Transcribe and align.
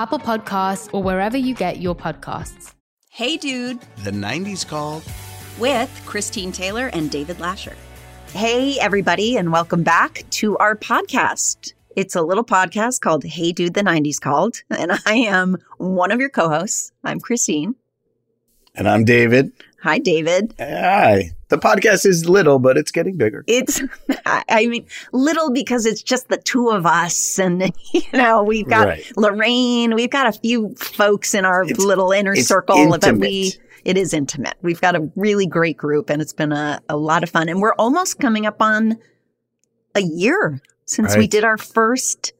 Apple 0.00 0.18
Podcasts, 0.18 0.88
or 0.94 1.02
wherever 1.02 1.36
you 1.36 1.54
get 1.54 1.78
your 1.78 1.94
podcasts. 1.94 2.72
Hey 3.10 3.36
Dude, 3.36 3.80
The 4.02 4.10
90s 4.10 4.66
called. 4.66 5.02
with 5.58 5.90
Christine 6.06 6.52
Taylor 6.52 6.86
and 6.94 7.10
David 7.10 7.36
Lascher. 7.36 7.74
Hey, 8.32 8.78
everybody, 8.80 9.36
and 9.36 9.52
welcome 9.52 9.82
back 9.82 10.24
to 10.30 10.56
our 10.56 10.74
podcast. 10.74 11.74
It's 11.96 12.16
a 12.16 12.22
little 12.22 12.44
podcast 12.44 13.02
called 13.02 13.24
Hey 13.24 13.52
Dude, 13.52 13.74
the 13.74 13.82
90s 13.82 14.18
Called, 14.18 14.62
and 14.70 14.90
I 15.04 15.16
am 15.16 15.58
one 15.76 16.10
of 16.12 16.18
your 16.18 16.30
co 16.30 16.48
hosts. 16.48 16.92
I'm 17.04 17.20
Christine. 17.20 17.74
And 18.74 18.88
I'm 18.88 19.04
David. 19.04 19.52
Hi, 19.82 19.98
David. 19.98 20.54
Hi. 20.58 21.30
The 21.48 21.56
podcast 21.58 22.04
is 22.06 22.28
little, 22.28 22.58
but 22.58 22.76
it's 22.76 22.90
getting 22.92 23.16
bigger. 23.16 23.44
It's, 23.46 23.80
I 24.26 24.66
mean, 24.66 24.86
little 25.12 25.50
because 25.52 25.86
it's 25.86 26.02
just 26.02 26.28
the 26.28 26.36
two 26.36 26.68
of 26.68 26.84
us, 26.86 27.38
and, 27.38 27.72
you 27.94 28.02
know, 28.12 28.42
we've 28.42 28.68
got 28.68 28.86
Right. 28.88 29.12
Lorraine, 29.16 29.94
we've 29.94 30.10
got 30.10 30.26
a 30.26 30.32
few 30.38 30.74
folks 30.76 31.34
in 31.34 31.44
our 31.44 31.62
It's- 31.64 31.78
little 31.78 32.12
inner 32.12 32.36
circle 32.36 32.96
that 32.98 33.16
we. 33.16 33.54
It 33.82 33.96
is 33.96 34.12
intimate. 34.12 34.54
We've 34.60 34.80
got 34.80 34.94
a 34.94 35.10
really 35.16 35.46
great 35.46 35.78
group 35.78 36.10
and 36.10 36.20
it's 36.20 36.34
been 36.34 36.52
a, 36.52 36.82
a 36.90 36.98
lot 36.98 37.22
of 37.22 37.30
fun. 37.30 37.48
And 37.48 37.62
we're 37.62 37.72
almost 37.76 38.18
coming 38.20 38.44
up 38.44 38.60
on 38.60 38.98
a 39.94 40.02
year 40.02 40.60
since 40.84 41.16
we 41.16 41.26
did 41.26 41.44
our 41.44 41.56
first 41.56 42.34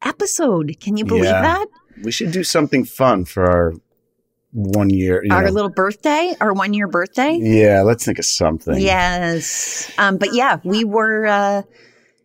episode. 0.00 0.74
Can 0.80 0.96
you 0.96 1.04
believe 1.04 1.24
Yeah. 1.24 1.42
that? 1.42 1.66
We 2.02 2.10
should 2.10 2.32
do 2.32 2.42
something 2.42 2.86
fun 2.86 3.26
for 3.26 3.44
our 3.44 3.74
one 4.52 4.90
year. 4.90 5.24
Our 5.30 5.44
know. 5.44 5.50
little 5.50 5.70
birthday, 5.70 6.34
our 6.40 6.52
one 6.52 6.74
year 6.74 6.86
birthday. 6.86 7.38
Yeah, 7.40 7.82
let's 7.82 8.04
think 8.04 8.18
of 8.18 8.24
something. 8.24 8.78
Yes. 8.80 9.90
Um, 9.98 10.16
but 10.18 10.34
yeah, 10.34 10.58
we 10.64 10.84
were, 10.84 11.26
uh, 11.26 11.62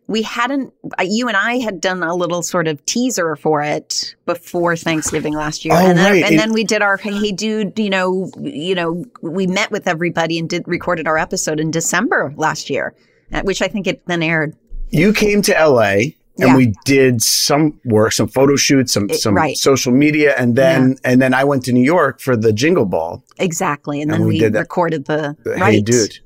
we 0.06 0.22
hadn't, 0.22 0.72
uh, 0.98 1.02
you 1.06 1.28
and 1.28 1.36
I 1.36 1.58
had 1.58 1.80
done 1.80 2.02
a 2.02 2.14
little 2.14 2.42
sort 2.42 2.66
of 2.66 2.84
teaser 2.86 3.36
for 3.36 3.62
it 3.62 4.14
before 4.24 4.74
Thanksgiving 4.76 5.34
last 5.34 5.64
year. 5.64 5.74
Oh, 5.74 5.86
and 5.86 5.98
then, 5.98 6.12
right. 6.12 6.24
and 6.24 6.34
It- 6.34 6.38
then 6.38 6.52
we 6.52 6.64
did 6.64 6.80
our, 6.82 6.96
hey 6.96 7.30
dude, 7.32 7.78
you 7.78 7.90
know, 7.90 8.30
you 8.40 8.74
know, 8.74 9.04
we 9.22 9.46
met 9.46 9.70
with 9.70 9.86
everybody 9.86 10.38
and 10.38 10.48
did 10.48 10.66
recorded 10.66 11.06
our 11.06 11.18
episode 11.18 11.60
in 11.60 11.70
December 11.70 12.32
last 12.36 12.70
year, 12.70 12.94
uh, 13.32 13.42
which 13.42 13.60
I 13.62 13.68
think 13.68 13.86
it 13.86 14.02
then 14.06 14.22
aired. 14.22 14.54
You 14.90 15.12
came 15.12 15.42
to 15.42 15.52
LA 15.52 16.12
and 16.38 16.48
Yeah. 16.48 16.56
we 16.56 16.72
did 16.84 17.22
some 17.22 17.80
work, 17.84 18.12
some 18.12 18.28
photo 18.28 18.56
shoots, 18.56 18.92
some 18.92 19.08
some 19.10 19.34
right. 19.34 19.56
social 19.56 19.92
media, 19.92 20.34
and 20.38 20.56
then 20.56 20.96
and 21.04 21.20
then 21.20 21.34
I 21.34 21.44
went 21.44 21.64
to 21.64 21.72
New 21.72 21.84
York 21.84 22.20
for 22.20 22.36
the 22.36 22.52
Jingle 22.52 22.86
Ball. 22.86 23.22
Exactly. 23.38 24.00
And 24.00 24.10
And 24.12 24.22
then 24.22 24.28
we 24.28 24.40
we, 24.40 24.46
recorded 24.48 25.06
the, 25.06 25.36
The 25.44 25.50
right. 25.52 25.72
Hey 25.74 25.80
dude. 25.80 26.18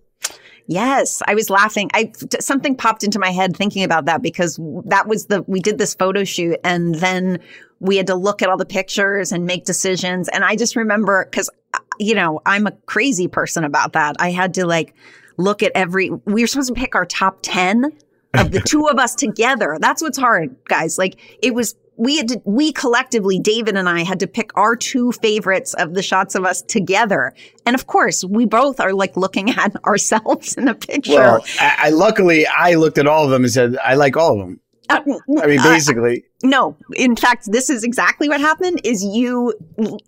Yes, 0.66 1.22
I 1.26 1.34
was 1.34 1.50
laughing. 1.50 1.90
I 1.92 2.12
something 2.40 2.76
popped 2.76 3.02
into 3.04 3.18
my 3.18 3.30
head 3.30 3.56
thinking 3.56 3.82
about 3.84 4.04
that 4.06 4.22
because 4.22 4.58
that 4.86 5.08
was 5.08 5.26
the 5.26 5.42
we 5.46 5.60
did 5.60 5.78
this 5.78 5.94
photo 5.94 6.24
shoot 6.24 6.58
and 6.64 6.94
then 6.96 7.40
we 7.80 7.96
had 7.96 8.06
to 8.06 8.14
look 8.14 8.42
at 8.42 8.48
all 8.48 8.56
the 8.56 8.64
pictures 8.64 9.32
and 9.32 9.44
make 9.44 9.64
decisions 9.64 10.28
and 10.28 10.44
I 10.44 10.54
just 10.56 10.76
remember 10.76 11.24
cuz 11.32 11.50
uh, 11.74 11.78
you 11.98 12.14
know, 12.14 12.40
I'm 12.46 12.66
a 12.66 12.72
crazy 12.86 13.28
person 13.28 13.64
about 13.64 13.92
that. 13.94 14.16
I 14.18 14.30
had 14.30 14.54
to 14.54 14.66
like 14.66 14.94
look 15.36 15.62
at 15.62 15.72
every 15.74 16.10
we 16.10 16.42
were 16.42 16.46
supposed 16.46 16.68
to 16.68 16.80
pick 16.80 16.94
our 16.94 17.06
top 17.06 17.38
10 17.42 17.92
of 18.34 18.50
the 18.50 18.60
two 18.60 18.86
of 18.86 18.98
us 18.98 19.14
together. 19.14 19.78
That's 19.80 20.02
what's 20.02 20.18
hard, 20.18 20.56
guys. 20.68 20.98
Like 20.98 21.18
it 21.42 21.54
was 21.54 21.76
we 21.96 22.16
had 22.16 22.28
to, 22.28 22.42
we 22.44 22.72
collectively, 22.72 23.38
David 23.38 23.76
and 23.76 23.88
I 23.88 24.02
had 24.02 24.20
to 24.20 24.26
pick 24.26 24.50
our 24.56 24.74
two 24.74 25.12
favorites 25.12 25.74
of 25.74 25.94
the 25.94 26.02
shots 26.02 26.34
of 26.34 26.44
us 26.44 26.62
together. 26.62 27.34
And 27.66 27.74
of 27.74 27.86
course, 27.86 28.24
we 28.24 28.46
both 28.46 28.80
are 28.80 28.92
like 28.92 29.16
looking 29.16 29.50
at 29.58 29.76
ourselves 29.84 30.54
in 30.54 30.64
the 30.64 30.74
picture. 30.74 31.14
Well, 31.14 31.44
I, 31.60 31.76
I 31.78 31.90
luckily 31.90 32.46
I 32.46 32.74
looked 32.74 32.98
at 32.98 33.06
all 33.06 33.24
of 33.24 33.30
them 33.30 33.44
and 33.44 33.52
said 33.52 33.76
I 33.84 33.94
like 33.94 34.16
all 34.16 34.32
of 34.32 34.38
them. 34.38 34.60
Uh, 34.88 35.00
I 35.40 35.46
mean, 35.46 35.60
uh, 35.60 35.62
basically, 35.62 36.24
no, 36.42 36.76
in 36.94 37.14
fact, 37.14 37.50
this 37.50 37.70
is 37.70 37.84
exactly 37.84 38.28
what 38.28 38.40
happened 38.40 38.80
is 38.84 39.04
you 39.04 39.54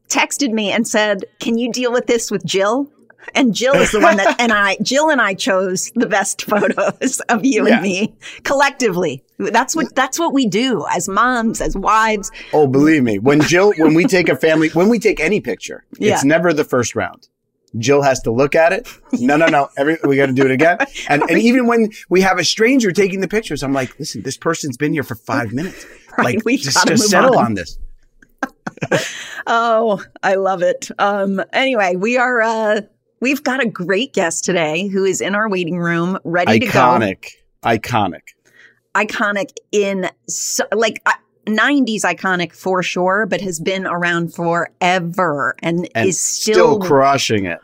texted 0.08 0.50
me 0.50 0.72
and 0.72 0.86
said, 0.86 1.24
can 1.38 1.56
you 1.56 1.72
deal 1.72 1.92
with 1.92 2.06
this 2.06 2.30
with 2.30 2.44
Jill? 2.44 2.90
And 3.34 3.54
Jill 3.54 3.74
is 3.74 3.90
the 3.92 4.00
one 4.00 4.16
that, 4.16 4.36
and 4.40 4.52
I, 4.52 4.76
Jill 4.82 5.10
and 5.10 5.20
I 5.20 5.34
chose 5.34 5.90
the 5.94 6.06
best 6.06 6.42
photos 6.42 7.20
of 7.28 7.44
you 7.44 7.66
Yeah. 7.66 7.74
and 7.74 7.82
me 7.82 8.14
collectively. 8.44 9.24
That's 9.38 9.74
what, 9.74 9.94
that's 9.94 10.18
what 10.18 10.32
we 10.32 10.46
do 10.46 10.84
as 10.92 11.08
moms, 11.08 11.60
as 11.60 11.76
wives. 11.76 12.30
oh, 12.52 12.66
believe 12.66 13.02
me, 13.02 13.18
when 13.18 13.40
Jill, 13.42 13.72
when 13.78 13.94
we 13.94 14.04
take 14.04 14.28
a 14.28 14.36
family, 14.36 14.68
when 14.70 14.88
we 14.88 14.98
take 14.98 15.20
any 15.20 15.40
picture, 15.40 15.84
Yeah. 15.98 16.14
it's 16.14 16.24
never 16.24 16.52
the 16.52 16.64
first 16.64 16.94
round. 16.94 17.28
Jill 17.76 18.02
has 18.02 18.20
to 18.20 18.30
look 18.30 18.54
at 18.54 18.72
it. 18.72 18.88
No, 19.14 19.36
no, 19.36 19.46
no. 19.46 19.68
Every, 19.76 19.96
we 20.06 20.14
got 20.14 20.26
to 20.26 20.32
do 20.32 20.44
it 20.44 20.52
again. 20.52 20.78
And, 21.08 21.22
and 21.28 21.40
even 21.40 21.66
when 21.66 21.90
we 22.08 22.20
have 22.20 22.38
a 22.38 22.44
stranger 22.44 22.92
taking 22.92 23.20
the 23.20 23.26
pictures, 23.26 23.64
I'm 23.64 23.72
like, 23.72 23.98
listen, 23.98 24.22
this 24.22 24.36
person's 24.36 24.76
been 24.76 24.92
here 24.92 25.02
for 25.02 25.16
five 25.16 25.52
minutes. 25.52 25.84
Right, 26.16 26.36
like, 26.36 26.44
we've 26.44 26.60
just, 26.60 26.86
just 26.86 27.08
settle 27.10 27.36
on. 27.36 27.46
on 27.46 27.54
this. 27.54 27.76
oh, 29.48 30.00
I 30.22 30.36
love 30.36 30.62
it. 30.62 30.88
Um, 30.98 31.42
anyway, 31.52 31.96
we 31.96 32.16
are 32.18 32.40
uh, 32.40 32.80
we've 33.20 33.42
got 33.42 33.62
a 33.62 33.68
great 33.68 34.12
guest 34.12 34.44
today 34.44 34.88
who 34.88 35.04
is 35.04 35.20
in 35.20 35.34
our 35.34 35.48
waiting 35.48 35.78
room, 35.78 36.18
ready 36.24 36.60
iconic, 36.60 36.60
to 36.60 36.72
go. 36.72 37.68
iconic, 37.68 37.80
iconic 37.80 38.20
Iconic 38.94 39.50
in 39.72 40.10
so, 40.28 40.64
like. 40.72 41.02
Uh, 41.06 41.12
90s 41.46 42.04
iconic 42.04 42.54
for 42.54 42.82
sure, 42.82 43.26
but 43.26 43.40
has 43.42 43.60
been 43.60 43.86
around 43.86 44.34
forever 44.34 45.54
and, 45.62 45.86
and 45.94 46.08
is 46.08 46.18
still, 46.18 46.54
still 46.54 46.78
crushing 46.80 47.44
it. 47.44 47.60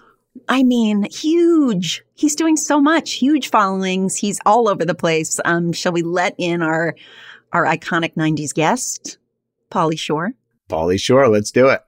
I 0.48 0.62
mean, 0.62 1.04
huge. 1.10 2.04
He's 2.14 2.34
doing 2.34 2.56
so 2.56 2.80
much, 2.80 3.12
huge 3.12 3.48
followings. 3.48 4.16
He's 4.16 4.38
all 4.46 4.68
over 4.68 4.84
the 4.84 4.94
place. 4.94 5.40
Um, 5.44 5.72
shall 5.72 5.92
we 5.92 6.02
let 6.02 6.34
in 6.38 6.62
our 6.62 6.94
our 7.52 7.64
iconic 7.64 8.14
90s 8.14 8.54
guest, 8.54 9.18
Pauly 9.70 9.98
Shore? 9.98 10.32
Pauly 10.68 11.00
Shore, 11.00 11.28
let's 11.28 11.50
do 11.50 11.68
it. 11.68 11.80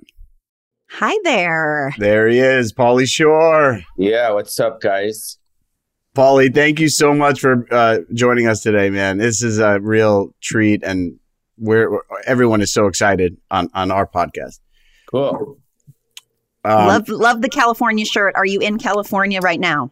Hi 0.97 1.19
there. 1.25 1.95
There 1.97 2.29
he 2.29 2.39
is, 2.39 2.75
Pauly 2.75 3.09
Shore. 3.09 3.81
Yeah, 3.97 4.31
what's 4.33 4.61
up, 4.61 4.83
guys? 4.83 5.39
Pauly, 6.15 6.55
thank 6.55 6.81
you 6.81 6.91
so 6.91 7.15
much 7.15 7.41
for 7.41 7.67
uh, 7.71 8.01
joining 8.13 8.47
us 8.47 8.61
today, 8.61 8.91
man. 8.91 9.17
This 9.17 9.43
is 9.43 9.59
a 9.59 9.81
real 9.81 10.35
treat, 10.43 10.83
and 10.85 11.19
we're, 11.57 11.91
we're 11.91 12.03
everyone 12.27 12.61
is 12.61 12.75
so 12.75 12.89
excited 12.89 13.39
on 13.51 13.71
on 13.73 13.91
our 13.91 14.07
podcast. 14.07 14.61
Cool. 15.11 15.57
Um, 16.63 16.87
love 16.87 17.09
love 17.09 17.41
the 17.41 17.49
California 17.49 18.05
shirt. 18.05 18.35
Are 18.37 18.47
you 18.47 18.61
in 18.61 18.79
California 18.79 19.41
right 19.41 19.61
now? 19.61 19.91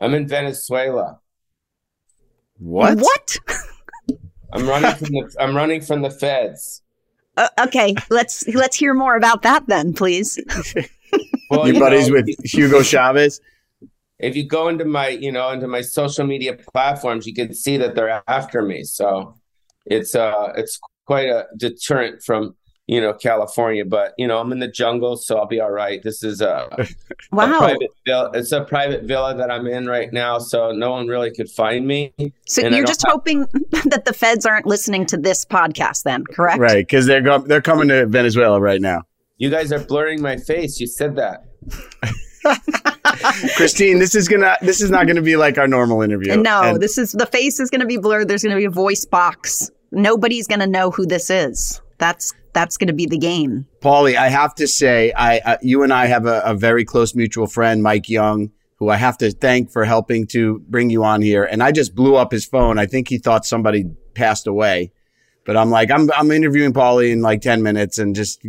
I'm 0.00 0.14
in 0.14 0.26
Venezuela. 0.26 1.20
What? 2.58 2.98
What? 2.98 3.38
I'm 4.52 4.66
running 4.66 4.96
from 4.96 5.06
the 5.06 5.36
I'm 5.38 5.56
running 5.56 5.80
from 5.80 6.02
the 6.02 6.10
feds. 6.10 6.82
Uh, 7.36 7.48
okay, 7.60 7.94
let's 8.10 8.46
let's 8.48 8.76
hear 8.76 8.94
more 8.94 9.16
about 9.16 9.42
that 9.42 9.66
then, 9.66 9.92
please. 9.92 10.38
well, 11.50 11.66
you, 11.66 11.74
you 11.74 11.80
buddies 11.80 12.08
know, 12.08 12.14
with 12.14 12.28
Hugo 12.44 12.82
Chavez. 12.82 13.40
If 14.18 14.36
you 14.36 14.46
go 14.46 14.68
into 14.68 14.84
my, 14.84 15.08
you 15.08 15.32
know, 15.32 15.50
into 15.50 15.66
my 15.66 15.80
social 15.80 16.26
media 16.26 16.56
platforms, 16.72 17.26
you 17.26 17.34
can 17.34 17.52
see 17.52 17.76
that 17.78 17.94
they're 17.94 18.22
after 18.28 18.62
me. 18.62 18.84
So 18.84 19.34
it's 19.86 20.14
uh 20.14 20.52
it's 20.56 20.78
quite 21.06 21.28
a 21.28 21.46
deterrent 21.56 22.22
from 22.22 22.54
you 22.86 23.00
know 23.00 23.12
California, 23.14 23.84
but 23.84 24.12
you 24.18 24.26
know 24.26 24.38
I'm 24.38 24.52
in 24.52 24.58
the 24.58 24.68
jungle, 24.68 25.16
so 25.16 25.38
I'll 25.38 25.46
be 25.46 25.60
all 25.60 25.70
right. 25.70 26.02
This 26.02 26.22
is 26.22 26.40
a 26.40 26.68
wow. 27.32 27.56
A 27.56 27.58
private 27.58 27.90
villa. 28.06 28.30
It's 28.34 28.52
a 28.52 28.64
private 28.64 29.04
villa 29.04 29.34
that 29.36 29.50
I'm 29.50 29.66
in 29.66 29.86
right 29.86 30.12
now, 30.12 30.38
so 30.38 30.70
no 30.72 30.90
one 30.90 31.06
really 31.06 31.30
could 31.30 31.48
find 31.50 31.86
me. 31.86 32.12
So 32.46 32.62
and 32.62 32.74
you're 32.74 32.84
just 32.84 33.02
have- 33.06 33.12
hoping 33.12 33.40
that 33.84 34.04
the 34.04 34.12
feds 34.12 34.44
aren't 34.46 34.66
listening 34.66 35.06
to 35.06 35.16
this 35.16 35.44
podcast, 35.44 36.02
then, 36.02 36.24
correct? 36.24 36.58
Right, 36.58 36.86
because 36.86 37.06
they're 37.06 37.22
go- 37.22 37.38
they're 37.38 37.62
coming 37.62 37.88
to 37.88 38.06
Venezuela 38.06 38.60
right 38.60 38.80
now. 38.80 39.02
You 39.38 39.50
guys 39.50 39.72
are 39.72 39.80
blurring 39.80 40.20
my 40.22 40.36
face. 40.36 40.78
You 40.78 40.86
said 40.86 41.16
that. 41.16 41.44
Christine, 43.56 43.98
this 43.98 44.14
is 44.14 44.28
gonna 44.28 44.56
this 44.60 44.80
is 44.82 44.90
not 44.90 45.06
gonna 45.06 45.22
be 45.22 45.36
like 45.36 45.56
our 45.58 45.66
normal 45.66 46.02
interview. 46.02 46.36
No, 46.36 46.62
and- 46.62 46.82
this 46.82 46.98
is 46.98 47.12
the 47.12 47.26
face 47.26 47.60
is 47.60 47.70
gonna 47.70 47.86
be 47.86 47.96
blurred. 47.96 48.28
There's 48.28 48.42
gonna 48.42 48.56
be 48.56 48.64
a 48.66 48.70
voice 48.70 49.04
box. 49.04 49.70
Nobody's 49.92 50.46
gonna 50.46 50.66
know 50.66 50.90
who 50.90 51.06
this 51.06 51.30
is. 51.30 51.80
That's 51.98 52.32
that's 52.52 52.76
going 52.76 52.88
to 52.88 52.94
be 52.94 53.06
the 53.06 53.18
game. 53.18 53.66
Pauly, 53.80 54.16
I 54.16 54.28
have 54.28 54.54
to 54.56 54.66
say, 54.66 55.12
I 55.12 55.38
uh, 55.38 55.56
you 55.60 55.82
and 55.82 55.92
I 55.92 56.06
have 56.06 56.26
a, 56.26 56.40
a, 56.44 56.54
very 56.54 56.84
close 56.84 57.14
mutual 57.14 57.46
friend, 57.46 57.82
Mike 57.82 58.08
Young, 58.08 58.52
who 58.76 58.88
I 58.88 58.96
have 58.96 59.18
to 59.18 59.32
thank 59.32 59.70
for 59.70 59.84
helping 59.84 60.26
to 60.28 60.60
bring 60.68 60.90
you 60.90 61.04
on 61.04 61.20
here. 61.20 61.44
And 61.44 61.62
I 61.62 61.72
just 61.72 61.94
blew 61.94 62.16
up 62.16 62.30
his 62.32 62.44
phone. 62.44 62.78
I 62.78 62.86
think 62.86 63.08
he 63.08 63.18
thought 63.18 63.44
somebody 63.44 63.84
passed 64.14 64.46
away. 64.46 64.92
But 65.44 65.56
I'm 65.56 65.70
like, 65.70 65.90
I'm 65.90 66.10
I'm 66.12 66.30
interviewing 66.30 66.72
Pauly 66.72 67.12
in 67.12 67.20
like 67.20 67.42
ten 67.42 67.62
minutes, 67.62 67.98
and 67.98 68.14
just 68.14 68.40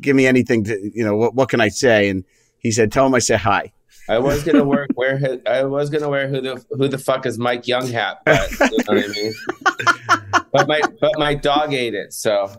give 0.00 0.16
me 0.16 0.26
anything 0.26 0.64
to, 0.64 0.90
you 0.92 1.04
know, 1.04 1.14
what 1.14 1.34
what 1.34 1.48
can 1.48 1.60
I 1.60 1.68
say? 1.68 2.08
And 2.08 2.24
he 2.58 2.72
said, 2.72 2.90
tell 2.90 3.06
him 3.06 3.14
I 3.14 3.20
say 3.20 3.36
hi. 3.36 3.72
I 4.08 4.18
was 4.18 4.42
gonna 4.42 4.64
wear 4.72 4.88
wear 4.96 5.16
his, 5.16 5.38
I 5.46 5.62
was 5.62 5.90
gonna 5.90 6.08
wear 6.08 6.28
who 6.28 6.40
the 6.40 6.64
who 6.70 6.88
the 6.88 6.98
fuck 6.98 7.24
is 7.24 7.38
Mike 7.38 7.68
Young 7.68 7.86
hat, 7.86 8.22
but 8.24 8.50
you 8.50 8.58
know 8.58 8.84
what 8.86 9.04
I 9.04 9.08
mean. 9.08 9.32
but 10.52 10.66
my 10.66 10.80
but 11.00 11.12
my 11.18 11.34
dog 11.34 11.72
ate 11.72 11.94
it, 11.94 12.12
so 12.12 12.50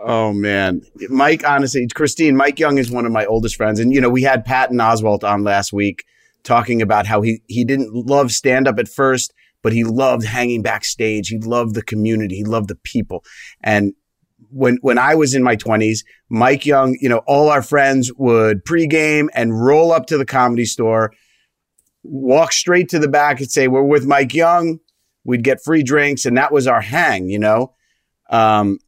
Oh 0.00 0.32
man, 0.32 0.82
Mike. 1.08 1.44
Honestly, 1.44 1.86
Christine, 1.88 2.36
Mike 2.36 2.58
Young 2.58 2.78
is 2.78 2.90
one 2.90 3.06
of 3.06 3.12
my 3.12 3.24
oldest 3.24 3.56
friends, 3.56 3.80
and 3.80 3.92
you 3.92 4.00
know 4.00 4.08
we 4.08 4.22
had 4.22 4.44
Patton 4.44 4.78
Oswalt 4.78 5.24
on 5.24 5.44
last 5.44 5.72
week 5.72 6.04
talking 6.44 6.80
about 6.82 7.06
how 7.06 7.20
he 7.20 7.42
he 7.48 7.64
didn't 7.64 7.92
love 7.92 8.30
stand 8.30 8.68
up 8.68 8.78
at 8.78 8.88
first, 8.88 9.32
but 9.62 9.72
he 9.72 9.84
loved 9.84 10.24
hanging 10.24 10.62
backstage. 10.62 11.28
He 11.28 11.38
loved 11.38 11.74
the 11.74 11.82
community. 11.82 12.36
He 12.36 12.44
loved 12.44 12.68
the 12.68 12.76
people. 12.76 13.24
And 13.62 13.94
when 14.50 14.78
when 14.82 14.98
I 14.98 15.14
was 15.14 15.34
in 15.34 15.42
my 15.42 15.56
twenties, 15.56 16.04
Mike 16.28 16.64
Young, 16.64 16.96
you 17.00 17.08
know, 17.08 17.22
all 17.26 17.50
our 17.50 17.62
friends 17.62 18.12
would 18.14 18.64
pregame 18.64 19.28
and 19.34 19.60
roll 19.64 19.92
up 19.92 20.06
to 20.06 20.18
the 20.18 20.26
comedy 20.26 20.64
store, 20.64 21.12
walk 22.02 22.52
straight 22.52 22.88
to 22.90 22.98
the 22.98 23.08
back 23.08 23.40
and 23.40 23.50
say, 23.50 23.68
"We're 23.68 23.82
with 23.82 24.06
Mike 24.06 24.34
Young." 24.34 24.78
We'd 25.24 25.44
get 25.44 25.62
free 25.62 25.82
drinks, 25.82 26.24
and 26.24 26.38
that 26.38 26.52
was 26.52 26.66
our 26.66 26.80
hang, 26.80 27.28
you 27.28 27.38
know. 27.38 27.74
Um, 28.30 28.78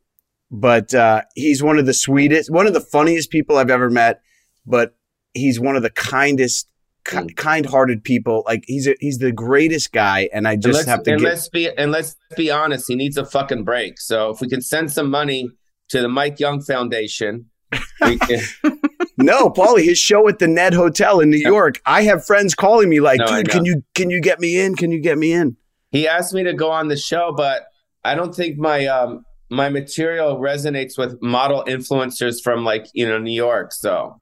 but 0.51 0.95
uh, 0.95 1.23
he's 1.35 1.63
one 1.63 1.79
of 1.79 1.87
the 1.87 1.95
sweetest, 1.95 2.51
one 2.51 2.67
of 2.67 2.75
the 2.75 2.81
funniest 2.81 3.31
people 3.31 3.57
I've 3.57 3.71
ever 3.71 3.91
met. 3.91 4.21
But 4.67 4.97
he's 5.33 5.59
one 5.61 5.77
of 5.77 5.83
the 5.83 5.91
kindest, 5.91 6.69
ki- 7.05 7.17
mm. 7.17 7.37
kind-hearted 7.37 8.05
people. 8.05 8.43
Like 8.47 8.65
he's 8.67 8.87
a, 8.87 8.95
he's 9.01 9.19
the 9.19 9.33
greatest 9.33 9.93
guy, 9.93 10.29
and 10.33 10.47
I 10.47 10.57
just 10.57 10.81
and 10.81 10.89
have 10.89 11.03
to. 11.05 11.13
And 11.13 11.21
get- 11.21 11.29
let's 11.29 11.49
be 11.49 11.71
and 11.71 11.93
let's 11.93 12.17
be 12.37 12.51
honest. 12.51 12.87
He 12.89 12.97
needs 12.97 13.17
a 13.17 13.25
fucking 13.25 13.65
break. 13.65 14.01
So 14.01 14.31
if 14.31 14.41
we 14.41 14.49
can 14.49 14.61
send 14.61 14.93
some 14.93 15.11
money 15.11 15.51
to 15.91 16.01
the 16.01 16.09
Mike 16.09 16.41
Young 16.41 16.61
Foundation. 16.61 17.47
no, 19.17 19.49
Pauly, 19.51 19.85
his 19.85 19.99
show 19.99 20.27
at 20.29 20.41
the 20.41 20.49
Ned 20.49 20.75
Hotel 20.75 21.21
in 21.21 21.31
New 21.31 21.37
York. 21.37 21.81
I 21.87 22.03
have 22.03 22.25
friends 22.25 22.55
calling 22.55 22.89
me 22.89 22.99
like, 22.99 23.21
No, 23.21 23.27
dude, 23.27 23.49
can 23.49 23.65
you 23.65 23.85
can 23.95 24.11
you 24.11 24.21
get 24.21 24.41
me 24.41 24.59
in? 24.59 24.75
Can 24.75 24.91
you 24.91 25.01
get 25.01 25.19
me 25.19 25.33
in? 25.33 25.57
He 25.91 26.09
asked 26.09 26.35
me 26.35 26.43
to 26.45 26.53
go 26.53 26.71
on 26.71 26.89
the 26.89 26.97
show, 26.97 27.33
but 27.37 27.67
I 28.03 28.15
don't 28.15 28.35
think 28.35 28.59
my 28.59 28.87
um 28.87 29.25
my 29.51 29.69
material 29.69 30.39
resonates 30.39 30.97
with 30.97 31.21
model 31.21 31.65
influencers 31.67 32.43
from 32.43 32.65
like 32.65 32.87
you 32.95 33.07
know 33.09 33.19
New 33.19 33.33
York. 33.35 33.73
So, 33.73 34.21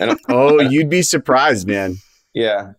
I 0.00 0.16
Oh, 0.28 0.60
you'd 0.60 0.90
be 0.90 1.02
surprised, 1.02 1.66
man. 1.68 1.96
yeah. 2.34 2.72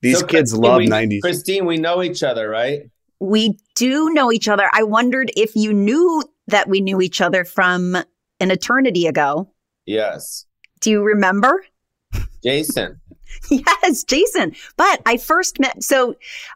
These 0.00 0.20
So, 0.20 0.26
kids 0.26 0.52
Christine, 0.52 0.60
love 0.70 0.78
we- 0.78 0.88
90s. 0.88 1.20
Christine, 1.22 1.66
we 1.66 1.76
know 1.76 2.02
each 2.02 2.22
other, 2.22 2.48
right? 2.48 2.82
We 3.20 3.58
do 3.74 4.10
know 4.10 4.30
each 4.30 4.46
other. 4.48 4.70
I 4.72 4.84
wondered 4.84 5.32
if 5.36 5.56
you 5.56 5.72
knew 5.72 6.22
that 6.46 6.68
we 6.68 6.80
knew 6.80 7.00
each 7.00 7.20
other 7.20 7.44
from 7.44 7.96
an 8.38 8.50
eternity 8.52 9.06
ago. 9.08 9.52
Yes. 9.86 10.46
Do 10.80 10.90
you 10.90 11.02
remember? 11.02 11.64
Jason. 12.44 13.00
Yes, 13.50 14.04
Jason. 14.04 14.54
But 14.76 15.00
I 15.06 15.16
first 15.16 15.58
met 15.60 15.82
so 15.82 16.14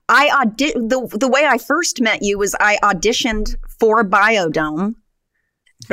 I 0.09 0.29
audi- 0.29 0.73
the 0.73 1.09
the 1.19 1.29
way 1.29 1.47
I 1.47 1.59
first 1.59 2.01
met 2.01 2.23
you 2.23 2.39
was 2.39 2.55
I 2.61 2.79
auditioned 2.83 3.57
for 3.81 4.03
Bio-Dome 4.05 4.97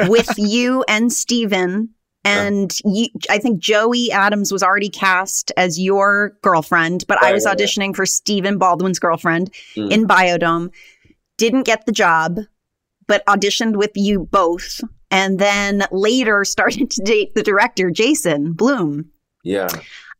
with 0.07 0.29
you 0.37 0.83
and 0.87 1.11
Stephen 1.11 1.89
and 2.25 2.77
you, 2.83 3.07
I 3.29 3.37
think 3.37 3.59
Joey 3.61 4.11
Adams 4.11 4.51
was 4.51 4.61
already 4.61 4.89
cast 4.89 5.51
as 5.55 5.79
your 5.79 6.37
girlfriend, 6.41 7.05
but 7.07 7.21
I 7.23 7.31
was 7.31 7.45
right. 7.45 7.57
auditioning 7.57 7.95
for 7.95 8.05
Stephen 8.05 8.57
Baldwin's 8.57 8.99
girlfriend 8.99 9.53
Mm. 9.75 9.91
in 9.91 10.05
Bio-Dome. 10.05 10.71
Didn't 11.37 11.63
get 11.63 11.85
the 11.85 11.93
job, 11.93 12.39
but 13.07 13.25
auditioned 13.25 13.77
with 13.77 13.91
you 13.95 14.27
both. 14.31 14.81
And 15.11 15.39
then 15.39 15.85
later 15.91 16.43
started 16.55 16.91
to 16.91 17.01
date 17.03 17.33
the 17.35 17.43
director, 17.43 17.89
Jason 17.89 18.51
Bloom. 18.51 19.09
Yeah. 19.45 19.69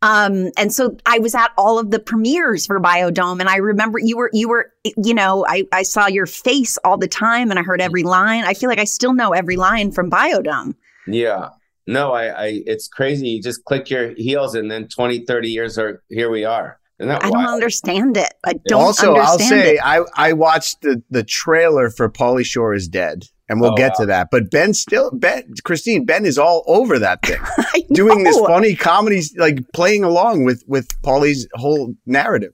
Um, 0.02 0.52
and 0.58 0.74
so 0.74 0.96
I 1.06 1.20
was 1.20 1.36
at 1.36 1.52
all 1.58 1.78
of 1.78 1.92
the 1.92 2.00
premieres 2.00 2.66
for 2.66 2.80
Bio-Dome, 2.80 3.40
and 3.40 3.50
I 3.50 3.58
remember 3.58 4.00
you 4.00 4.18
were 4.18 4.30
you 4.34 4.48
were 4.48 4.72
you 4.84 5.14
know 5.14 5.46
I 5.48 5.66
I 5.74 5.84
saw 5.84 6.08
your 6.08 6.26
face 6.26 6.78
all 6.84 6.98
the 6.98 7.08
time, 7.08 7.50
and 7.50 7.60
I 7.60 7.64
heard 7.64 7.82
every 7.82 8.04
line. 8.04 8.44
I 8.46 8.54
feel 8.54 8.70
like 8.70 8.80
I 8.80 8.86
still 8.86 9.14
know 9.14 9.32
every 9.32 9.58
line 9.58 9.92
from 9.92 10.10
Bio-Dome. 10.10 10.76
Yeah. 11.08 11.50
No, 11.86 12.12
I, 12.14 12.28
I 12.28 12.62
it's 12.66 12.88
crazy. 12.88 13.28
You 13.30 13.42
just 13.42 13.66
click 13.66 13.90
your 13.90 14.14
heels 14.16 14.54
and 14.54 14.70
then 14.70 14.88
20, 14.88 15.26
30 15.26 15.50
years 15.50 15.78
are 15.78 16.04
here 16.10 16.30
we 16.30 16.46
are. 16.46 16.79
Isn't 17.00 17.10
that 17.10 17.24
I 17.24 17.30
don't 17.30 17.38
wild? 17.44 17.54
understand 17.54 18.18
it. 18.18 18.34
I 18.46 18.54
don't 18.68 18.82
also, 18.82 19.14
I'll 19.16 19.32
understand 19.34 19.62
say 19.64 19.74
it. 19.76 19.80
I 19.84 20.02
I 20.16 20.34
watched 20.34 20.82
the 20.82 21.02
the 21.10 21.24
trailer 21.24 21.90
for 21.90 22.10
Pauly 22.10 22.46
Shore 22.46 22.74
is 22.74 22.88
dead, 22.88 23.24
and 23.48 23.62
we'll 23.62 23.72
Oh, 23.72 23.76
get 23.76 23.92
wow. 23.92 23.96
to 24.02 24.06
that. 24.08 24.28
But 24.32 24.52
Ben 24.52 24.74
still 24.74 25.10
Ben 25.12 25.54
Christine 25.64 26.06
Ben 26.06 26.26
is 26.26 26.38
all 26.38 26.64
over 26.68 27.00
that 27.00 27.22
thing, 27.26 27.40
I 27.58 27.84
doing 27.94 28.24
this 28.24 28.38
funny 28.40 28.76
comedy, 28.76 29.22
like 29.38 29.60
playing 29.74 30.04
along 30.04 30.44
with 30.44 30.64
with 30.68 30.88
Pauly's 31.02 31.48
whole 31.54 31.94
narrative. 32.06 32.52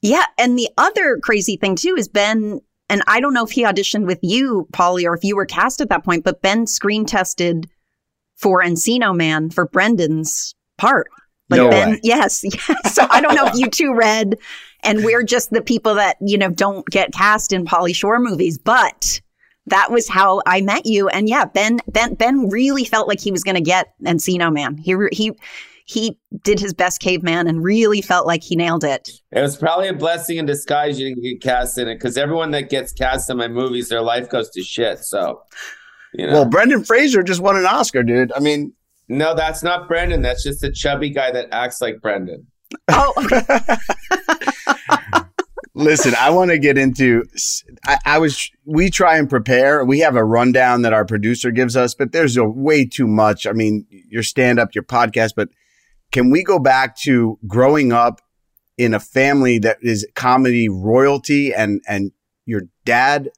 Yeah, 0.00 0.24
and 0.38 0.58
the 0.58 0.68
other 0.78 1.18
crazy 1.22 1.56
thing 1.56 1.76
too 1.76 1.94
is 1.98 2.08
Ben, 2.08 2.60
and 2.88 3.02
I 3.06 3.20
don't 3.20 3.34
know 3.34 3.44
if 3.44 3.50
he 3.50 3.62
auditioned 3.64 4.06
with 4.06 4.18
you, 4.22 4.66
Pauly, 4.72 5.04
or 5.04 5.14
if 5.14 5.22
you 5.22 5.36
were 5.36 5.46
cast 5.46 5.80
at 5.82 5.90
that 5.90 6.02
point, 6.04 6.24
but 6.24 6.40
Ben 6.42 6.66
screen 6.66 7.04
tested 7.04 7.68
for 8.36 8.62
Encino 8.62 9.14
Man 9.14 9.50
for 9.50 9.66
Brendan's 9.68 10.54
part. 10.78 11.06
Like 11.52 11.58
No 11.58 11.70
Ben, 11.70 11.90
way. 11.92 12.00
yes, 12.02 12.42
yes. 12.44 12.94
So 12.94 13.06
I 13.10 13.20
don't 13.20 13.34
know 13.34 13.46
if 13.46 13.54
you 13.54 13.68
two 13.68 13.94
read, 13.94 14.38
and 14.82 15.04
we're 15.04 15.22
just 15.22 15.50
the 15.50 15.62
people 15.62 15.94
that 15.94 16.16
you 16.20 16.36
know 16.36 16.50
don't 16.50 16.86
get 16.88 17.12
cast 17.12 17.52
in 17.52 17.64
Pauly 17.64 17.94
Shore 17.94 18.18
movies, 18.18 18.58
but 18.58 19.20
that 19.66 19.90
was 19.90 20.08
how 20.08 20.42
I 20.46 20.60
met 20.60 20.86
you. 20.86 21.08
And 21.08 21.28
yeah, 21.28 21.44
Ben 21.44 21.78
Ben 21.88 22.14
Ben 22.14 22.48
really 22.48 22.84
felt 22.84 23.08
like 23.08 23.20
he 23.20 23.30
was 23.30 23.44
going 23.44 23.54
to 23.54 23.60
get 23.62 23.94
Encino 24.04 24.52
Man. 24.52 24.76
He 24.76 24.96
he 25.12 25.32
he 25.84 26.18
did 26.42 26.60
his 26.60 26.74
best 26.74 27.00
caveman 27.00 27.46
and 27.46 27.62
really 27.62 28.00
felt 28.00 28.26
like 28.26 28.42
he 28.42 28.56
nailed 28.56 28.84
it. 28.84 29.10
It 29.30 29.40
was 29.40 29.56
probably 29.56 29.88
a 29.88 29.94
blessing 29.94 30.38
in 30.38 30.46
disguise 30.46 30.98
you 30.98 31.08
didn't 31.08 31.22
get 31.22 31.42
cast 31.42 31.78
in 31.78 31.88
it 31.88 31.96
because 31.96 32.16
everyone 32.16 32.50
that 32.52 32.70
gets 32.70 32.92
cast 32.92 33.30
in 33.30 33.36
my 33.36 33.48
movies, 33.48 33.88
their 33.88 34.00
life 34.00 34.28
goes 34.28 34.50
to 34.50 34.62
shit. 34.62 35.00
So, 35.00 35.42
you 36.14 36.26
know. 36.26 36.32
Well, 36.32 36.44
Brendan 36.44 36.84
Fraser 36.84 37.22
just 37.22 37.40
won 37.40 37.56
an 37.56 37.66
Oscar, 37.66 38.02
dude. 38.02 38.32
I 38.32 38.40
mean, 38.40 38.72
no, 39.08 39.34
that's 39.34 39.62
not 39.62 39.88
Brendan. 39.88 40.22
That's 40.22 40.42
just 40.42 40.62
a 40.62 40.70
chubby 40.70 41.10
guy 41.10 41.30
that 41.32 41.48
acts 41.52 41.80
like 41.80 42.00
Brendan. 42.00 42.46
Oh. 42.88 43.12
Listen, 45.74 46.14
I 46.18 46.30
want 46.30 46.50
to 46.50 46.58
get 46.58 46.76
into. 46.76 47.24
I, 47.86 47.98
I, 48.04 48.18
was. 48.18 48.50
We 48.66 48.90
try 48.90 49.16
and 49.16 49.28
prepare. 49.28 49.84
We 49.84 50.00
have 50.00 50.16
a 50.16 50.24
rundown 50.24 50.82
that 50.82 50.92
our 50.92 51.06
producer 51.06 51.50
gives 51.50 51.76
us, 51.76 51.94
but 51.94 52.12
there's 52.12 52.36
a 52.36 52.44
way 52.44 52.84
too 52.84 53.06
much. 53.06 53.46
I 53.46 53.52
mean, 53.52 53.86
your 53.90 54.22
stand 54.22 54.58
up, 54.58 54.74
your 54.74 54.84
podcast, 54.84 55.30
but 55.34 55.48
can 56.10 56.30
we 56.30 56.44
go 56.44 56.58
back 56.58 56.96
to 56.98 57.38
growing 57.46 57.90
up 57.90 58.20
in 58.76 58.92
a 58.92 59.00
family 59.00 59.58
that 59.60 59.78
is 59.80 60.06
comedy 60.14 60.68
royalty 60.68 61.54
and 61.54 61.80
and 61.88 62.12
your 62.44 62.62
dad 62.84 63.30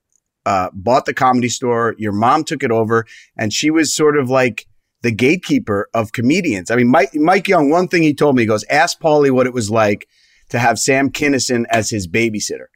uh, 0.46 0.70
bought 0.72 1.06
the 1.06 1.14
comedy 1.14 1.48
store, 1.48 1.94
your 1.98 2.12
mom 2.12 2.44
took 2.44 2.62
it 2.62 2.70
over, 2.70 3.06
and 3.36 3.52
she 3.52 3.70
was 3.70 3.94
sort 3.94 4.18
of 4.18 4.28
like 4.28 4.66
the 5.04 5.12
gatekeeper 5.12 5.88
of 5.94 6.10
comedians. 6.10 6.70
I 6.70 6.76
mean, 6.76 6.88
Mike 6.88 7.14
Mike 7.14 7.46
Young. 7.46 7.70
One 7.70 7.86
thing 7.86 8.02
he 8.02 8.12
told 8.12 8.34
me, 8.34 8.42
he 8.42 8.46
goes, 8.46 8.64
"Ask 8.68 9.00
Pauly 9.00 9.30
what 9.30 9.46
it 9.46 9.54
was 9.54 9.70
like." 9.70 10.08
to 10.50 10.58
have 10.58 10.78
Sam 10.78 11.10
Kinison 11.10 11.64
as 11.70 11.90
his 11.90 12.06
babysitter. 12.06 12.66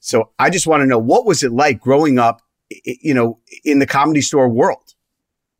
So 0.00 0.30
I 0.38 0.50
just 0.50 0.66
want 0.66 0.82
to 0.82 0.86
know 0.86 0.98
what 0.98 1.26
was 1.26 1.42
it 1.42 1.52
like 1.52 1.80
growing 1.80 2.18
up, 2.18 2.40
you 2.84 3.14
know, 3.14 3.38
in 3.64 3.78
the 3.78 3.86
comedy 3.86 4.20
store 4.20 4.48
world? 4.48 4.94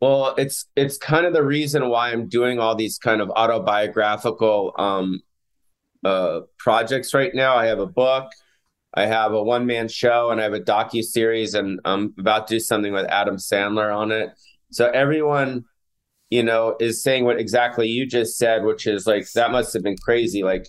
Well, 0.00 0.34
it's 0.38 0.66
it's 0.76 0.96
kind 0.96 1.26
of 1.26 1.32
the 1.32 1.42
reason 1.42 1.88
why 1.88 2.10
I'm 2.10 2.28
doing 2.28 2.60
all 2.60 2.76
these 2.76 2.98
kind 2.98 3.20
of 3.20 3.30
autobiographical 3.30 4.74
um, 4.78 5.20
uh, 6.04 6.40
projects 6.58 7.14
right 7.14 7.34
now. 7.34 7.56
I 7.56 7.66
have 7.66 7.80
a 7.80 7.86
book, 7.86 8.30
I 8.94 9.06
have 9.06 9.32
a 9.32 9.42
one 9.42 9.66
man 9.66 9.88
show, 9.88 10.30
and 10.30 10.40
I 10.40 10.44
have 10.44 10.52
a 10.52 10.60
docu 10.60 11.02
series, 11.02 11.54
and 11.54 11.80
I'm 11.84 12.14
about 12.16 12.46
to 12.46 12.54
do 12.54 12.60
something 12.60 12.92
with 12.92 13.06
Adam 13.06 13.36
Sandler 13.36 13.96
on 13.96 14.12
it. 14.12 14.30
So 14.70 14.88
everyone, 14.88 15.64
you 16.30 16.42
know, 16.42 16.76
is 16.80 17.02
saying 17.02 17.24
what 17.24 17.38
exactly 17.38 17.88
you 17.88 18.06
just 18.06 18.36
said, 18.36 18.64
which 18.64 18.86
is 18.86 19.06
like 19.06 19.30
that 19.32 19.50
must 19.50 19.72
have 19.72 19.82
been 19.82 19.96
crazy. 19.96 20.42
Like 20.42 20.68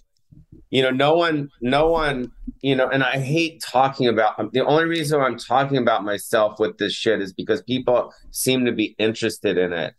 you 0.70 0.84
know, 0.84 0.92
no 0.92 1.16
one, 1.16 1.50
no 1.62 1.90
one, 1.90 2.32
you 2.62 2.76
know, 2.76 2.88
and 2.88 3.04
I 3.04 3.20
hate 3.20 3.62
talking 3.62 4.08
about 4.08 4.40
um, 4.40 4.50
the 4.54 4.66
only 4.66 4.86
reason 4.86 5.20
I'm 5.20 5.38
talking 5.38 5.78
about 5.78 6.04
myself 6.04 6.60
with 6.60 6.78
this 6.78 6.94
shit 6.94 7.22
is 7.22 7.34
because 7.34 7.62
people 7.64 8.14
seem 8.32 8.66
to 8.66 8.72
be 8.72 8.96
interested 9.00 9.58
in 9.58 9.74
it. 9.74 9.96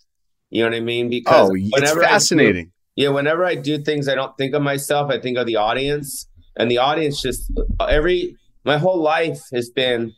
You 0.51 0.63
know 0.63 0.71
what 0.71 0.77
I 0.77 0.81
mean? 0.81 1.11
Because 1.11 1.51
oh, 1.51 1.55
it's 1.57 1.93
fascinating. 1.93 2.67
Do, 2.67 2.71
yeah, 2.97 3.09
whenever 3.09 3.45
I 3.45 3.55
do 3.55 3.79
things, 3.79 4.09
I 4.09 4.15
don't 4.15 4.37
think 4.37 4.55
of 4.55 4.63
myself. 4.63 5.11
I 5.11 5.19
think 5.19 5.39
of 5.39 5.47
the 5.47 5.57
audience, 5.57 6.29
and 6.57 6.71
the 6.71 6.79
audience 6.79 7.23
just 7.23 7.51
every 7.81 8.37
my 8.65 8.79
whole 8.79 9.01
life 9.01 9.41
has 9.53 9.71
been, 9.71 10.13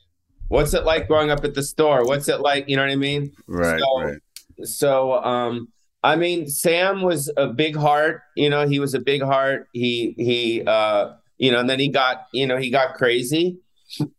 what's 0.49 0.75
it 0.75 0.85
like 0.85 1.07
growing 1.07 1.31
up 1.31 1.45
at 1.45 1.55
the 1.55 1.63
store? 1.63 2.05
What's 2.05 2.29
it 2.29 2.41
like? 2.41 2.69
You 2.69 2.77
know 2.77 2.83
what 2.83 2.93
I 2.93 2.97
mean? 2.97 3.33
Right. 3.47 3.79
So, 3.79 4.03
right. 4.03 4.19
So, 4.65 5.15
um, 5.23 5.69
I 6.03 6.17
mean, 6.17 6.49
Sam 6.49 7.03
was 7.03 7.33
a 7.37 7.49
big 7.49 7.77
heart. 7.77 8.23
You 8.37 8.51
know, 8.51 8.67
he 8.67 8.81
was 8.81 8.95
a 8.95 9.01
big 9.01 9.23
heart. 9.23 9.69
He 9.73 10.15
he 10.17 10.63
uh, 10.67 11.13
you 11.39 11.51
know, 11.51 11.61
and 11.61 11.71
then 11.71 11.79
he 11.79 11.89
got 11.89 12.27
you 12.33 12.47
know 12.47 12.57
he 12.57 12.71
got 12.71 12.95
crazy, 12.95 13.59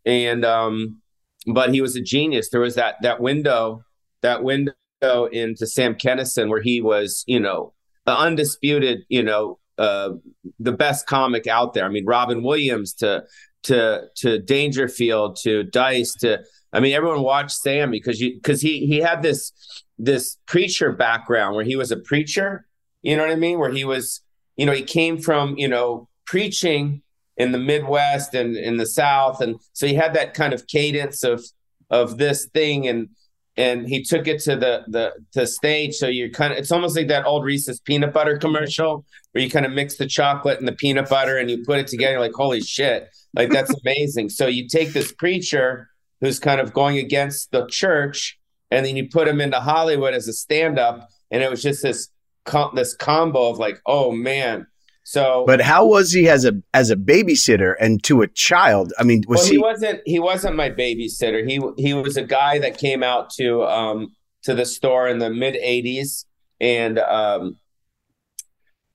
and 0.05 0.45
um, 0.45 1.01
but 1.47 1.73
he 1.73 1.81
was 1.81 1.95
a 1.95 2.01
genius. 2.01 2.49
There 2.49 2.61
was 2.61 2.75
that 2.75 2.95
that 3.01 3.19
window 3.19 3.83
that 4.21 4.43
window 4.43 4.73
into 5.31 5.67
Sam 5.67 5.95
Kinison 5.95 6.49
where 6.49 6.61
he 6.61 6.81
was 6.81 7.23
you 7.27 7.39
know 7.39 7.73
undisputed 8.07 8.99
you 9.09 9.23
know 9.23 9.59
uh, 9.77 10.11
the 10.59 10.71
best 10.71 11.07
comic 11.07 11.47
out 11.47 11.73
there. 11.73 11.85
I 11.85 11.89
mean, 11.89 12.05
Robin 12.05 12.43
Williams 12.43 12.93
to 12.95 13.23
to 13.63 14.03
to 14.17 14.39
Dangerfield 14.39 15.37
to 15.43 15.63
Dice 15.63 16.13
to 16.21 16.43
I 16.73 16.79
mean, 16.79 16.93
everyone 16.93 17.21
watched 17.21 17.51
Sam 17.51 17.91
because 17.91 18.19
you 18.19 18.33
because 18.33 18.61
he 18.61 18.85
he 18.87 18.97
had 18.97 19.21
this 19.21 19.53
this 19.97 20.37
preacher 20.47 20.91
background 20.91 21.55
where 21.55 21.63
he 21.63 21.75
was 21.75 21.91
a 21.91 21.97
preacher, 21.97 22.65
you 23.03 23.15
know 23.15 23.23
what 23.23 23.31
I 23.31 23.35
mean? 23.35 23.59
Where 23.59 23.71
he 23.71 23.85
was, 23.85 24.21
you 24.57 24.65
know, 24.65 24.71
he 24.73 24.81
came 24.81 25.19
from, 25.19 25.55
you 25.57 25.67
know, 25.67 26.09
preaching 26.25 27.03
in 27.37 27.51
the 27.51 27.59
Midwest 27.59 28.33
and 28.33 28.55
in 28.55 28.77
the 28.77 28.85
South. 28.85 29.39
And 29.39 29.59
so 29.73 29.87
he 29.87 29.93
had 29.93 30.13
that 30.15 30.33
kind 30.33 30.53
of 30.53 30.67
cadence 30.67 31.23
of 31.23 31.43
of 31.89 32.17
this 32.17 32.47
thing 32.47 32.87
and 32.87 33.09
and 33.55 33.87
he 33.87 34.03
took 34.03 34.27
it 34.27 34.41
to 34.41 34.55
the 34.55 34.83
the 34.87 35.11
the 35.33 35.45
stage. 35.45 35.93
So 35.93 36.07
you're 36.07 36.29
kind 36.29 36.53
of 36.53 36.59
it's 36.59 36.71
almost 36.71 36.97
like 36.97 37.07
that 37.09 37.25
old 37.25 37.43
Reese's 37.43 37.79
peanut 37.79 38.13
butter 38.13 38.37
commercial 38.37 39.05
where 39.31 39.43
you 39.43 39.49
kind 39.49 39.65
of 39.65 39.71
mix 39.71 39.97
the 39.97 40.07
chocolate 40.07 40.57
and 40.57 40.67
the 40.67 40.73
peanut 40.73 41.07
butter 41.09 41.37
and 41.37 41.51
you 41.51 41.63
put 41.63 41.79
it 41.79 41.87
together, 41.87 42.19
like, 42.19 42.33
holy 42.33 42.61
shit, 42.61 43.09
like 43.35 43.51
that's 43.51 43.73
amazing. 43.85 44.29
so 44.29 44.47
you 44.47 44.67
take 44.67 44.93
this 44.93 45.11
preacher 45.11 45.89
who's 46.23 46.39
kind 46.39 46.61
of 46.61 46.73
going 46.73 46.97
against 46.97 47.51
the 47.51 47.67
church 47.67 48.39
and 48.73 48.83
then 48.83 48.97
you 48.97 49.07
put 49.07 49.27
him 49.27 49.39
into 49.39 49.59
Hollywood 49.59 50.15
as 50.15 50.27
a 50.27 50.33
stand-up, 50.33 51.07
and 51.29 51.43
it 51.43 51.49
was 51.49 51.61
just 51.61 51.83
this 51.83 52.09
com- 52.43 52.75
this 52.75 52.95
combo 52.95 53.49
of 53.49 53.59
like, 53.59 53.79
oh 53.85 54.11
man. 54.11 54.65
So, 55.03 55.43
but 55.45 55.61
how 55.61 55.85
was 55.85 56.11
he 56.11 56.27
as 56.27 56.43
a 56.43 56.53
as 56.73 56.89
a 56.89 56.95
babysitter 56.95 57.75
and 57.79 58.03
to 58.05 58.23
a 58.23 58.27
child? 58.27 58.91
I 58.97 59.03
mean, 59.03 59.23
was 59.27 59.41
well, 59.41 59.45
he-, 59.45 59.51
he 59.51 59.57
wasn't 59.59 60.01
he 60.05 60.19
wasn't 60.19 60.55
my 60.55 60.71
babysitter. 60.71 61.47
He 61.47 61.61
he 61.77 61.93
was 61.93 62.17
a 62.17 62.23
guy 62.23 62.57
that 62.59 62.79
came 62.79 63.03
out 63.03 63.29
to 63.31 63.63
um 63.63 64.15
to 64.43 64.55
the 64.55 64.65
store 64.65 65.07
in 65.07 65.19
the 65.19 65.29
mid 65.29 65.53
'80s, 65.53 66.25
and 66.59 66.97
um 66.97 67.57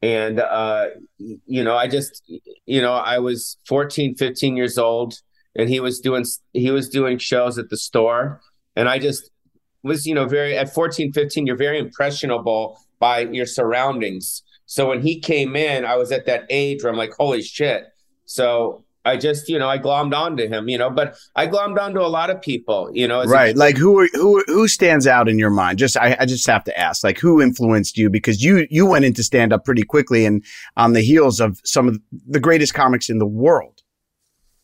and 0.02 0.40
uh 0.40 0.86
you 1.18 1.64
know 1.64 1.76
i 1.76 1.88
just 1.88 2.22
you 2.66 2.80
know 2.80 2.92
i 2.92 3.18
was 3.18 3.56
14 3.66 4.14
15 4.14 4.56
years 4.56 4.78
old 4.78 5.20
and 5.56 5.68
he 5.68 5.80
was 5.80 6.00
doing 6.00 6.24
he 6.52 6.70
was 6.70 6.88
doing 6.88 7.18
shows 7.18 7.58
at 7.58 7.68
the 7.70 7.76
store 7.76 8.40
and 8.76 8.88
i 8.88 8.98
just 8.98 9.30
was, 9.82 10.06
you 10.06 10.14
know, 10.14 10.26
very 10.26 10.56
at 10.56 10.72
14, 10.72 11.12
15, 11.12 11.46
you're 11.46 11.56
very 11.56 11.78
impressionable 11.78 12.78
by 12.98 13.20
your 13.20 13.46
surroundings. 13.46 14.42
So 14.66 14.88
when 14.88 15.02
he 15.02 15.20
came 15.20 15.56
in, 15.56 15.84
I 15.84 15.96
was 15.96 16.12
at 16.12 16.26
that 16.26 16.44
age 16.50 16.82
where 16.82 16.92
I'm 16.92 16.98
like, 16.98 17.12
holy 17.12 17.42
shit. 17.42 17.84
So 18.26 18.84
I 19.04 19.16
just, 19.16 19.48
you 19.48 19.58
know, 19.58 19.68
I 19.68 19.78
glommed 19.78 20.14
onto 20.14 20.46
him, 20.46 20.68
you 20.68 20.76
know, 20.76 20.90
but 20.90 21.16
I 21.34 21.46
glommed 21.46 21.78
onto 21.78 22.00
a 22.00 22.08
lot 22.08 22.28
of 22.28 22.42
people, 22.42 22.90
you 22.92 23.08
know. 23.08 23.24
Right. 23.24 23.54
A- 23.54 23.58
like 23.58 23.78
who 23.78 24.06
who 24.12 24.44
who 24.46 24.68
stands 24.68 25.06
out 25.06 25.28
in 25.28 25.38
your 25.38 25.50
mind? 25.50 25.78
Just 25.78 25.96
I, 25.96 26.16
I 26.20 26.26
just 26.26 26.46
have 26.46 26.64
to 26.64 26.78
ask, 26.78 27.02
like 27.02 27.18
who 27.18 27.40
influenced 27.40 27.96
you? 27.96 28.10
Because 28.10 28.44
you 28.44 28.66
you 28.68 28.84
went 28.84 29.06
into 29.06 29.22
stand 29.22 29.52
up 29.52 29.64
pretty 29.64 29.82
quickly 29.82 30.26
and 30.26 30.44
on 30.76 30.92
the 30.92 31.00
heels 31.00 31.40
of 31.40 31.60
some 31.64 31.88
of 31.88 31.98
the 32.26 32.40
greatest 32.40 32.74
comics 32.74 33.08
in 33.08 33.18
the 33.18 33.26
world. 33.26 33.82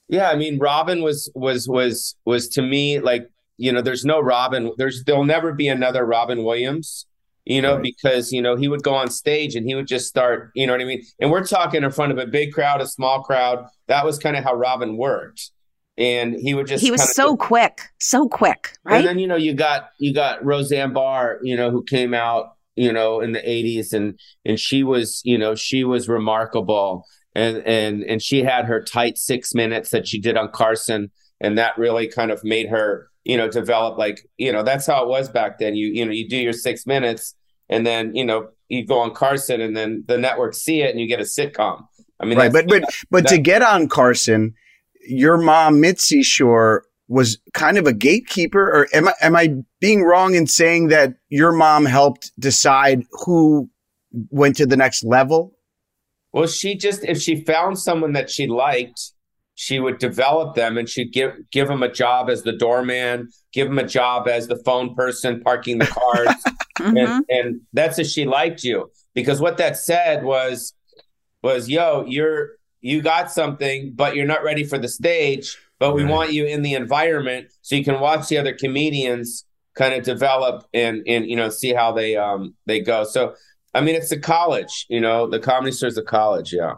Yeah, 0.09 0.31
I 0.31 0.37
mean, 0.37 0.59
Robin 0.59 1.03
was 1.03 1.31
was 1.35 1.69
was 1.69 2.17
was 2.25 2.49
to 2.51 2.63
me 2.63 3.01
like 3.01 3.29
you 3.57 3.73
know, 3.73 3.81
there's 3.81 4.05
no 4.05 4.21
Robin. 4.21 4.73
There's 4.77 5.05
there'll 5.05 5.25
never 5.25 5.53
be 5.53 5.69
another 5.69 6.05
Robin 6.05 6.45
Williams. 6.45 7.07
You 7.45 7.61
know, 7.61 7.75
right. 7.75 7.83
because 7.83 8.33
you 8.33 8.41
know 8.41 8.57
he 8.57 8.69
would 8.69 8.83
go 8.83 8.95
on 8.95 9.11
stage 9.11 9.55
and 9.55 9.67
he 9.67 9.75
would 9.75 9.87
just 9.87 10.09
start. 10.09 10.51
You 10.55 10.67
know 10.67 10.73
what 10.73 10.81
I 10.81 10.85
mean? 10.85 11.03
And 11.21 11.31
we're 11.31 11.45
talking 11.45 11.85
in 11.85 11.91
front 11.91 12.11
of 12.11 12.19
a 12.19 12.27
big 12.27 12.53
crowd, 12.53 12.81
a 12.81 12.87
small 12.87 13.23
crowd. 13.23 13.67
That 13.87 14.05
was 14.05 14.19
kind 14.19 14.35
of 14.37 14.45
how 14.45 14.55
Robin 14.55 14.97
worked 14.97 15.51
and 15.97 16.35
he 16.35 16.55
would 16.55 16.67
just 16.67 16.83
he 16.83 16.91
was 16.91 17.15
so 17.15 17.37
quick 17.37 17.83
so 18.01 18.29
quick 18.29 18.77
right 18.85 18.99
and 18.99 19.07
then 19.07 19.19
you 19.19 19.27
know 19.27 19.37
you 19.37 19.55
got 19.55 19.91
you 19.99 20.13
got 20.13 20.45
roseanne 20.45 20.93
barr 20.93 21.39
you 21.43 21.57
know 21.57 21.71
who 21.71 21.85
came 21.85 22.13
out 22.13 22.57
you 22.75 22.93
know 22.93 23.21
in 23.21 23.33
the 23.33 23.41
80s 23.41 23.93
and 23.93 24.19
and 24.45 24.59
she 24.59 24.83
was 24.83 25.23
you 25.25 25.39
know 25.39 25.55
she 25.55 25.85
was 25.85 26.09
remarkable 26.09 27.07
and 27.35 27.59
and 27.67 28.03
and 28.05 28.23
she 28.23 28.43
had 28.43 28.67
her 28.67 28.83
tight 28.83 29.19
six 29.19 29.55
minutes 29.55 29.91
that 29.91 30.07
she 30.07 30.21
did 30.21 30.37
on 30.37 30.51
carson 30.51 31.11
and 31.41 31.59
that 31.59 31.77
really 31.77 32.07
kind 32.09 32.31
of 32.31 32.43
made 32.45 32.69
her 32.69 33.11
you 33.25 33.37
know, 33.37 33.49
develop 33.49 33.99
like, 33.99 34.29
you 34.37 34.53
know, 34.53 34.63
that's 34.63 34.87
how 34.87 35.03
it 35.03 35.09
was 35.09 35.29
back 35.29 35.59
then. 35.59 35.75
You, 35.75 35.89
you 35.89 36.05
know, 36.05 36.13
you 36.13 36.29
do 36.29 36.37
your 36.37 36.53
six 36.53 36.87
minutes 36.87 37.35
and 37.69 37.87
then, 37.87 38.15
you 38.15 38.25
know, 38.25 38.51
you 38.69 38.87
go 38.87 38.99
on 38.99 39.15
Carson 39.15 39.61
and 39.61 39.77
then 39.77 40.05
the 40.07 40.19
network 40.19 40.55
see 40.55 40.83
it 40.83 40.91
and 40.91 41.01
you 41.01 41.09
get 41.09 41.21
a 41.21 41.25
sitcom. 41.25 41.87
I 42.21 42.27
mean, 42.27 42.39
right. 42.39 42.53
But, 42.53 42.69
but, 42.69 42.85
but 43.11 43.27
to 43.29 43.39
get 43.39 43.63
on 43.63 43.89
Carson, 43.89 44.55
your 45.07 45.39
mom, 45.39 45.81
Mitzi 45.81 46.23
Shore, 46.23 46.85
was 47.07 47.39
kind 47.53 47.77
of 47.77 47.87
a 47.87 47.93
gatekeeper 47.93 48.63
or 48.63 48.89
am 48.95 49.09
I, 49.09 49.15
am 49.21 49.37
I 49.37 49.57
being 49.79 50.03
wrong 50.03 50.35
in 50.35 50.47
saying 50.47 50.89
that 50.89 51.15
your 51.29 51.53
mom 51.53 51.85
helped 51.85 52.33
decide 52.39 53.05
who 53.11 53.69
went 54.31 54.57
to 54.57 54.67
the 54.67 54.77
next 54.77 55.05
level? 55.05 55.55
Well, 56.35 56.49
she 56.49 56.75
just, 56.75 57.05
if 57.05 57.23
she 57.23 57.45
found 57.45 57.79
someone 57.79 58.13
that 58.13 58.29
she 58.29 58.49
liked, 58.49 59.13
she 59.55 59.79
would 59.79 59.99
develop 59.99 60.57
them 60.57 60.77
and 60.77 60.89
she'd 60.89 61.13
give 61.13 61.33
give 61.53 61.69
them 61.69 61.85
a 61.85 61.89
job 61.89 62.29
as 62.29 62.43
the 62.43 62.53
doorman, 62.53 63.29
give 63.53 63.69
them 63.69 63.79
a 63.79 63.87
job 63.87 64.27
as 64.27 64.49
the 64.49 64.57
phone 64.65 64.97
person 64.97 65.41
parking 65.43 65.79
the 65.79 65.87
cars, 65.87 66.27
mm-hmm. 66.79 66.97
and, 66.97 67.25
and 67.29 67.61
that's 67.73 68.01
if 68.01 68.09
she 68.09 68.25
liked 68.25 68.65
you 68.65 68.91
because 69.15 69.41
what 69.41 69.59
that 69.59 69.77
said 69.77 70.25
was 70.25 70.75
was 71.45 71.69
yo 71.69 72.05
you're 72.09 72.55
you 72.81 73.01
got 73.01 73.31
something 73.31 73.93
but 73.95 74.17
you're 74.17 74.27
not 74.27 74.43
ready 74.43 74.65
for 74.65 74.77
the 74.77 74.89
stage 74.89 75.57
but 75.79 75.95
we 75.95 76.05
want 76.05 76.33
you 76.33 76.47
in 76.47 76.63
the 76.63 76.75
environment 76.75 77.47
so 77.63 77.77
you 77.77 77.85
can 77.85 78.01
watch 78.01 78.27
the 78.27 78.39
other 78.39 78.55
comedians 78.55 79.45
kind 79.75 79.95
of 79.95 80.05
develop 80.05 80.65
and 80.73 81.03
and 81.07 81.27
you 81.27 81.37
know 81.37 81.49
see 81.49 81.73
how 81.73 81.93
they 81.93 82.17
um 82.17 82.55
they 82.67 82.81
go. 82.81 83.05
So 83.05 83.35
I 83.75 83.81
mean, 83.81 83.95
it's 83.95 84.13
a 84.13 84.19
college, 84.19 84.87
you 84.89 85.01
know, 85.01 85.29
the 85.29 85.41
comedy 85.41 85.73
store 85.73 85.89
is 85.89 85.99
a 85.99 86.03
college, 86.03 86.53
yeah. 86.53 86.75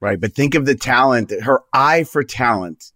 Right, 0.00 0.20
but 0.20 0.34
think 0.34 0.54
of 0.54 0.66
the 0.66 0.74
talent. 0.74 1.30
Her 1.42 1.60
eye 1.72 2.04
for 2.04 2.24
talent 2.24 2.92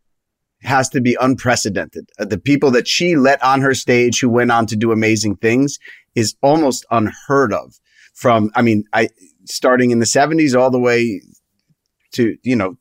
has 0.63 0.89
to 0.89 1.01
be 1.01 1.17
unprecedented. 1.21 2.11
Uh, 2.19 2.25
the 2.25 2.39
people 2.39 2.71
that 2.73 2.89
she 2.89 3.17
let 3.17 3.43
on 3.43 3.61
her 3.61 3.75
stage 3.75 4.21
who 4.21 4.29
went 4.29 4.51
on 4.51 4.67
to 4.67 4.77
do 4.77 4.91
amazing 4.91 5.37
things 5.37 5.79
is 6.15 6.35
almost 6.43 6.87
unheard 6.91 7.53
of. 7.53 7.75
From, 8.15 8.51
I 8.55 8.63
mean, 8.63 8.85
I 8.93 9.09
starting 9.45 9.91
in 9.91 9.99
the 9.99 10.07
70s 10.07 10.59
all 10.59 10.71
the 10.71 10.79
way 10.79 11.21
to, 12.13 12.37
you 12.43 12.57
know, 12.57 12.79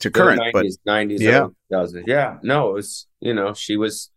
to 0.00 0.10
current, 0.10 0.40
90s, 0.40 0.52
but 0.52 0.66
90s, 0.86 1.20
yeah, 1.20 1.46
2000s. 1.72 2.02
Yeah, 2.06 2.38
no, 2.42 2.70
it 2.70 2.74
was, 2.74 3.06
you 3.20 3.32
know, 3.32 3.54
she 3.54 3.76
was, 3.76 4.10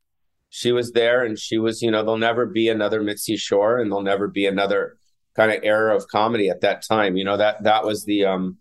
she 0.49 0.71
was 0.71 0.91
there 0.91 1.23
and 1.23 1.37
she 1.37 1.57
was, 1.57 1.81
you 1.81 1.91
know, 1.91 2.01
there'll 2.01 2.17
never 2.17 2.45
be 2.45 2.69
another 2.69 3.01
Mitzi 3.01 3.37
Shore 3.37 3.79
and 3.79 3.91
there'll 3.91 4.03
never 4.03 4.27
be 4.27 4.45
another 4.45 4.97
kind 5.35 5.51
of 5.51 5.63
era 5.63 5.95
of 5.95 6.07
comedy 6.07 6.49
at 6.49 6.61
that 6.61 6.81
time. 6.81 7.17
You 7.17 7.25
know, 7.25 7.37
that, 7.37 7.63
that 7.63 7.83
was 7.83 8.05
the, 8.05 8.25
um, 8.25 8.57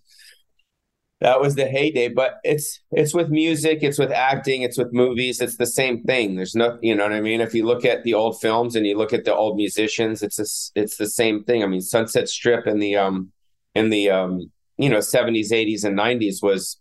that 1.21 1.41
was 1.41 1.55
the 1.55 1.65
heyday 1.65 2.09
but 2.09 2.39
it's 2.45 2.81
it's 2.91 3.15
with 3.15 3.31
music 3.31 3.79
it's 3.83 3.99
with 3.99 4.11
acting 4.11 4.61
it's 4.61 4.77
with 4.77 4.93
movies 4.93 5.41
it's 5.41 5.57
the 5.57 5.67
same 5.67 6.03
thing. 6.03 6.37
There's 6.37 6.55
no 6.55 6.79
you 6.83 6.95
know 6.95 7.05
what 7.05 7.13
i 7.13 7.21
mean? 7.21 7.41
If 7.41 7.55
you 7.55 7.65
look 7.65 7.85
at 7.85 8.05
the 8.05 8.13
old 8.13 8.41
films 8.41 8.77
and 8.77 8.87
you 8.87 8.97
look 8.99 9.15
at 9.15 9.25
the 9.25 9.35
old 9.35 9.57
musicians 9.57 10.23
it's 10.23 10.39
a, 10.39 10.45
it's 10.79 10.97
the 10.97 11.09
same 11.09 11.43
thing. 11.45 11.63
I 11.63 11.67
mean 11.67 11.81
sunset 11.81 12.29
strip 12.29 12.67
in 12.67 12.79
the 12.79 12.97
um 12.97 13.33
in 13.75 13.89
the 13.89 14.11
um 14.11 14.51
you 14.77 14.91
know 14.91 14.99
70s 14.99 15.51
80s 15.51 15.85
and 15.85 15.99
90s 15.99 16.43
was 16.43 16.79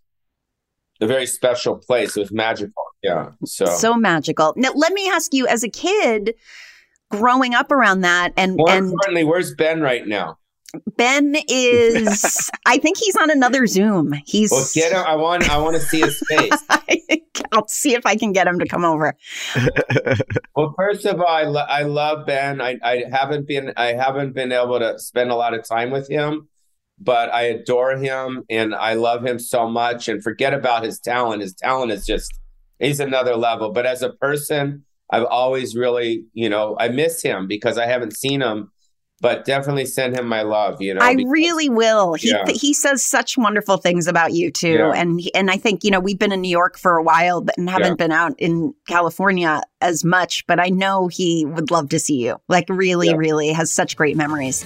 a 1.00 1.08
very 1.08 1.26
special 1.26 1.78
place. 1.78 2.18
It 2.18 2.20
was 2.20 2.32
magical 2.32 2.84
yeah 3.04 3.32
so 3.46 3.66
so 3.66 3.96
magical 3.96 4.54
now 4.56 4.72
let 4.76 4.94
me 4.94 5.10
ask 5.10 5.34
you 5.34 5.48
as 5.48 5.64
a 5.64 5.70
kid 5.70 6.34
growing 7.12 7.54
up 7.54 7.72
around 7.72 8.02
that 8.02 8.34
and 8.38 8.56
more 8.56 8.70
and 8.70 8.86
importantly 8.86 9.24
where's 9.24 9.54
ben 9.56 9.82
right 9.82 10.08
now 10.08 10.38
Ben 10.98 11.36
is. 11.48 12.50
I 12.66 12.78
think 12.78 12.98
he's 12.98 13.16
on 13.16 13.30
another 13.30 13.68
Zoom. 13.68 14.14
He's. 14.26 14.52
Well, 14.52 14.66
get 14.74 14.92
him. 14.92 15.04
I 15.06 15.16
want. 15.16 15.50
I 15.50 15.58
want 15.58 15.76
to 15.76 15.82
see 15.82 16.02
his 16.02 16.22
face. 16.28 16.52
I'll 17.52 17.68
see 17.68 17.94
if 17.94 18.06
I 18.06 18.16
can 18.16 18.32
get 18.32 18.48
him 18.48 18.60
to 18.60 18.66
come 18.66 18.84
over. 18.84 19.16
well, 20.56 20.74
first 20.78 21.06
of 21.06 21.20
all, 21.20 21.28
I, 21.28 21.44
lo- 21.44 21.66
I 21.68 21.84
love 21.84 22.26
Ben. 22.26 22.62
I, 22.62 22.78
I 22.84 23.04
haven't 23.12 23.48
been. 23.48 23.74
I 23.78 23.94
haven't 23.94 24.34
been 24.34 24.52
able 24.52 24.80
to 24.80 24.98
spend 25.00 25.30
a 25.30 25.36
lot 25.36 25.54
of 25.54 25.68
time 25.68 25.92
with 25.92 26.10
him, 26.10 26.50
but 27.00 27.32
I 27.32 27.44
adore 27.44 27.96
him 27.96 28.44
and 28.50 28.74
I 28.74 28.96
love 28.96 29.26
him 29.26 29.40
so 29.40 29.70
much. 29.70 30.08
And 30.08 30.24
forget 30.24 30.54
about 30.54 30.84
his 30.84 31.00
talent. 31.00 31.42
His 31.42 31.54
talent 31.54 31.92
is 31.92 32.06
just. 32.06 32.32
He's 32.80 33.00
another 33.00 33.36
level. 33.36 33.72
But 33.72 33.86
as 33.86 34.02
a 34.02 34.12
person, 34.12 34.84
I've 35.10 35.26
always 35.26 35.76
really, 35.76 36.26
you 36.34 36.50
know, 36.50 36.76
I 36.80 36.90
miss 36.90 37.22
him 37.22 37.48
because 37.48 37.78
I 37.78 37.86
haven't 37.86 38.16
seen 38.16 38.42
him 38.42 38.72
but 39.24 39.46
definitely 39.46 39.86
send 39.86 40.18
him 40.18 40.28
my 40.28 40.42
love. 40.42 40.82
You 40.82 40.94
know, 40.94 41.00
I 41.02 41.16
because, 41.16 41.32
really 41.32 41.70
will. 41.70 42.14
He 42.14 42.32
yeah. 42.32 42.44
he 42.50 42.74
says 42.74 43.02
such 43.02 43.38
wonderful 43.38 43.78
things 43.78 44.06
about 44.06 44.34
you 44.34 44.52
too, 44.52 44.74
yeah. 44.74 44.92
and 44.92 45.22
and 45.34 45.50
I 45.50 45.56
think 45.56 45.86
you 45.86 45.92
know 45.92 46.02
we've 46.02 46.20
been 46.20 46.34
in 46.34 46.42
New 46.42 46.50
York 46.50 46.78
for 46.78 46.98
a 46.98 47.02
while, 47.04 47.40
but 47.40 47.58
and 47.58 47.70
haven't 47.70 47.88
yeah. 47.88 47.96
been 47.96 48.12
out 48.12 48.34
in 48.38 48.74
California 48.86 49.62
as 49.80 50.04
much. 50.04 50.46
But 50.46 50.60
I 50.60 50.68
know 50.68 51.08
he 51.08 51.46
would 51.46 51.72
love 51.72 51.88
to 51.90 52.00
see 52.00 52.18
you. 52.18 52.36
Like 52.50 52.66
really, 52.68 53.16
really 53.16 53.54
has 53.54 53.72
such 53.72 53.96
great 53.96 54.18
memories. 54.18 54.66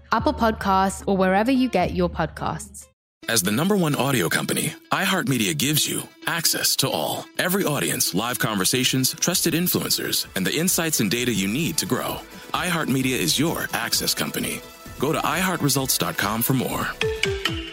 Apple 0.11 0.33
Podcasts, 0.33 1.03
or 1.07 1.17
wherever 1.17 1.51
you 1.51 1.69
get 1.69 1.93
your 1.93 2.09
podcasts. 2.09 2.87
As 3.29 3.43
the 3.43 3.51
number 3.51 3.77
one 3.77 3.95
audio 3.95 4.29
company, 4.29 4.73
iHeartMedia 4.91 5.55
gives 5.57 5.87
you 5.87 6.01
access 6.25 6.75
to 6.77 6.89
all. 6.89 7.25
Every 7.37 7.63
audience, 7.63 8.15
live 8.15 8.39
conversations, 8.39 9.13
trusted 9.13 9.53
influencers, 9.53 10.25
and 10.35 10.45
the 10.45 10.57
insights 10.57 10.99
and 10.99 11.09
data 11.09 11.31
you 11.31 11.47
need 11.47 11.77
to 11.77 11.85
grow. 11.85 12.17
iHeartMedia 12.53 13.17
is 13.17 13.37
your 13.37 13.67
access 13.73 14.13
company. 14.13 14.59
Go 14.99 15.11
to 15.13 15.19
iHeartResults.com 15.19 16.41
for 16.41 16.53
more. 16.53 17.70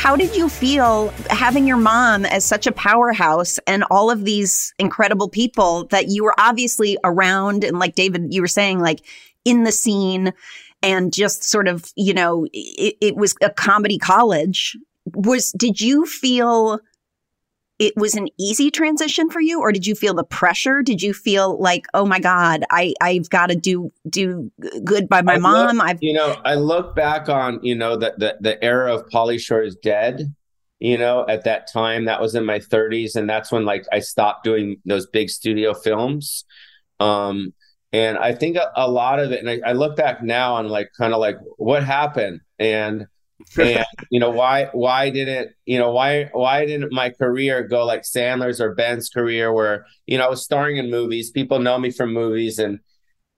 How 0.00 0.16
did 0.16 0.34
you 0.34 0.48
feel 0.48 1.08
having 1.28 1.66
your 1.66 1.76
mom 1.76 2.24
as 2.24 2.42
such 2.42 2.66
a 2.66 2.72
powerhouse 2.72 3.58
and 3.66 3.84
all 3.90 4.10
of 4.10 4.24
these 4.24 4.72
incredible 4.78 5.28
people 5.28 5.88
that 5.88 6.08
you 6.08 6.24
were 6.24 6.32
obviously 6.38 6.96
around 7.04 7.64
and 7.64 7.78
like 7.78 7.96
David 7.96 8.32
you 8.32 8.40
were 8.40 8.48
saying 8.48 8.80
like 8.80 9.04
in 9.44 9.64
the 9.64 9.72
scene 9.72 10.32
and 10.82 11.12
just 11.12 11.44
sort 11.44 11.68
of, 11.68 11.92
you 11.96 12.14
know, 12.14 12.46
it, 12.54 12.96
it 13.02 13.16
was 13.16 13.34
a 13.42 13.50
comedy 13.50 13.98
college. 13.98 14.74
Was 15.04 15.52
did 15.52 15.82
you 15.82 16.06
feel 16.06 16.80
it 17.80 17.96
was 17.96 18.14
an 18.14 18.28
easy 18.38 18.70
transition 18.70 19.30
for 19.30 19.40
you 19.40 19.60
or 19.60 19.72
did 19.72 19.86
you 19.86 19.94
feel 19.96 20.14
the 20.14 20.22
pressure 20.22 20.82
did 20.82 21.02
you 21.02 21.12
feel 21.12 21.58
like 21.60 21.86
oh 21.94 22.04
my 22.06 22.20
god 22.20 22.62
i 22.70 22.94
i've 23.00 23.28
got 23.30 23.48
to 23.48 23.56
do 23.56 23.90
do 24.08 24.52
good 24.84 25.08
by 25.08 25.22
my 25.22 25.34
I 25.34 25.38
mom 25.38 25.76
look- 25.78 25.86
i've 25.86 25.98
you 26.02 26.12
know, 26.12 26.36
I 26.44 26.54
look 26.54 26.94
back 26.96 27.28
on, 27.28 27.60
you 27.62 27.74
know, 27.74 27.96
the, 27.96 28.14
the, 28.16 28.36
the 28.40 28.64
era 28.64 28.94
of 28.94 29.06
Pauly 29.08 29.38
Shore 29.38 29.62
is 29.62 29.76
dead, 29.76 30.34
you 30.78 30.96
know, 30.96 31.26
at 31.28 31.44
that 31.44 31.70
time, 31.70 32.06
that 32.06 32.20
was 32.20 32.34
in 32.34 32.44
my 32.44 32.58
30s. 32.58 33.16
And 33.16 33.28
that's 33.28 33.52
when 33.52 33.64
like 33.64 33.84
I 33.92 34.00
stopped 34.00 34.44
doing 34.44 34.78
those 34.84 35.06
big 35.06 35.28
studio 35.30 35.74
films. 35.74 36.44
Um, 36.98 37.52
and 37.92 38.18
I 38.18 38.34
think 38.34 38.56
a, 38.56 38.70
a 38.76 38.90
lot 38.90 39.20
of 39.20 39.32
it, 39.32 39.40
and 39.40 39.50
I, 39.50 39.70
I 39.70 39.72
look 39.72 39.96
back 39.96 40.22
now 40.22 40.56
and 40.56 40.68
like 40.70 40.90
kind 40.96 41.12
of 41.12 41.20
like 41.20 41.36
what 41.56 41.84
happened 41.84 42.40
and 42.58 43.06
and 43.58 43.84
you 44.10 44.20
know 44.20 44.30
why 44.30 44.68
why 44.72 45.10
didn't 45.10 45.50
you 45.66 45.78
know 45.78 45.90
why 45.90 46.30
why 46.32 46.66
didn't 46.66 46.92
my 46.92 47.10
career 47.10 47.62
go 47.62 47.84
like 47.84 48.02
Sandler's 48.02 48.60
or 48.60 48.74
Ben's 48.74 49.08
career 49.08 49.52
where 49.52 49.86
you 50.06 50.18
know 50.18 50.26
I 50.26 50.30
was 50.30 50.42
starring 50.42 50.76
in 50.76 50.90
movies 50.90 51.30
people 51.30 51.58
know 51.58 51.78
me 51.78 51.90
from 51.90 52.12
movies 52.12 52.58
and 52.58 52.80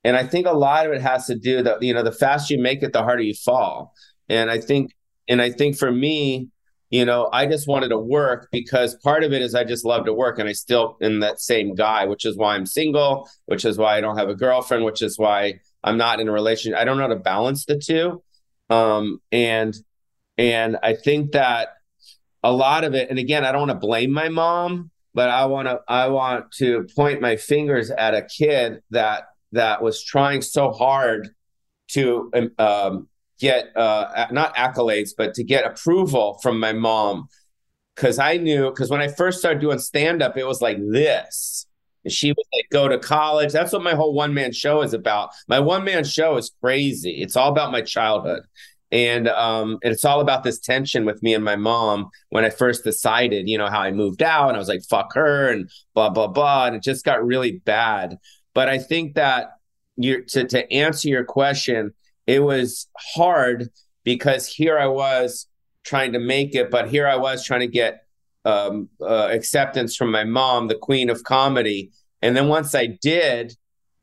and 0.04 0.16
I 0.16 0.26
think 0.26 0.46
a 0.46 0.52
lot 0.52 0.86
of 0.86 0.92
it 0.92 1.00
has 1.00 1.26
to 1.26 1.36
do 1.36 1.62
that 1.62 1.82
you 1.82 1.94
know 1.94 2.02
the 2.02 2.12
faster 2.12 2.54
you 2.54 2.62
make 2.62 2.82
it 2.82 2.92
the 2.92 3.02
harder 3.02 3.22
you 3.22 3.34
fall. 3.34 3.94
And 4.28 4.50
I 4.50 4.60
think 4.60 4.92
and 5.28 5.40
I 5.40 5.50
think 5.50 5.76
for 5.76 5.90
me 5.90 6.48
you 6.90 7.04
know 7.04 7.28
I 7.32 7.46
just 7.46 7.68
wanted 7.68 7.88
to 7.88 7.98
work 7.98 8.48
because 8.52 8.94
part 8.96 9.24
of 9.24 9.32
it 9.32 9.42
is 9.42 9.54
I 9.54 9.64
just 9.64 9.84
love 9.84 10.04
to 10.06 10.12
work 10.12 10.38
and 10.38 10.48
I 10.48 10.52
still 10.52 10.96
am 11.00 11.20
that 11.20 11.40
same 11.40 11.74
guy 11.74 12.06
which 12.06 12.24
is 12.24 12.36
why 12.36 12.54
I'm 12.54 12.66
single 12.66 13.28
which 13.46 13.64
is 13.64 13.78
why 13.78 13.96
I 13.96 14.00
don't 14.00 14.18
have 14.18 14.28
a 14.28 14.34
girlfriend 14.34 14.84
which 14.84 15.02
is 15.02 15.18
why 15.18 15.60
I'm 15.84 15.96
not 15.96 16.20
in 16.20 16.28
a 16.28 16.32
relationship. 16.32 16.78
I 16.78 16.84
don't 16.84 16.96
know 16.96 17.04
how 17.04 17.08
to 17.08 17.16
balance 17.16 17.64
the 17.64 17.78
two. 17.78 18.22
Um 18.68 19.20
and 19.30 19.74
and 20.42 20.76
I 20.82 20.94
think 20.94 21.32
that 21.32 21.68
a 22.42 22.50
lot 22.52 22.82
of 22.82 22.94
it, 22.94 23.10
and 23.10 23.18
again, 23.18 23.44
I 23.44 23.52
don't 23.52 23.68
want 23.68 23.80
to 23.80 23.86
blame 23.86 24.10
my 24.10 24.28
mom, 24.28 24.90
but 25.14 25.28
I 25.28 25.46
want 25.46 25.68
to 25.68 25.80
I 25.86 26.08
want 26.08 26.50
to 26.58 26.88
point 26.96 27.20
my 27.20 27.36
fingers 27.36 27.92
at 27.92 28.14
a 28.14 28.22
kid 28.22 28.82
that 28.90 29.28
that 29.52 29.82
was 29.82 30.02
trying 30.02 30.42
so 30.42 30.72
hard 30.72 31.28
to 31.90 32.32
um, 32.58 33.08
get 33.38 33.76
uh, 33.76 34.26
not 34.32 34.56
accolades, 34.56 35.10
but 35.16 35.34
to 35.34 35.44
get 35.44 35.64
approval 35.64 36.40
from 36.42 36.58
my 36.58 36.72
mom. 36.72 37.28
Because 37.94 38.18
I 38.18 38.38
knew, 38.38 38.70
because 38.70 38.90
when 38.90 39.02
I 39.02 39.08
first 39.08 39.38
started 39.38 39.60
doing 39.60 39.78
stand 39.78 40.22
up, 40.22 40.36
it 40.36 40.46
was 40.46 40.60
like 40.60 40.78
this. 40.90 41.66
And 42.04 42.12
she 42.12 42.30
would 42.30 42.46
like 42.52 42.66
go 42.72 42.88
to 42.88 42.98
college. 42.98 43.52
That's 43.52 43.72
what 43.72 43.84
my 43.84 43.94
whole 43.94 44.12
one 44.12 44.34
man 44.34 44.52
show 44.52 44.82
is 44.82 44.92
about. 44.92 45.30
My 45.46 45.60
one 45.60 45.84
man 45.84 46.02
show 46.02 46.36
is 46.36 46.50
crazy. 46.60 47.22
It's 47.22 47.36
all 47.36 47.50
about 47.50 47.70
my 47.70 47.82
childhood 47.82 48.42
and 48.92 49.26
um 49.28 49.78
it's 49.80 50.04
all 50.04 50.20
about 50.20 50.44
this 50.44 50.60
tension 50.60 51.04
with 51.04 51.22
me 51.22 51.34
and 51.34 51.44
my 51.44 51.56
mom 51.56 52.10
when 52.28 52.44
I 52.44 52.50
first 52.50 52.84
decided, 52.84 53.48
you 53.48 53.58
know, 53.58 53.68
how 53.68 53.80
I 53.80 53.90
moved 53.90 54.22
out 54.22 54.48
and 54.48 54.56
I 54.56 54.58
was 54.58 54.68
like 54.68 54.84
fuck 54.88 55.14
her 55.14 55.50
and 55.50 55.68
blah 55.94 56.10
blah 56.10 56.28
blah 56.28 56.66
and 56.66 56.76
it 56.76 56.82
just 56.82 57.04
got 57.04 57.24
really 57.24 57.52
bad. 57.64 58.18
But 58.54 58.68
I 58.68 58.78
think 58.78 59.14
that 59.14 59.52
you 59.96 60.22
to 60.26 60.46
to 60.46 60.70
answer 60.72 61.08
your 61.08 61.24
question, 61.24 61.94
it 62.26 62.40
was 62.40 62.86
hard 63.14 63.70
because 64.04 64.46
here 64.46 64.78
I 64.78 64.86
was 64.86 65.48
trying 65.84 66.12
to 66.12 66.20
make 66.20 66.54
it, 66.54 66.70
but 66.70 66.88
here 66.88 67.08
I 67.08 67.16
was 67.16 67.44
trying 67.44 67.60
to 67.60 67.66
get 67.66 68.04
um 68.44 68.90
uh, 69.00 69.28
acceptance 69.32 69.96
from 69.96 70.10
my 70.10 70.24
mom, 70.24 70.68
the 70.68 70.74
queen 70.74 71.08
of 71.08 71.24
comedy. 71.24 71.92
And 72.20 72.36
then 72.36 72.48
once 72.48 72.74
I 72.74 72.86
did, 72.86 73.56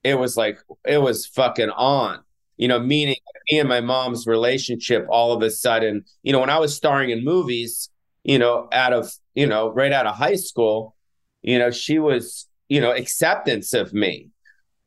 it 0.04 0.16
was 0.16 0.36
like 0.36 0.58
it 0.86 0.98
was 0.98 1.28
fucking 1.28 1.70
on 1.70 2.20
you 2.60 2.68
know, 2.68 2.78
meaning 2.78 3.16
me 3.50 3.58
and 3.58 3.70
my 3.70 3.80
mom's 3.80 4.28
relationship 4.28 5.08
all 5.10 5.32
of 5.32 5.42
a 5.42 5.50
sudden, 5.50 6.04
you 6.24 6.34
know, 6.34 6.42
when 6.42 6.50
I 6.50 6.60
was 6.60 6.76
starring 6.76 7.10
in 7.10 7.24
movies, 7.24 7.90
you 8.26 8.38
know, 8.38 8.68
out 8.74 8.92
of, 8.92 9.10
you 9.34 9.48
know, 9.48 9.72
right 9.72 9.94
out 9.94 10.06
of 10.06 10.16
high 10.16 10.36
school, 10.36 10.94
you 11.42 11.58
know, 11.58 11.72
she 11.72 12.00
was, 12.00 12.50
you 12.68 12.82
know, 12.82 12.92
acceptance 12.92 13.74
of 13.74 13.94
me. 13.94 14.28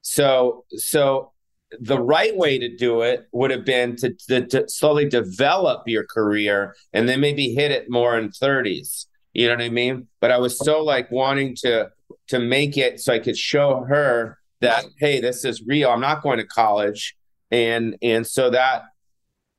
So, 0.02 0.66
so 0.68 1.32
the 1.80 1.98
right 1.98 2.36
way 2.36 2.58
to 2.58 2.76
do 2.76 3.00
it 3.00 3.26
would 3.32 3.50
have 3.50 3.64
been 3.64 3.96
to, 3.96 4.12
to, 4.28 4.46
to 4.48 4.68
slowly 4.68 5.08
develop 5.08 5.84
your 5.86 6.04
career 6.04 6.76
and 6.92 7.08
then 7.08 7.20
maybe 7.20 7.54
hit 7.54 7.70
it 7.70 7.86
more 7.88 8.18
in 8.18 8.28
30s. 8.28 9.06
You 9.32 9.48
know 9.48 9.54
what 9.54 9.62
I 9.62 9.70
mean? 9.70 10.08
But 10.20 10.30
I 10.30 10.36
was 10.36 10.58
so 10.58 10.82
like 10.84 11.10
wanting 11.10 11.56
to 11.62 11.90
to 12.28 12.38
make 12.38 12.76
it 12.76 13.00
so 13.00 13.14
I 13.14 13.18
could 13.18 13.36
show 13.36 13.84
her 13.88 14.38
that 14.60 14.84
hey, 14.98 15.20
this 15.20 15.46
is 15.46 15.62
real. 15.66 15.88
I'm 15.88 16.02
not 16.02 16.22
going 16.22 16.36
to 16.36 16.46
college 16.46 17.16
and 17.52 17.96
and 18.02 18.26
so 18.26 18.50
that 18.50 18.82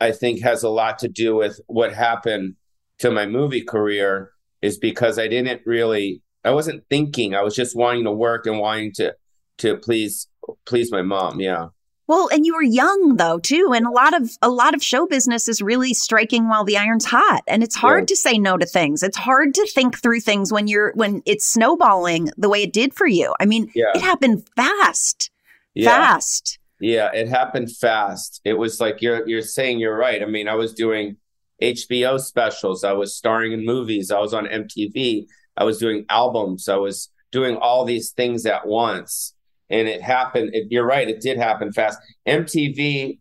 i 0.01 0.11
think 0.11 0.41
has 0.41 0.63
a 0.63 0.69
lot 0.69 0.99
to 0.99 1.07
do 1.07 1.35
with 1.35 1.61
what 1.67 1.93
happened 1.93 2.55
to 2.99 3.09
my 3.11 3.25
movie 3.25 3.63
career 3.63 4.31
is 4.61 4.77
because 4.77 5.17
i 5.19 5.27
didn't 5.27 5.61
really 5.65 6.21
i 6.43 6.49
wasn't 6.51 6.83
thinking 6.89 7.33
i 7.35 7.41
was 7.41 7.55
just 7.55 7.75
wanting 7.75 8.03
to 8.03 8.11
work 8.11 8.45
and 8.45 8.59
wanting 8.59 8.91
to 8.91 9.13
to 9.59 9.77
please 9.77 10.27
please 10.65 10.91
my 10.91 11.01
mom 11.03 11.39
yeah 11.39 11.67
Well, 12.07 12.27
and 12.33 12.45
you 12.45 12.53
were 12.53 12.63
young 12.63 13.15
though 13.15 13.39
too, 13.39 13.71
and 13.73 13.85
a 13.87 13.91
lot 13.91 14.13
of 14.19 14.29
a 14.41 14.49
lot 14.49 14.73
of 14.75 14.83
show 14.83 15.07
business 15.07 15.47
is 15.47 15.61
really 15.61 15.93
striking 15.93 16.49
while 16.49 16.65
the 16.65 16.75
iron's 16.77 17.05
hot, 17.05 17.43
and 17.47 17.63
it's 17.63 17.75
hard 17.77 18.01
Yeah. 18.01 18.05
to 18.07 18.15
say 18.17 18.37
no 18.37 18.57
to 18.57 18.65
things. 18.65 19.03
It's 19.03 19.15
hard 19.17 19.53
to 19.53 19.65
think 19.73 19.97
through 20.01 20.19
things 20.19 20.51
when 20.51 20.67
you're 20.67 20.91
when 20.95 21.21
it's 21.25 21.45
snowballing 21.45 22.29
the 22.35 22.49
way 22.49 22.63
it 22.63 22.73
did 22.73 22.93
for 22.93 23.07
you. 23.07 23.33
I 23.39 23.45
mean, 23.45 23.71
Yeah. 23.73 23.91
it 23.95 24.01
happened 24.01 24.43
fast, 24.57 25.31
Yeah. 25.75 25.89
fast. 25.91 26.59
Yeah, 26.83 27.11
it 27.13 27.29
happened 27.29 27.71
fast. 27.73 28.41
It 28.43 28.55
was 28.55 28.81
like 28.81 29.01
you're 29.01 29.25
you're 29.25 29.41
saying 29.41 29.79
you're 29.79 29.97
right. 29.97 30.21
I 30.21 30.25
mean, 30.25 30.49
I 30.49 30.55
was 30.55 30.73
doing 30.73 31.15
HBO 31.61 32.19
specials. 32.19 32.83
I 32.83 32.91
was 32.91 33.15
starring 33.15 33.53
in 33.53 33.63
movies. 33.63 34.11
I 34.11 34.19
was 34.19 34.33
on 34.33 34.47
MTV. 34.47 35.27
I 35.55 35.63
was 35.63 35.77
doing 35.77 36.05
albums. 36.09 36.67
I 36.67 36.75
was 36.75 37.09
doing 37.31 37.55
all 37.55 37.85
these 37.85 38.11
things 38.11 38.45
at 38.45 38.67
once. 38.67 39.33
And 39.69 39.87
it 39.87 40.01
happened. 40.01 40.49
It, 40.53 40.67
you're 40.71 40.85
right. 40.85 41.07
It 41.07 41.21
did 41.21 41.37
happen 41.37 41.71
fast. 41.71 41.99
MTV, 42.27 43.19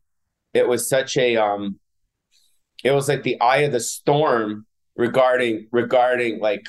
it 0.55 0.67
was 0.67 0.89
such 0.89 1.17
a 1.17 1.37
um 1.37 1.79
it 2.83 2.91
was 2.91 3.09
like 3.09 3.23
the 3.23 3.41
eye 3.41 3.59
of 3.59 3.71
the 3.71 3.79
storm 3.79 4.67
regarding 4.97 5.69
regarding 5.71 6.41
like 6.41 6.69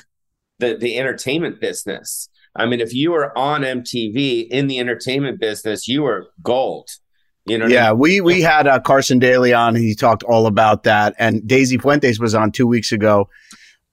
the 0.60 0.76
the 0.76 0.96
entertainment 0.96 1.60
business. 1.60 2.28
I 2.56 2.66
mean, 2.66 2.80
if 2.80 2.94
you 2.94 3.10
were 3.12 3.36
on 3.36 3.62
MTV 3.62 4.48
in 4.48 4.66
the 4.68 4.78
entertainment 4.78 5.40
business, 5.40 5.88
you 5.88 6.02
were 6.02 6.28
gold. 6.42 6.88
You 7.46 7.58
know, 7.58 7.64
what 7.66 7.72
I 7.72 7.74
yeah, 7.74 7.90
mean? 7.90 7.98
we 7.98 8.20
we 8.20 8.40
had 8.40 8.66
uh, 8.66 8.80
Carson 8.80 9.18
Daly 9.18 9.52
on. 9.52 9.74
He 9.74 9.94
talked 9.94 10.22
all 10.22 10.46
about 10.46 10.84
that, 10.84 11.14
and 11.18 11.46
Daisy 11.46 11.76
Fuentes 11.78 12.18
was 12.18 12.34
on 12.34 12.52
two 12.52 12.66
weeks 12.66 12.90
ago. 12.92 13.28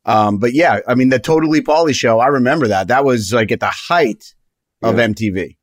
Um, 0.06 0.38
but 0.38 0.54
yeah, 0.54 0.80
I 0.88 0.96
mean, 0.96 1.10
the 1.10 1.20
Totally 1.20 1.62
Pauly 1.62 1.94
show. 1.94 2.20
I 2.20 2.28
remember 2.28 2.68
that. 2.68 2.88
That 2.88 3.04
was 3.04 3.34
like 3.34 3.52
at 3.52 3.60
the 3.60 3.72
height 3.72 4.34
of 4.82 4.98
Yeah. 4.98 5.08
MTV. 5.08 5.58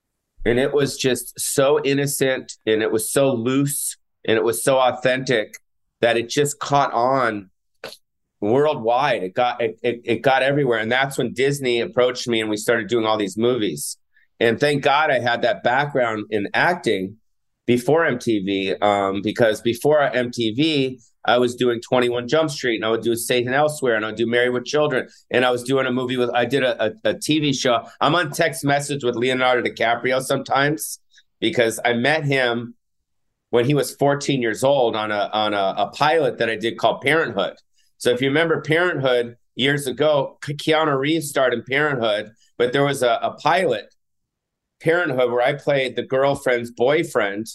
and 0.45 0.59
it 0.59 0.73
was 0.73 0.97
just 0.99 1.39
so 1.41 1.81
innocent, 1.85 2.53
and 2.67 2.83
it 2.83 2.93
was 2.93 3.11
so 3.11 3.33
loose, 3.33 3.97
and 4.27 4.37
it 4.37 4.45
was 4.45 4.63
so 4.63 4.79
authentic 4.79 5.55
that 6.01 6.17
it 6.17 6.29
just 6.29 6.59
caught 6.61 6.93
on 6.93 7.51
worldwide. 8.40 9.22
It 9.22 9.35
got 9.35 9.61
it, 9.61 9.79
it, 9.83 10.01
it 10.05 10.22
got 10.22 10.42
everywhere, 10.42 10.79
and 10.79 10.90
that's 10.90 11.18
when 11.18 11.33
Disney 11.33 11.81
approached 11.81 12.29
me, 12.29 12.40
and 12.40 12.51
we 12.51 12.57
started 12.57 12.88
doing 12.88 13.05
all 13.05 13.16
these 13.16 13.37
movies. 13.37 13.96
And 14.40 14.61
thank 14.61 14.83
God 14.83 15.11
I 15.11 15.18
had 15.18 15.42
that 15.42 15.62
background 15.62 16.27
in 16.31 16.48
acting 16.55 17.16
before 17.66 18.07
MTV 18.07 18.83
um, 18.83 19.20
because 19.22 19.61
before 19.61 19.98
MTV, 19.98 21.03
I 21.24 21.38
was 21.38 21.55
doing 21.55 21.81
21 21.81 22.27
Jump 22.27 22.51
Street 22.51 22.77
and 22.77 22.85
I 22.85 22.90
would 22.90 23.03
do 23.03 23.14
St. 23.14 23.46
Elsewhere 23.48 23.94
and 23.94 24.05
I 24.05 24.09
would 24.09 24.16
do 24.16 24.27
Married 24.27 24.55
with 24.55 24.64
Children. 24.64 25.09
And 25.31 25.44
I 25.44 25.51
was 25.51 25.62
doing 25.62 25.87
a 25.87 25.92
movie 25.92 26.16
with, 26.16 26.31
I 26.31 26.46
did 26.46 26.62
a, 26.62 26.83
a, 26.83 27.11
a 27.11 27.14
TV 27.14 27.55
show. 27.55 27.87
I'm 28.01 28.14
on 28.14 28.31
text 28.31 28.64
message 28.64 29.05
with 29.05 29.16
Leonardo 29.16 29.68
DiCaprio 29.68 30.22
sometimes 30.22 30.98
because 31.40 31.79
I 31.85 31.92
met 31.92 32.24
him 32.24 32.74
when 33.51 33.66
he 33.66 33.74
was 33.74 33.94
14 33.96 34.40
years 34.40 34.64
old 34.64 34.96
on 34.96 35.11
a, 35.11 35.29
on 35.33 35.53
a, 35.53 35.74
a 35.77 35.90
pilot 35.90 36.38
that 36.38 36.48
I 36.48 36.57
did 36.57 36.79
called 36.79 37.03
Parenthood. 37.03 37.57
So 37.99 38.11
if 38.11 38.21
you 38.21 38.29
remember 38.29 38.61
Parenthood 38.63 39.37
years 39.55 39.87
ago, 39.87 40.39
Keanu 40.43 40.99
Reeves 40.99 41.29
starred 41.29 41.53
in 41.53 41.63
Parenthood, 41.63 42.31
but 42.57 42.73
there 42.73 42.85
was 42.85 43.03
a, 43.03 43.19
a 43.23 43.35
pilot 43.35 43.93
Parenthood 44.81 45.31
where 45.31 45.43
I 45.43 45.55
played 45.55 45.97
the 45.97 46.05
girlfriend's 46.05 46.71
boyfriend, 46.71 47.49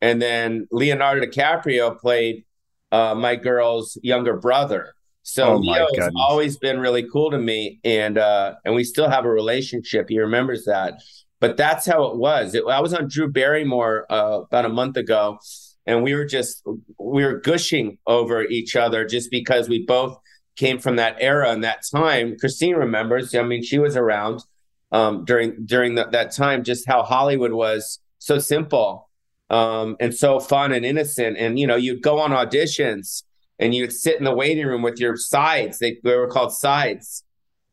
and 0.00 0.20
then 0.20 0.66
Leonardo 0.72 1.24
DiCaprio 1.24 1.98
played 1.98 2.44
uh, 2.90 3.14
my 3.14 3.36
girl's 3.36 3.96
younger 4.02 4.36
brother. 4.36 4.94
So 5.22 5.54
Oh, 5.54 5.56
Leo's 5.58 6.10
always 6.16 6.56
been 6.58 6.80
really 6.80 7.08
cool 7.10 7.30
to 7.30 7.38
me, 7.38 7.80
and 7.84 8.18
uh, 8.18 8.54
and 8.64 8.74
we 8.74 8.84
still 8.84 9.08
have 9.08 9.24
a 9.24 9.30
relationship. 9.30 10.08
He 10.08 10.18
remembers 10.18 10.64
that, 10.64 11.00
but 11.40 11.56
that's 11.56 11.86
how 11.86 12.04
it 12.06 12.16
was. 12.16 12.54
It, 12.54 12.64
I 12.68 12.80
was 12.80 12.92
on 12.92 13.08
Drew 13.08 13.30
Barrymore 13.30 14.04
uh, 14.10 14.40
about 14.42 14.64
a 14.66 14.68
month 14.68 14.96
ago, 14.96 15.38
and 15.86 16.02
we 16.02 16.14
were 16.14 16.24
just 16.24 16.62
we 16.98 17.24
were 17.24 17.40
gushing 17.40 17.98
over 18.06 18.42
each 18.42 18.76
other 18.76 19.04
just 19.04 19.30
because 19.30 19.68
we 19.68 19.84
both 19.84 20.18
came 20.56 20.78
from 20.78 20.96
that 20.96 21.16
era 21.18 21.50
and 21.50 21.64
that 21.64 21.84
time. 21.94 22.36
Christine 22.38 22.76
remembers. 22.76 23.34
I 23.34 23.42
mean, 23.42 23.62
she 23.62 23.78
was 23.78 23.96
around 23.96 24.44
um, 24.92 25.24
during 25.24 25.64
during 25.66 25.94
the, 25.94 26.06
that 26.06 26.32
time. 26.32 26.64
Just 26.64 26.86
how 26.86 27.02
Hollywood 27.02 27.52
was 27.52 28.00
so 28.18 28.38
simple 28.38 29.10
um, 29.50 29.96
and 30.00 30.14
so 30.14 30.40
fun 30.40 30.72
and 30.72 30.84
innocent. 30.84 31.36
And 31.36 31.58
you 31.58 31.66
know, 31.66 31.76
you'd 31.76 32.02
go 32.02 32.18
on 32.18 32.30
auditions 32.30 33.22
and 33.58 33.74
you'd 33.74 33.92
sit 33.92 34.18
in 34.18 34.24
the 34.24 34.34
waiting 34.34 34.66
room 34.66 34.82
with 34.82 34.98
your 34.98 35.16
sides. 35.16 35.78
They, 35.78 35.98
they 36.02 36.16
were 36.16 36.26
called 36.26 36.52
sides, 36.52 37.22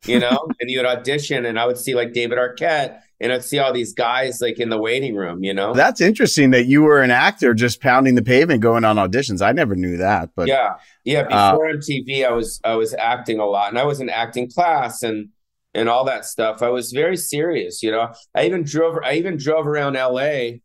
you 0.05 0.19
know, 0.19 0.47
and 0.59 0.69
you 0.69 0.79
would 0.79 0.85
audition. 0.85 1.45
And 1.45 1.59
I 1.59 1.65
would 1.65 1.77
see 1.77 1.95
like 1.95 2.13
David 2.13 2.37
Arquette, 2.37 2.99
and 3.21 3.31
I'd 3.31 3.43
see 3.43 3.59
all 3.59 3.71
these 3.71 3.93
guys 3.93 4.41
like 4.41 4.59
in 4.59 4.69
the 4.69 4.79
waiting 4.79 5.15
room, 5.15 5.43
you 5.43 5.53
know. 5.53 5.73
That's 5.73 6.01
interesting 6.01 6.49
that 6.51 6.65
you 6.65 6.81
were 6.81 7.01
an 7.01 7.11
actor 7.11 7.53
just 7.53 7.79
pounding 7.79 8.15
the 8.15 8.23
pavement 8.23 8.61
going 8.61 8.83
on 8.83 8.95
auditions. 8.95 9.45
I 9.45 9.51
never 9.51 9.75
knew 9.75 9.97
that, 9.97 10.31
but 10.35 10.47
yeah, 10.47 10.75
yeah. 11.05 11.21
uh, 11.29 11.51
Before 11.51 11.67
MTV, 11.71 12.25
I 12.25 12.31
was 12.31 12.59
I 12.63 12.73
was 12.75 12.95
acting 12.95 13.39
a 13.39 13.45
lot, 13.45 13.69
and 13.69 13.77
I 13.77 13.85
was 13.85 14.01
in 14.01 14.09
acting 14.09 14.49
class 14.49 15.03
and 15.03 15.29
and 15.73 15.87
all 15.87 16.03
that 16.05 16.25
stuff. 16.25 16.61
I 16.63 16.69
was 16.69 16.91
very 16.91 17.15
serious, 17.15 17.83
you 17.83 17.91
know. 17.91 18.11
I 18.33 18.45
even 18.45 18.63
drove 18.63 18.97
I 19.03 19.13
even 19.13 19.37
drove 19.37 19.67
around 19.67 19.93
LA 19.93 20.59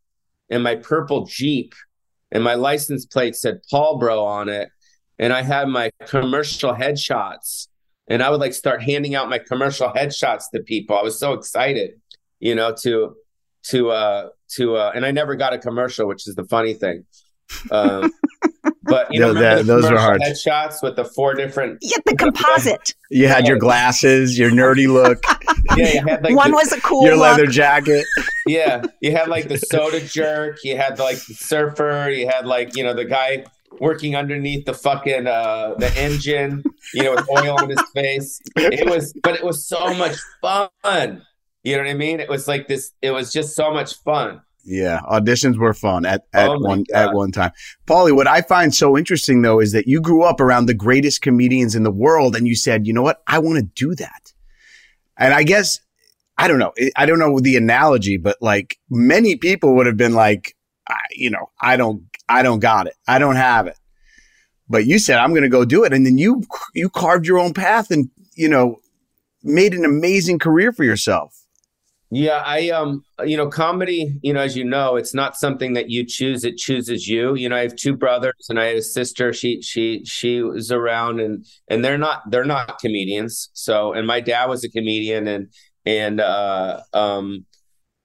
in 0.49 0.63
my 0.63 0.75
purple 0.75 1.27
Jeep, 1.27 1.75
and 2.31 2.43
my 2.43 2.55
license 2.55 3.05
plate 3.05 3.35
said 3.35 3.61
Paul 3.69 3.99
Bro 3.99 4.25
on 4.25 4.49
it, 4.49 4.69
and 5.19 5.31
I 5.31 5.43
had 5.43 5.67
my 5.67 5.91
commercial 6.07 6.73
headshots, 6.73 7.67
and 8.07 8.23
I 8.23 8.31
would 8.31 8.39
like 8.39 8.55
start 8.55 8.81
handing 8.81 9.13
out 9.13 9.29
my 9.29 9.37
commercial 9.37 9.89
headshots 9.89 10.45
to 10.55 10.61
people. 10.63 10.97
I 10.97 11.03
was 11.03 11.19
so 11.19 11.33
excited, 11.33 12.01
you 12.39 12.55
know, 12.55 12.73
to 12.83 13.15
to 13.69 13.89
uh 13.91 14.29
to 14.55 14.75
uh, 14.77 14.91
and 14.95 15.05
I 15.05 15.11
never 15.11 15.35
got 15.35 15.53
a 15.53 15.57
commercial, 15.57 16.07
which 16.07 16.27
is 16.27 16.35
the 16.35 16.45
funny 16.45 16.73
thing. 16.73 17.05
Um, 17.71 18.11
but 18.83 19.13
you 19.13 19.19
know, 19.19 19.33
that- 19.33 19.65
those 19.65 19.83
were 19.83 19.89
commercial 19.89 19.97
hard. 19.99 20.21
headshots 20.21 20.81
with 20.81 20.95
the 20.95 21.03
four 21.05 21.33
different. 21.33 21.79
Yeah, 21.81 21.97
the 22.05 22.15
composite. 22.15 22.93
you 23.09 23.27
had 23.27 23.47
your 23.47 23.57
glasses, 23.57 24.37
your 24.39 24.51
nerdy 24.51 24.87
look, 24.87 25.21
Yeah, 25.77 25.93
you 25.93 26.07
had 26.07 26.23
like 26.23 26.35
One 26.35 26.51
the- 26.51 26.57
was 26.57 26.71
a 26.71 26.81
cool 26.81 27.03
your 27.03 27.13
look. 27.15 27.23
leather 27.37 27.45
jacket. 27.47 28.05
yeah, 28.45 28.83
you 29.01 29.11
had 29.11 29.27
like 29.27 29.47
the 29.49 29.57
soda 29.57 29.99
jerk, 30.01 30.57
you 30.63 30.77
had 30.77 30.99
like 30.99 31.17
the 31.25 31.33
surfer, 31.33 32.09
you 32.09 32.27
had 32.27 32.45
like 32.45 32.75
you 32.77 32.83
know 32.83 32.93
the 32.93 33.05
guy 33.05 33.45
working 33.79 34.15
underneath 34.15 34.65
the 34.65 34.73
fucking 34.73 35.27
uh 35.27 35.73
the 35.77 35.93
engine, 35.97 36.63
you 36.93 37.03
know, 37.03 37.11
with 37.15 37.29
oil 37.29 37.57
on 37.61 37.69
his 37.69 37.81
face. 37.93 38.39
It 38.55 38.89
was, 38.89 39.13
but 39.23 39.35
it 39.35 39.43
was 39.43 39.67
so 39.67 39.93
much 39.95 40.15
fun. 40.41 41.21
You 41.67 41.75
know 41.75 41.83
what 41.83 41.89
I 41.89 41.95
mean? 41.95 42.21
It 42.21 42.29
was 42.29 42.47
like 42.47 42.69
this. 42.69 42.93
It 43.01 43.11
was 43.11 43.33
just 43.33 43.53
so 43.53 43.73
much 43.73 43.95
fun. 43.95 44.41
Yeah, 44.63 45.01
auditions 45.01 45.57
were 45.57 45.73
fun 45.73 46.05
at, 46.05 46.23
at 46.31 46.49
Oh 46.49 46.59
one 46.59 46.85
God. 46.93 47.09
at 47.09 47.13
one 47.13 47.33
time. 47.33 47.51
Pauly, 47.85 48.15
what 48.15 48.25
I 48.25 48.39
find 48.39 48.73
so 48.73 48.97
interesting 48.97 49.41
though 49.41 49.59
is 49.59 49.73
that 49.73 49.85
you 49.85 49.99
grew 49.99 50.23
up 50.23 50.39
around 50.39 50.67
the 50.67 50.73
greatest 50.73 51.21
comedians 51.21 51.75
in 51.75 51.83
the 51.83 51.91
world, 51.91 52.37
and 52.37 52.47
you 52.47 52.55
said, 52.55 52.87
you 52.87 52.93
know 52.93 53.01
what, 53.01 53.21
I 53.27 53.39
want 53.39 53.57
to 53.57 53.63
do 53.63 53.95
that. 53.95 54.31
And 55.17 55.33
I 55.33 55.43
guess 55.43 55.81
I 56.37 56.47
don't 56.47 56.57
know, 56.57 56.71
I 56.95 57.05
don't 57.05 57.19
know 57.19 57.37
the 57.37 57.57
analogy, 57.57 58.15
but 58.15 58.37
like 58.39 58.79
many 58.89 59.35
people 59.35 59.75
would 59.75 59.87
have 59.87 59.97
been 59.97 60.13
like, 60.13 60.55
I, 60.87 60.99
you 61.17 61.29
know, 61.29 61.49
I 61.59 61.75
don't, 61.75 62.03
I 62.29 62.43
don't 62.43 62.59
got 62.59 62.87
it, 62.87 62.93
I 63.09 63.19
don't 63.19 63.35
have 63.35 63.67
it. 63.67 63.77
But 64.69 64.85
you 64.85 64.99
said 64.99 65.17
I'm 65.17 65.31
going 65.31 65.41
to 65.41 65.49
go 65.49 65.65
do 65.65 65.83
it, 65.83 65.91
and 65.91 66.05
then 66.05 66.17
you 66.17 66.43
you 66.73 66.89
carved 66.89 67.27
your 67.27 67.39
own 67.39 67.53
path, 67.53 67.91
and 67.91 68.09
you 68.35 68.47
know, 68.47 68.77
made 69.43 69.73
an 69.73 69.83
amazing 69.83 70.39
career 70.39 70.71
for 70.71 70.85
yourself. 70.85 71.36
Yeah, 72.09 72.41
I 72.45 72.69
um 72.69 73.03
you 73.25 73.35
know, 73.35 73.49
comedy, 73.49 74.17
you 74.23 74.31
know, 74.33 74.39
as 74.39 74.55
you 74.55 74.63
know, 74.63 74.95
it's 74.95 75.13
not 75.13 75.35
something 75.35 75.73
that 75.73 75.89
you 75.89 76.05
choose, 76.05 76.45
it 76.45 76.55
chooses 76.57 77.05
you. 77.07 77.35
You 77.35 77.49
know, 77.49 77.57
I 77.57 77.61
have 77.61 77.75
two 77.75 77.97
brothers 77.97 78.47
and 78.49 78.57
I 78.59 78.65
had 78.67 78.77
a 78.77 78.81
sister. 78.81 79.33
She 79.33 79.61
she 79.61 80.05
she 80.05 80.41
was 80.41 80.71
around 80.71 81.19
and 81.19 81.45
and 81.67 81.83
they're 81.83 81.97
not 81.97 82.21
they're 82.31 82.45
not 82.45 82.79
comedians. 82.79 83.49
So 83.53 83.91
and 83.91 84.07
my 84.07 84.21
dad 84.21 84.45
was 84.45 84.63
a 84.63 84.69
comedian 84.69 85.27
and 85.27 85.51
and 85.85 86.21
uh 86.21 86.79
um 86.93 87.45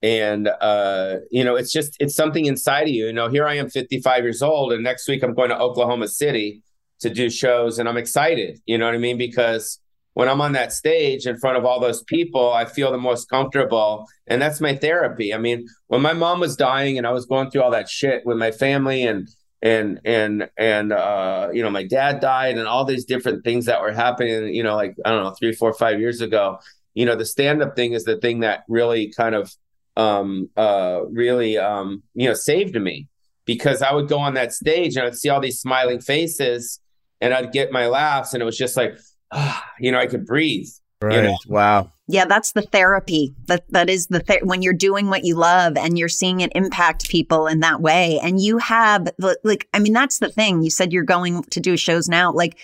and 0.03 0.49
uh 0.49 1.17
you 1.31 1.45
know, 1.45 1.57
it's 1.57 1.73
just 1.73 1.97
it's 2.01 2.15
something 2.17 2.47
inside 2.47 2.85
of 2.85 2.88
you. 2.95 3.07
You 3.07 3.12
know, 3.12 3.29
here 3.29 3.47
I 3.47 3.55
am 3.55 3.71
55 3.71 4.25
years 4.25 4.43
old 4.43 4.73
and 4.73 4.83
next 4.83 5.09
week 5.09 5.23
I'm 5.23 5.35
going 5.35 5.51
to 5.51 5.59
Oklahoma 5.59 6.09
City 6.09 6.62
to 7.01 7.11
do 7.11 7.31
shows 7.31 7.79
and 7.79 7.88
I'm 7.88 7.97
excited. 7.99 8.61
You 8.67 8.79
know 8.79 8.87
what 8.87 8.95
I 8.95 8.99
mean? 8.99 9.19
Because 9.19 9.79
when 10.14 10.29
I'm 10.29 10.40
on 10.40 10.53
that 10.53 10.72
stage 10.72 11.27
in 11.27 11.38
front 11.38 11.57
of 11.57 11.64
all 11.64 11.81
those 11.81 12.03
people, 12.03 12.53
I 12.53 12.66
feel 12.66 12.92
the 12.92 12.98
most 12.98 13.31
comfortable. 13.31 14.07
And 14.27 14.42
that's 14.42 14.61
my 14.61 14.77
therapy. 14.77 15.33
I 15.33 15.38
mean, 15.38 15.66
when 15.87 16.03
my 16.03 16.12
mom 16.12 16.40
was 16.40 16.57
dying 16.57 16.98
and 16.98 17.07
I 17.07 17.12
was 17.12 17.27
going 17.27 17.51
through 17.51 17.62
all 17.62 17.70
that 17.70 17.88
shit 17.88 18.27
with 18.27 18.37
my 18.37 18.51
family 18.51 19.05
and 19.05 19.29
and 19.62 20.01
and 20.05 20.51
and 20.59 20.92
uh, 20.92 21.48
you 21.53 21.62
know, 21.62 21.70
my 21.70 21.87
dad 21.87 22.20
died 22.20 22.59
and 22.59 22.66
all 22.66 22.85
these 22.85 23.05
different 23.05 23.44
things 23.44 23.66
that 23.66 23.81
were 23.81 23.92
happening, 23.92 24.55
you 24.55 24.62
know, 24.62 24.75
like 24.75 24.96
I 25.05 25.11
don't 25.11 25.25
know, 25.25 25.35
three, 25.38 25.53
four, 25.53 25.72
five 25.72 26.01
years 26.01 26.20
ago. 26.20 26.59
You 26.94 27.07
know, 27.07 27.16
the 27.16 27.25
stand-up 27.25 27.75
thing 27.75 27.94
is 27.94 28.05
the 28.05 28.18
thing 28.18 28.40
that 28.40 28.64
really 28.68 29.12
kind 29.12 29.35
of 29.35 29.53
um 29.94 30.48
uh 30.57 31.03
really 31.11 31.59
um 31.59 32.03
you 32.14 32.27
know 32.27 32.33
saved 32.33 32.75
me 32.81 33.09
because 33.44 33.83
I 33.83 33.92
would 33.92 34.09
go 34.09 34.18
on 34.18 34.35
that 34.35 34.53
stage 34.53 34.96
and 34.96 35.07
I'd 35.07 35.16
see 35.16 35.29
all 35.29 35.40
these 35.40 35.61
smiling 35.61 36.01
faces 36.01 36.81
and 37.20 37.35
I'd 37.35 37.53
get 37.53 37.72
my 37.72 37.87
laughs 37.87 38.33
and 38.33 38.42
it 38.42 38.46
was 38.46 38.57
just 38.57 38.77
like 38.77 38.98
you 39.81 39.92
know, 39.92 39.99
I 39.99 40.07
could 40.07 40.27
breathe. 40.27 40.68
Right. 41.01 41.25
know? 41.25 41.37
Wow. 41.49 41.92
Yeah, 42.07 42.27
that's 42.27 42.53
the 42.53 42.62
therapy. 42.62 43.35
That 43.47 43.64
that 43.71 43.88
is 43.90 44.07
the 44.07 44.21
ther- 44.21 44.45
when 44.45 44.62
you're 44.62 44.73
doing 44.73 45.09
what 45.09 45.25
you 45.25 45.35
love 45.35 45.77
and 45.77 45.99
you're 45.99 46.09
seeing 46.09 46.40
it 46.40 46.53
impact 46.55 47.09
people 47.09 47.47
in 47.47 47.61
that 47.61 47.81
way. 47.81 48.21
And 48.23 48.40
you 48.40 48.59
have 48.59 49.07
the- 49.18 49.38
like, 49.42 49.68
I 49.75 49.79
mean, 49.79 49.92
that's 49.92 50.18
the 50.18 50.29
thing. 50.29 50.62
You 50.62 50.71
said 50.71 50.92
you're 50.92 51.05
going 51.05 51.42
to 51.45 51.61
do 51.61 51.77
shows 51.77 52.09
now, 52.09 52.33
like, 52.33 52.59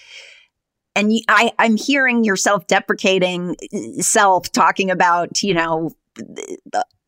and 0.95 1.13
you, 1.13 1.21
I 1.29 1.53
I'm 1.59 1.77
hearing 1.77 2.25
your 2.25 2.37
self 2.37 2.67
deprecating 2.67 3.57
uh, 3.73 4.03
self 4.03 4.51
talking 4.53 4.91
about 4.91 5.43
you 5.43 5.55
know. 5.55 5.93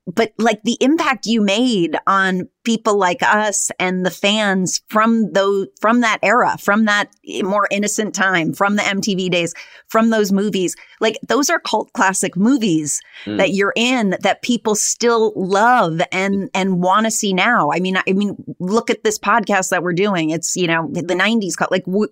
But 0.07 0.33
like 0.39 0.63
the 0.63 0.77
impact 0.81 1.27
you 1.27 1.41
made 1.41 1.97
on 2.07 2.49
people 2.71 2.97
like 2.97 3.23
us 3.23 3.71
and 3.79 4.07
the 4.07 4.11
fans 4.11 4.81
from 4.89 5.33
those 5.33 5.67
from 5.81 6.01
that 6.03 6.19
era 6.23 6.57
from 6.59 6.85
that 6.85 7.07
more 7.43 7.67
innocent 7.71 8.15
time 8.15 8.53
from 8.53 8.77
the 8.77 8.83
MTV 8.83 9.29
days 9.31 9.53
from 9.89 10.11
those 10.11 10.31
movies. 10.31 10.77
Like 11.01 11.17
those 11.27 11.51
are 11.51 11.59
cult 11.61 11.93
classic 11.93 12.37
movies 12.37 13.01
Mm. 13.27 13.37
that 13.37 13.51
you're 13.53 13.75
in 13.77 14.17
that 14.23 14.41
people 14.41 14.75
still 14.75 15.35
love 15.37 16.01
and 16.11 16.49
and 16.55 16.83
want 16.83 17.05
to 17.05 17.11
see 17.11 17.35
now. 17.35 17.71
I 17.71 17.79
mean 17.79 17.97
i 18.09 18.13
mean 18.21 18.35
look 18.59 18.89
at 18.89 19.05
this 19.05 19.19
podcast 19.19 19.69
that 19.71 19.83
we're 19.83 19.93
doing. 20.07 20.31
It's 20.31 20.57
you 20.57 20.67
know 20.67 20.89
the 20.91 21.03
90s 21.25 21.55
cult 21.57 21.71
like 21.71 21.87
we 21.87 22.07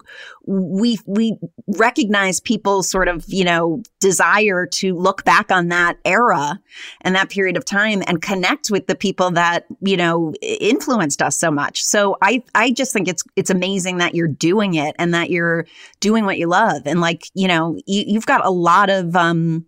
we, 0.46 0.98
we 1.06 1.36
recognize 1.76 2.40
people's 2.40 2.90
sort 2.90 3.08
of 3.08 3.24
you 3.28 3.44
know 3.44 3.82
desire 4.00 4.66
to 4.66 4.94
look 4.94 5.24
back 5.24 5.50
on 5.50 5.68
that 5.68 5.96
era 6.04 6.60
and 7.02 7.14
that 7.14 7.30
period 7.30 7.56
of 7.56 7.64
time 7.64 8.02
and 8.06 8.20
connect 8.20 8.70
with 8.70 8.86
the 8.86 8.94
people 8.94 9.30
that 9.30 9.64
you 9.80 9.96
know 9.96 10.34
influenced 10.48 11.20
us 11.22 11.38
so 11.38 11.50
much. 11.50 11.82
So 11.82 12.16
i 12.22 12.42
i 12.54 12.70
just 12.70 12.92
think 12.92 13.08
it's 13.08 13.22
it's 13.36 13.50
amazing 13.50 13.98
that 13.98 14.14
you're 14.14 14.28
doing 14.28 14.74
it 14.74 14.94
and 14.98 15.12
that 15.14 15.30
you're 15.30 15.66
doing 16.00 16.24
what 16.24 16.38
you 16.38 16.46
love. 16.46 16.82
And 16.86 17.00
like 17.00 17.24
you 17.34 17.48
know 17.48 17.76
you, 17.86 18.04
you've 18.06 18.26
got 18.26 18.44
a 18.44 18.50
lot 18.50 18.90
of 18.90 19.14
um 19.16 19.66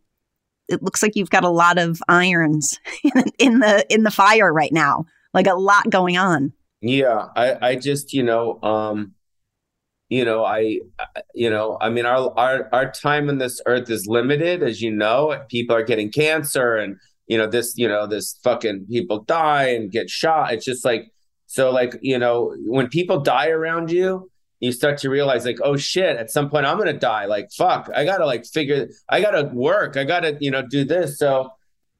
it 0.68 0.82
looks 0.82 1.02
like 1.02 1.16
you've 1.16 1.30
got 1.30 1.44
a 1.44 1.48
lot 1.50 1.78
of 1.78 2.00
irons 2.08 2.78
in 3.38 3.58
the 3.60 3.84
in 3.88 4.04
the 4.04 4.10
fire 4.10 4.52
right 4.52 4.72
now. 4.72 5.04
Like 5.34 5.46
a 5.46 5.54
lot 5.54 5.90
going 5.90 6.16
on. 6.16 6.52
Yeah, 6.80 7.26
I, 7.36 7.68
I 7.70 7.76
just, 7.76 8.12
you 8.14 8.22
know, 8.22 8.58
um, 8.62 9.12
you 10.08 10.24
know, 10.24 10.44
I- 10.44 10.80
you 11.34 11.50
know, 11.50 11.76
I 11.80 11.90
mean, 11.90 12.06
our, 12.06 12.36
our, 12.38 12.68
our 12.72 12.90
time 12.90 13.28
on 13.28 13.38
this 13.38 13.60
earth 13.66 13.90
is 13.90 14.06
limited, 14.06 14.62
as 14.62 14.80
you 14.80 14.90
know. 14.90 15.40
People 15.48 15.76
are 15.76 15.84
getting 15.84 16.10
cancer, 16.10 16.76
and 16.76 16.96
you 17.30 17.38
know, 17.38 17.46
this, 17.46 17.74
you 17.76 17.88
know, 17.88 18.06
this 18.06 18.38
fucking 18.42 18.86
people 18.90 19.18
die 19.22 19.68
and 19.76 19.92
get 19.92 20.10
shot. 20.10 20.52
It's 20.52 20.64
just 20.64 20.84
like 20.84 21.04
So 21.50 21.72
like, 21.72 21.98
you 22.00 22.16
know, 22.16 22.54
when 22.66 22.86
people 22.86 23.18
die 23.18 23.48
around 23.48 23.90
you, 23.90 24.30
you 24.60 24.70
start 24.70 24.98
to 24.98 25.10
realize 25.10 25.44
like, 25.44 25.58
oh 25.64 25.76
shit, 25.76 26.16
at 26.16 26.30
some 26.30 26.48
point 26.48 26.64
I'm 26.64 26.78
gonna 26.78 26.92
die. 26.92 27.24
Like, 27.26 27.50
fuck, 27.50 27.90
I 27.92 28.04
gotta 28.04 28.24
like 28.24 28.46
figure 28.46 28.88
I 29.08 29.20
gotta 29.20 29.50
work. 29.52 29.96
I 29.96 30.04
gotta, 30.04 30.36
you 30.40 30.52
know, 30.52 30.62
do 30.62 30.84
this. 30.84 31.18
So 31.18 31.50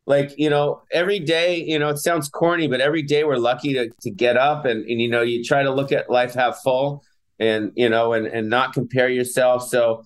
like, 0.06 0.30
you 0.38 0.50
know, 0.50 0.82
every 0.92 1.18
day, 1.18 1.64
you 1.64 1.80
know, 1.80 1.88
it 1.88 1.98
sounds 1.98 2.28
corny, 2.28 2.68
but 2.68 2.80
every 2.80 3.02
day 3.02 3.24
we're 3.24 3.38
lucky 3.38 3.72
to, 3.74 3.90
to 4.02 4.10
get 4.10 4.36
up 4.36 4.66
and, 4.66 4.84
and, 4.88 5.00
you 5.00 5.08
know, 5.08 5.22
you 5.22 5.42
try 5.42 5.64
to 5.64 5.74
look 5.74 5.90
at 5.90 6.08
life 6.08 6.34
half 6.34 6.60
full 6.62 7.02
and, 7.40 7.72
you 7.74 7.88
know, 7.88 8.12
and, 8.12 8.28
and 8.28 8.48
not 8.48 8.72
compare 8.72 9.08
yourself. 9.08 9.66
So, 9.68 10.04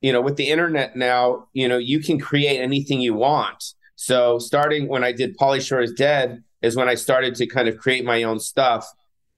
you 0.00 0.12
know, 0.12 0.20
with 0.20 0.36
the 0.36 0.48
internet 0.48 0.94
now, 0.94 1.48
you 1.52 1.66
know, 1.68 1.78
you 1.78 1.98
can 1.98 2.20
create 2.20 2.60
anything 2.60 3.00
you 3.00 3.14
want. 3.14 3.72
So 3.96 4.38
starting 4.38 4.88
when 4.88 5.02
I 5.02 5.12
did 5.12 5.36
Pauly 5.36 5.66
Shore 5.66 5.80
is 5.80 5.92
Dead 5.92 6.42
is 6.62 6.76
when 6.76 6.88
I 6.88 6.94
started 6.94 7.34
to 7.36 7.46
kind 7.46 7.68
of 7.68 7.78
create 7.78 8.04
my 8.04 8.22
own 8.22 8.38
stuff. 8.38 8.86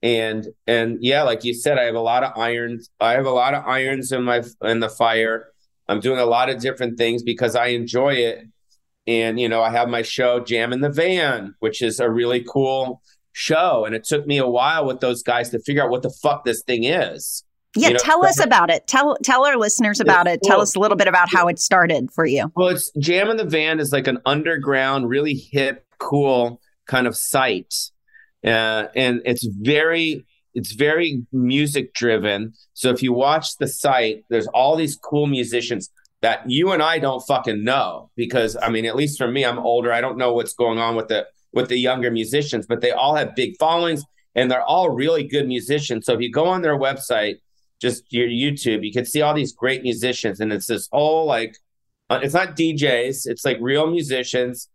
And 0.01 0.47
and 0.67 0.97
yeah, 1.01 1.23
like 1.23 1.43
you 1.43 1.53
said, 1.53 1.77
I 1.77 1.83
have 1.83 1.95
a 1.95 2.01
lot 2.01 2.23
of 2.23 2.37
irons. 2.37 2.89
I 2.99 3.13
have 3.13 3.25
a 3.25 3.31
lot 3.31 3.53
of 3.53 3.65
irons 3.65 4.11
in 4.11 4.23
my 4.23 4.43
in 4.61 4.79
the 4.79 4.89
fire. 4.89 5.47
I'm 5.87 5.99
doing 5.99 6.19
a 6.19 6.25
lot 6.25 6.49
of 6.49 6.61
different 6.61 6.97
things 6.97 7.23
because 7.23 7.55
I 7.55 7.67
enjoy 7.67 8.13
it. 8.13 8.45
And 9.07 9.39
you 9.39 9.49
know, 9.49 9.61
I 9.61 9.71
have 9.71 9.89
my 9.89 10.01
show 10.01 10.39
Jam 10.39 10.71
in 10.71 10.81
the 10.81 10.89
Van, 10.89 11.55
which 11.59 11.81
is 11.81 11.99
a 11.99 12.09
really 12.09 12.45
cool 12.47 13.01
show. 13.33 13.85
And 13.85 13.95
it 13.95 14.03
took 14.03 14.25
me 14.27 14.37
a 14.37 14.47
while 14.47 14.85
with 14.85 14.99
those 14.99 15.23
guys 15.23 15.49
to 15.49 15.59
figure 15.59 15.83
out 15.83 15.89
what 15.89 16.03
the 16.03 16.13
fuck 16.21 16.45
this 16.45 16.63
thing 16.63 16.83
is. 16.83 17.43
Yeah, 17.79 17.89
You 17.89 17.93
know, 17.93 17.99
tell 17.99 18.25
us 18.25 18.43
about 18.43 18.69
it. 18.69 18.87
Tell 18.87 19.17
tell 19.23 19.45
our 19.45 19.57
listeners 19.57 19.99
about 19.99 20.27
it. 20.27 20.41
Tell 20.43 20.61
us 20.61 20.75
a 20.75 20.79
little 20.79 20.97
bit 20.97 21.07
about 21.07 21.29
how 21.29 21.47
it 21.47 21.59
started 21.59 22.11
for 22.11 22.25
you. 22.25 22.51
Well, 22.55 22.69
it's 22.69 22.91
Jam 22.99 23.29
in 23.29 23.37
the 23.37 23.45
Van 23.45 23.79
is 23.79 23.91
like 23.91 24.07
an 24.07 24.19
underground, 24.25 25.09
really 25.09 25.33
hip, 25.33 25.85
cool 25.97 26.61
kind 26.87 27.07
of 27.07 27.15
site, 27.15 27.73
uh, 28.45 28.85
and 28.95 29.21
it's 29.25 29.45
very 29.45 30.25
it's 30.53 30.73
very 30.73 31.23
music 31.31 31.93
driven. 31.93 32.53
So 32.73 32.89
if 32.89 33.01
you 33.03 33.13
watch 33.13 33.57
the 33.57 33.67
site, 33.67 34.25
there's 34.29 34.47
all 34.47 34.75
these 34.75 34.97
cool 34.97 35.27
musicians 35.27 35.89
that 36.21 36.49
you 36.49 36.71
and 36.71 36.83
I 36.83 36.99
don't 36.99 37.21
fucking 37.21 37.63
know 37.63 38.09
because 38.15 38.57
I 38.61 38.69
mean, 38.69 38.85
at 38.85 38.95
least 38.95 39.17
for 39.17 39.27
me, 39.27 39.45
I'm 39.45 39.59
older. 39.59 39.93
I 39.93 40.01
don't 40.01 40.17
know 40.17 40.33
what's 40.33 40.53
going 40.53 40.79
on 40.79 40.95
with 40.95 41.07
the 41.07 41.27
with 41.53 41.69
the 41.69 41.77
younger 41.77 42.11
musicians, 42.11 42.65
but 42.67 42.81
they 42.81 42.91
all 42.91 43.15
have 43.15 43.35
big 43.35 43.55
followings 43.59 44.03
and 44.35 44.51
they're 44.51 44.63
all 44.63 44.89
really 44.89 45.23
good 45.23 45.47
musicians. 45.47 46.05
So 46.05 46.13
if 46.13 46.21
you 46.21 46.31
go 46.31 46.45
on 46.45 46.61
their 46.61 46.77
website, 46.77 47.37
just 47.79 48.11
your 48.11 48.27
YouTube, 48.27 48.85
you 48.85 48.91
can 48.91 49.05
see 49.05 49.21
all 49.21 49.33
these 49.33 49.53
great 49.53 49.83
musicians, 49.83 50.39
and 50.39 50.51
it's 50.51 50.67
this 50.67 50.87
whole 50.91 51.25
like, 51.25 51.57
uh, 52.09 52.19
it's 52.21 52.33
not 52.33 52.55
DJs, 52.55 53.27
it's 53.27 53.45
like 53.45 53.57
real 53.61 53.87
musicians, 53.87 54.69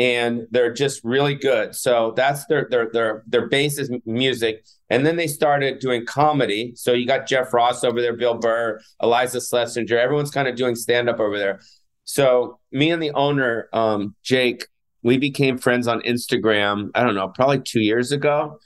and 0.00 0.46
they're 0.50 0.72
just 0.72 1.04
really 1.04 1.34
good. 1.34 1.74
So 1.74 2.14
that's 2.16 2.46
their 2.46 2.66
their 2.70 2.90
their 2.90 3.22
their 3.26 3.48
base 3.48 3.78
is 3.78 3.90
music, 4.06 4.64
and 4.88 5.04
then 5.04 5.16
they 5.16 5.26
started 5.26 5.78
doing 5.78 6.06
comedy. 6.06 6.72
So 6.74 6.94
you 6.94 7.06
got 7.06 7.26
Jeff 7.26 7.52
Ross 7.52 7.84
over 7.84 8.00
there, 8.00 8.16
Bill 8.16 8.38
Burr, 8.38 8.80
Iliza 9.02 9.40
Shlesinger, 9.40 9.98
everyone's 9.98 10.30
kind 10.30 10.48
of 10.48 10.56
doing 10.56 10.74
stand 10.74 11.10
up 11.10 11.20
over 11.20 11.36
there. 11.38 11.60
So 12.04 12.58
me 12.72 12.90
and 12.90 13.02
the 13.02 13.10
owner, 13.10 13.68
um, 13.74 14.14
Jake, 14.22 14.66
we 15.02 15.18
became 15.18 15.58
friends 15.58 15.86
on 15.86 16.00
Instagram. 16.00 16.90
I 16.94 17.02
don't 17.02 17.14
know, 17.14 17.28
probably 17.28 17.60
two 17.60 17.80
years 17.80 18.10
ago, 18.10 18.58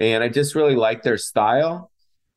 and 0.00 0.24
I 0.24 0.28
just 0.28 0.56
really 0.56 0.74
liked 0.74 1.04
their 1.04 1.16
style. 1.16 1.91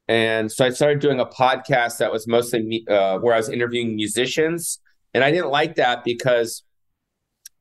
And 0.07 0.51
so 0.51 0.65
I 0.65 0.69
started 0.69 0.99
doing 0.99 1.19
a 1.19 1.25
podcast 1.25 1.97
that 1.97 2.11
was 2.11 2.27
mostly 2.27 2.61
me, 2.63 2.85
uh, 2.87 3.17
where 3.19 3.33
I 3.33 3.37
was 3.37 3.49
interviewing 3.49 3.95
musicians. 3.95 4.79
And 5.13 5.23
I 5.23 5.31
didn't 5.31 5.49
like 5.49 5.75
that 5.75 6.03
because 6.03 6.63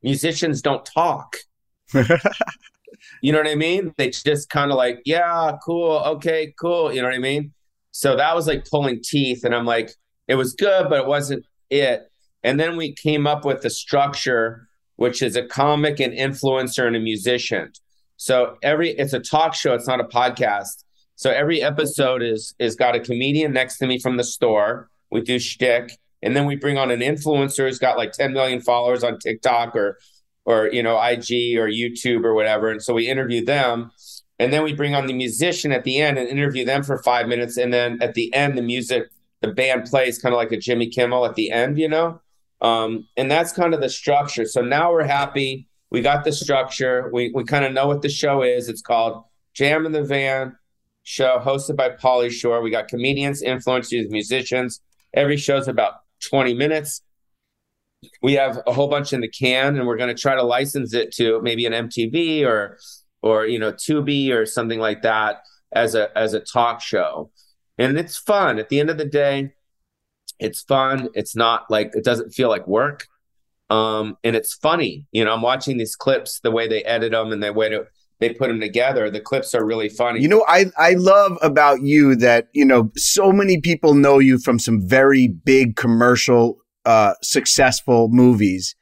musicians 0.02 0.60
don't 0.60 0.84
talk. 0.84 1.36
you 3.22 3.32
know 3.32 3.38
what 3.38 3.46
I 3.46 3.54
mean? 3.54 3.94
They 3.96 4.10
just 4.10 4.50
kind 4.50 4.70
of 4.70 4.76
like, 4.76 5.00
yeah, 5.04 5.52
cool. 5.64 6.02
Okay, 6.04 6.54
cool. 6.60 6.92
You 6.92 7.00
know 7.00 7.08
what 7.08 7.14
I 7.14 7.20
mean? 7.20 7.52
So 7.92 8.16
that 8.16 8.34
was 8.34 8.46
like 8.46 8.66
pulling 8.68 9.00
teeth. 9.02 9.44
And 9.44 9.54
I'm 9.54 9.64
like, 9.64 9.90
it 10.28 10.34
was 10.34 10.52
good, 10.54 10.88
but 10.88 11.00
it 11.00 11.06
wasn't 11.06 11.44
it. 11.70 12.10
And 12.42 12.60
then 12.60 12.76
we 12.76 12.92
came 12.92 13.26
up 13.26 13.44
with 13.44 13.62
the 13.62 13.70
structure, 13.70 14.68
which 14.96 15.22
is 15.22 15.36
a 15.36 15.46
comic, 15.46 16.00
an 16.00 16.12
influencer, 16.12 16.86
and 16.86 16.96
a 16.96 17.00
musician. 17.00 17.72
So 18.16 18.56
every 18.62 18.90
it's 18.90 19.12
a 19.12 19.20
talk 19.20 19.54
show, 19.54 19.74
it's 19.74 19.88
not 19.88 20.00
a 20.00 20.04
podcast. 20.04 20.83
So 21.16 21.30
every 21.30 21.62
episode 21.62 22.22
is 22.22 22.54
is 22.58 22.76
got 22.76 22.94
a 22.94 23.00
comedian 23.00 23.52
next 23.52 23.78
to 23.78 23.86
me 23.86 23.98
from 23.98 24.16
the 24.16 24.24
store. 24.24 24.88
We 25.10 25.20
do 25.20 25.38
shtick, 25.38 25.98
and 26.22 26.34
then 26.34 26.46
we 26.46 26.56
bring 26.56 26.78
on 26.78 26.90
an 26.90 27.00
influencer 27.00 27.66
who's 27.66 27.78
got 27.78 27.96
like 27.96 28.12
10 28.12 28.32
million 28.32 28.60
followers 28.60 29.04
on 29.04 29.18
TikTok 29.18 29.76
or 29.76 29.98
or 30.44 30.68
you 30.72 30.82
know 30.82 31.00
IG 31.00 31.56
or 31.56 31.68
YouTube 31.68 32.24
or 32.24 32.34
whatever. 32.34 32.70
And 32.70 32.82
so 32.82 32.94
we 32.94 33.08
interview 33.08 33.44
them, 33.44 33.92
and 34.38 34.52
then 34.52 34.64
we 34.64 34.72
bring 34.72 34.94
on 34.94 35.06
the 35.06 35.12
musician 35.12 35.72
at 35.72 35.84
the 35.84 36.00
end 36.00 36.18
and 36.18 36.28
interview 36.28 36.64
them 36.64 36.82
for 36.82 37.02
five 37.02 37.28
minutes, 37.28 37.56
and 37.56 37.72
then 37.72 37.98
at 38.02 38.14
the 38.14 38.32
end 38.34 38.58
the 38.58 38.62
music 38.62 39.08
the 39.40 39.52
band 39.52 39.84
plays 39.84 40.18
kind 40.18 40.34
of 40.34 40.38
like 40.38 40.52
a 40.52 40.56
Jimmy 40.56 40.88
Kimmel 40.88 41.26
at 41.26 41.34
the 41.34 41.50
end, 41.50 41.78
you 41.78 41.88
know. 41.88 42.20
Um, 42.62 43.06
and 43.16 43.30
that's 43.30 43.52
kind 43.52 43.74
of 43.74 43.80
the 43.82 43.90
structure. 43.90 44.46
So 44.46 44.62
now 44.62 44.90
we're 44.90 45.04
happy. 45.04 45.68
We 45.90 46.00
got 46.00 46.24
the 46.24 46.32
structure. 46.32 47.10
We 47.12 47.30
we 47.34 47.44
kind 47.44 47.64
of 47.64 47.72
know 47.72 47.86
what 47.86 48.02
the 48.02 48.08
show 48.08 48.42
is. 48.42 48.68
It's 48.68 48.82
called 48.82 49.24
Jam 49.52 49.86
in 49.86 49.92
the 49.92 50.02
Van 50.02 50.56
show 51.04 51.38
hosted 51.38 51.76
by 51.76 51.90
Pauly 51.90 52.30
Shore. 52.30 52.60
We 52.60 52.70
got 52.70 52.88
comedians, 52.88 53.42
influencers, 53.42 54.10
musicians. 54.10 54.80
Every 55.14 55.36
show's 55.36 55.68
about 55.68 55.94
20 56.28 56.54
minutes. 56.54 57.02
We 58.22 58.34
have 58.34 58.60
a 58.66 58.72
whole 58.72 58.88
bunch 58.88 59.12
in 59.12 59.20
the 59.20 59.28
can, 59.28 59.76
and 59.76 59.86
we're 59.86 59.96
going 59.96 60.14
to 60.14 60.20
try 60.20 60.34
to 60.34 60.42
license 60.42 60.92
it 60.92 61.12
to 61.14 61.40
maybe 61.42 61.64
an 61.64 61.72
MTV 61.72 62.44
or, 62.44 62.78
or 63.22 63.46
you 63.46 63.58
know, 63.58 63.72
Tubi 63.72 64.30
or 64.30 64.44
something 64.44 64.80
like 64.80 65.02
that 65.02 65.42
as 65.72 65.94
a 65.94 66.16
as 66.16 66.34
a 66.34 66.40
talk 66.40 66.80
show. 66.80 67.30
And 67.78 67.98
it's 67.98 68.16
fun. 68.16 68.58
At 68.58 68.68
the 68.68 68.80
end 68.80 68.90
of 68.90 68.98
the 68.98 69.04
day, 69.04 69.54
it's 70.38 70.62
fun. 70.62 71.08
It's 71.14 71.34
not 71.34 71.70
like 71.70 71.92
it 71.94 72.04
doesn't 72.04 72.32
feel 72.32 72.48
like 72.48 72.66
work. 72.66 73.06
Um, 73.70 74.16
and 74.22 74.36
it's 74.36 74.54
funny. 74.54 75.06
You 75.12 75.24
know, 75.24 75.32
I'm 75.32 75.42
watching 75.42 75.78
these 75.78 75.96
clips, 75.96 76.40
the 76.40 76.50
way 76.50 76.68
they 76.68 76.84
edit 76.84 77.12
them 77.12 77.32
and 77.32 77.42
the 77.42 77.52
way 77.52 77.70
to, 77.70 77.86
they 78.20 78.30
put 78.30 78.48
them 78.48 78.60
together. 78.60 79.10
The 79.10 79.20
clips 79.20 79.54
are 79.54 79.64
really 79.64 79.88
funny. 79.88 80.20
You 80.20 80.28
know, 80.28 80.44
I 80.48 80.66
I 80.78 80.94
love 80.94 81.38
about 81.42 81.82
you 81.82 82.16
that 82.16 82.48
you 82.52 82.64
know 82.64 82.90
so 82.96 83.32
many 83.32 83.60
people 83.60 83.94
know 83.94 84.18
you 84.18 84.38
from 84.38 84.58
some 84.58 84.86
very 84.86 85.28
big 85.28 85.76
commercial, 85.76 86.58
uh, 86.84 87.14
successful 87.22 88.08
movies, 88.08 88.76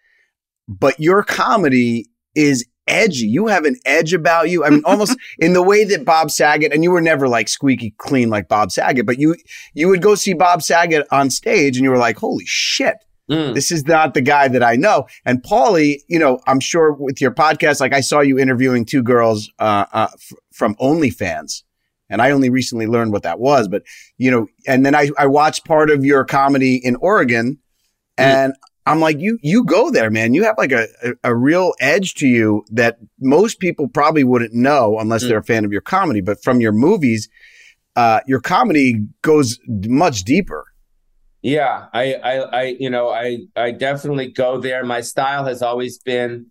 but 0.69 0.99
your 1.01 1.23
comedy 1.23 2.07
is 2.35 2.67
edgy. 2.87 3.27
You 3.27 3.47
have 3.47 3.65
an 3.65 3.77
edge 3.85 4.13
about 4.13 4.51
you. 4.51 4.65
I 4.65 4.71
mean, 4.71 4.83
almost 4.85 5.17
in 5.39 5.53
the 5.53 5.63
way 5.63 5.85
that 5.85 6.05
Bob 6.05 6.31
Saget, 6.31 6.73
and 6.73 6.83
you 6.83 6.91
were 6.91 7.01
never 7.01 7.29
like 7.29 7.49
squeaky 7.49 7.95
clean 7.99 8.29
like 8.29 8.49
Bob 8.49 8.71
Saget, 8.71 9.07
but 9.07 9.19
you 9.19 9.37
you 9.75 9.89
would 9.89 10.03
go 10.03 10.15
see 10.15 10.35
Bob 10.35 10.63
Saget 10.63 11.07
on 11.11 11.31
stage, 11.31 11.77
and 11.77 11.85
you 11.85 11.91
were 11.91 11.99
like, 11.99 12.19
holy 12.19 12.45
shit. 12.47 12.97
This 13.55 13.71
is 13.71 13.87
not 13.87 14.15
the 14.15 14.21
guy 14.21 14.49
that 14.49 14.63
I 14.63 14.77
know. 14.77 15.07
And 15.25 15.43
Pauly, 15.43 15.99
you 16.09 16.19
know, 16.19 16.41
I'm 16.47 16.61
sure 16.61 16.93
with 16.93 17.21
your 17.21 17.33
podcast, 17.33 17.81
like 17.81 17.93
I 17.93 18.01
saw 18.01 18.21
you 18.21 18.39
interviewing 18.39 18.85
two 18.85 19.03
girls 19.03 19.51
uh, 19.59 19.87
uh, 19.93 20.09
f- 20.13 20.33
from 20.53 20.75
OnlyFans, 20.77 21.63
and 22.11 22.21
I 22.21 22.31
only 22.31 22.51
recently 22.51 22.87
learned 22.87 23.13
what 23.13 23.23
that 23.23 23.39
was. 23.41 23.69
But 23.69 23.83
you 24.19 24.31
know, 24.31 24.47
and 24.67 24.85
then 24.85 24.95
I 24.95 25.11
I 25.19 25.27
watched 25.27 25.65
part 25.65 25.91
of 25.91 26.05
your 26.05 26.25
comedy 26.25 26.77
in 26.83 26.97
Oregon, 26.97 27.59
and 28.19 28.55
I'm 28.85 29.01
like, 29.01 29.19
you 29.21 29.39
you 29.43 29.65
go 29.65 29.91
there, 29.91 30.11
man. 30.11 30.35
You 30.35 30.45
have 30.45 30.57
like 30.59 30.73
a 30.73 30.89
a, 31.03 31.13
a 31.31 31.35
real 31.37 31.73
edge 31.81 32.15
to 32.15 32.27
you 32.27 32.65
that 32.71 32.99
most 33.21 33.61
people 33.61 33.89
probably 33.89 34.25
wouldn't 34.25 34.53
know 34.55 34.99
unless 34.99 35.23
they're 35.29 35.39
a 35.39 35.45
fan 35.45 35.65
of 35.65 35.73
your 35.73 35.81
comedy. 35.81 36.21
But 36.21 36.43
from 36.43 36.61
your 36.61 36.73
movies, 36.73 37.29
uh, 37.97 38.21
your 38.27 38.41
comedy 38.41 39.07
goes 39.23 39.59
much 39.69 40.25
deeper. 40.25 40.65
Yeah, 41.43 41.87
I, 41.93 42.15
I, 42.15 42.39
I, 42.39 42.63
you 42.79 42.89
know, 42.89 43.09
I, 43.11 43.39
I 43.57 43.73
definitely 43.73 44.31
go 44.31 44.61
there. 44.61 44.85
My 44.85 45.01
style 45.01 45.45
has 45.47 45.61
always 45.61 45.99
been 45.99 46.47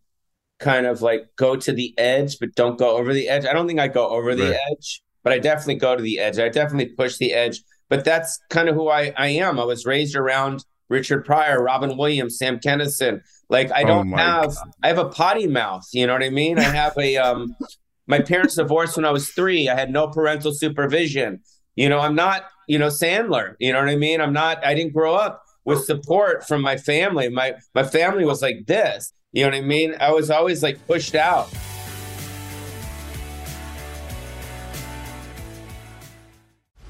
kind 0.59 0.85
of 0.87 1.01
like 1.01 1.29
go 1.37 1.55
to 1.55 1.73
the 1.73 1.93
edge, 1.97 2.39
but 2.39 2.55
don't 2.55 2.79
go 2.79 2.97
over 2.97 3.13
the 3.13 3.29
edge. 3.29 3.45
I 3.45 3.53
don't 3.53 3.67
think 3.67 3.79
I 3.79 3.87
go 3.89 4.09
over 4.09 4.35
the 4.35 4.51
Right. 4.51 4.61
edge, 4.71 5.03
but 5.23 5.33
I 5.33 5.39
definitely 5.39 5.75
go 5.75 5.95
to 5.95 6.03
the 6.03 6.19
edge. 6.19 6.39
I 6.39 6.49
definitely 6.49 6.93
push 6.95 7.17
the 7.17 7.33
edge. 7.33 7.63
But 7.89 8.05
that's 8.05 8.39
kind 8.49 8.69
of 8.69 8.75
who 8.75 8.89
I, 8.89 9.13
I 9.17 9.29
am. 9.29 9.59
I 9.59 9.65
was 9.65 9.85
raised 9.85 10.15
around 10.15 10.65
Richard 10.89 11.25
Pryor, 11.25 11.63
Robin 11.63 11.97
Williams, 11.97 12.37
Sam 12.37 12.59
Kinison. 12.59 13.21
Like 13.49 13.71
I 13.71 13.83
Oh 13.83 13.85
don't 13.85 14.03
my 14.03 14.33
have, 14.41 14.51
I 14.83 14.89
have 14.89 14.97
a 14.99 15.09
potty 15.09 15.47
mouth. 15.47 15.85
You 15.93 16.07
know 16.07 16.13
what 16.13 16.23
I 16.23 16.29
mean? 16.29 16.59
I 16.59 16.69
have 16.69 16.93
a, 16.99 17.17
um, 17.17 17.57
my 18.07 18.19
parents 18.19 18.55
divorced 18.55 18.95
when 18.97 19.05
I 19.05 19.11
was 19.11 19.29
three. 19.31 19.69
I 19.69 19.75
had 19.75 19.91
no 19.91 20.07
parental 20.07 20.53
supervision. 20.53 21.41
You 21.75 21.89
know, 21.89 21.99
I'm 21.99 22.15
not, 22.15 22.45
you 22.71 22.79
know, 22.79 22.87
Sandler. 22.87 23.55
You 23.59 23.73
know 23.73 23.79
what 23.79 23.89
I 23.89 23.97
mean? 23.97 24.21
I'm 24.21 24.31
not, 24.31 24.65
I 24.65 24.73
didn't 24.73 24.93
grow 24.93 25.13
up 25.13 25.43
with 25.65 25.83
support 25.83 26.47
from 26.47 26.61
my 26.61 26.77
family. 26.77 27.27
My 27.27 27.55
my 27.75 27.83
family 27.83 28.23
was 28.23 28.41
like 28.41 28.65
this. 28.65 29.11
You 29.33 29.43
know 29.43 29.49
what 29.49 29.57
I 29.57 29.61
mean? 29.61 29.95
I 29.99 30.11
was 30.11 30.31
always 30.31 30.63
like 30.63 30.87
pushed 30.87 31.13
out. 31.13 31.49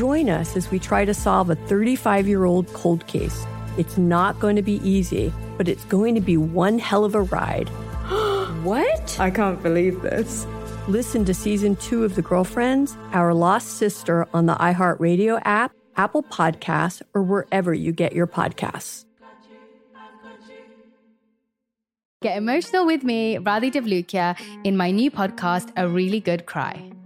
Join 0.00 0.30
us 0.30 0.56
as 0.56 0.70
we 0.70 0.78
try 0.78 1.04
to 1.04 1.12
solve 1.12 1.50
a 1.50 1.54
35 1.54 2.26
year 2.26 2.46
old 2.46 2.72
cold 2.72 3.06
case. 3.06 3.44
It's 3.76 3.98
not 3.98 4.40
going 4.40 4.56
to 4.56 4.62
be 4.62 4.80
easy, 4.82 5.30
but 5.58 5.68
it's 5.68 5.84
going 5.84 6.14
to 6.14 6.22
be 6.22 6.38
one 6.38 6.78
hell 6.78 7.04
of 7.04 7.14
a 7.14 7.20
ride. 7.20 7.68
what? 8.62 9.20
I 9.20 9.28
can't 9.30 9.62
believe 9.62 10.00
this. 10.00 10.46
Listen 10.88 11.26
to 11.26 11.34
season 11.34 11.76
two 11.76 12.02
of 12.02 12.14
The 12.14 12.22
Girlfriends, 12.22 12.96
Our 13.12 13.34
Lost 13.34 13.76
Sister 13.76 14.26
on 14.32 14.46
the 14.46 14.54
iHeartRadio 14.54 15.42
app, 15.44 15.74
Apple 15.96 16.22
Podcasts, 16.22 17.02
or 17.12 17.22
wherever 17.22 17.74
you 17.74 17.92
get 17.92 18.14
your 18.14 18.26
podcasts. 18.26 19.04
Get 22.22 22.38
emotional 22.38 22.86
with 22.86 23.04
me, 23.04 23.36
Radhi 23.36 23.70
Devlukia, 23.70 24.34
in 24.64 24.78
my 24.78 24.90
new 24.92 25.10
podcast, 25.10 25.70
A 25.76 25.86
Really 25.86 26.20
Good 26.20 26.46
Cry. 26.46 26.90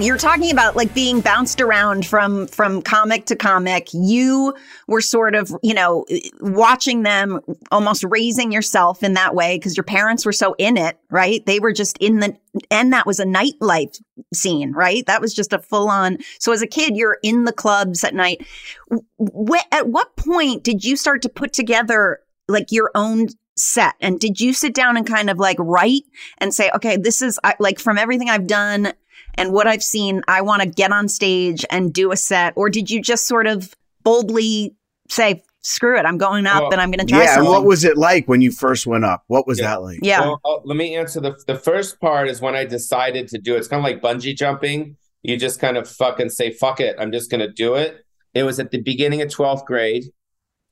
You're 0.00 0.16
talking 0.16 0.52
about 0.52 0.76
like 0.76 0.94
being 0.94 1.20
bounced 1.20 1.60
around 1.60 2.06
from 2.06 2.46
from 2.46 2.82
comic 2.82 3.24
to 3.26 3.36
comic. 3.36 3.88
You 3.92 4.54
were 4.86 5.00
sort 5.00 5.34
of, 5.34 5.52
you 5.60 5.74
know, 5.74 6.06
watching 6.40 7.02
them 7.02 7.40
almost 7.72 8.04
raising 8.04 8.52
yourself 8.52 9.02
in 9.02 9.14
that 9.14 9.34
way 9.34 9.56
because 9.58 9.76
your 9.76 9.82
parents 9.82 10.24
were 10.24 10.32
so 10.32 10.54
in 10.56 10.76
it, 10.76 10.96
right? 11.10 11.44
They 11.46 11.58
were 11.58 11.72
just 11.72 11.98
in 11.98 12.20
the 12.20 12.36
and 12.70 12.92
that 12.92 13.06
was 13.06 13.18
a 13.18 13.24
nightlife 13.24 14.00
scene, 14.32 14.72
right? 14.72 15.04
That 15.06 15.20
was 15.20 15.34
just 15.34 15.52
a 15.52 15.58
full 15.58 15.88
on. 15.88 16.18
So 16.38 16.52
as 16.52 16.62
a 16.62 16.68
kid, 16.68 16.96
you're 16.96 17.18
in 17.24 17.42
the 17.42 17.52
clubs 17.52 18.04
at 18.04 18.14
night. 18.14 18.46
At 19.72 19.88
what 19.88 20.14
point 20.14 20.62
did 20.62 20.84
you 20.84 20.96
start 20.96 21.22
to 21.22 21.28
put 21.28 21.52
together 21.52 22.20
like 22.46 22.70
your 22.70 22.92
own 22.94 23.26
set? 23.56 23.94
And 24.00 24.20
did 24.20 24.40
you 24.40 24.52
sit 24.52 24.74
down 24.74 24.96
and 24.96 25.04
kind 25.04 25.28
of 25.28 25.38
like 25.38 25.56
write 25.58 26.04
and 26.38 26.54
say, 26.54 26.70
okay, 26.76 26.96
this 26.96 27.20
is 27.20 27.36
like 27.58 27.80
from 27.80 27.98
everything 27.98 28.30
I've 28.30 28.46
done 28.46 28.92
and 29.38 29.52
what 29.52 29.66
I've 29.66 29.82
seen, 29.82 30.22
I 30.28 30.42
want 30.42 30.62
to 30.62 30.68
get 30.68 30.92
on 30.92 31.08
stage 31.08 31.64
and 31.70 31.92
do 31.92 32.12
a 32.12 32.16
set? 32.16 32.52
Or 32.56 32.68
did 32.68 32.90
you 32.90 33.00
just 33.00 33.26
sort 33.26 33.46
of 33.46 33.74
boldly 34.02 34.74
say, 35.08 35.42
screw 35.62 35.98
it, 35.98 36.04
I'm 36.04 36.18
going 36.18 36.46
up 36.46 36.62
well, 36.62 36.72
and 36.72 36.80
I'm 36.80 36.90
going 36.90 37.06
to 37.06 37.06
try 37.06 37.24
yeah, 37.24 37.34
something. 37.34 37.50
what 37.50 37.64
was 37.64 37.84
it 37.84 37.96
like 37.96 38.26
when 38.26 38.40
you 38.40 38.50
first 38.50 38.86
went 38.86 39.04
up? 39.04 39.22
What 39.26 39.46
was 39.46 39.58
yeah. 39.58 39.66
that 39.66 39.82
like? 39.82 39.98
Yeah. 40.02 40.20
Well, 40.20 40.40
uh, 40.44 40.58
let 40.64 40.76
me 40.76 40.96
answer 40.96 41.20
the 41.20 41.36
the 41.46 41.54
first 41.54 42.00
part 42.00 42.28
is 42.28 42.40
when 42.40 42.54
I 42.54 42.64
decided 42.64 43.28
to 43.28 43.38
do 43.38 43.54
it. 43.54 43.58
It's 43.58 43.68
kind 43.68 43.80
of 43.80 43.84
like 43.84 44.02
bungee 44.02 44.36
jumping. 44.36 44.96
You 45.22 45.36
just 45.36 45.60
kind 45.60 45.76
of 45.76 45.88
fucking 45.88 46.30
say 46.30 46.52
fuck 46.52 46.80
it. 46.80 46.96
I'm 46.98 47.12
just 47.12 47.30
going 47.30 47.40
to 47.40 47.52
do 47.52 47.74
it. 47.74 48.04
It 48.34 48.44
was 48.44 48.60
at 48.60 48.70
the 48.70 48.80
beginning 48.80 49.20
of 49.20 49.28
12th 49.28 49.64
grade 49.64 50.04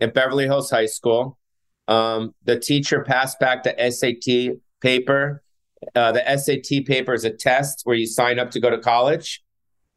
at 0.00 0.14
Beverly 0.14 0.44
Hills 0.44 0.70
High 0.70 0.86
School. 0.86 1.38
Um, 1.88 2.34
the 2.44 2.58
teacher 2.58 3.02
passed 3.02 3.38
back 3.40 3.64
the 3.64 3.74
SAT 3.90 4.58
paper. 4.80 5.42
Uh, 5.94 6.12
the 6.12 6.36
SAT 6.36 6.84
paper 6.86 7.14
is 7.14 7.24
a 7.24 7.30
test 7.30 7.82
where 7.84 7.96
you 7.96 8.06
sign 8.06 8.38
up 8.38 8.50
to 8.52 8.60
go 8.60 8.70
to 8.70 8.78
college. 8.78 9.42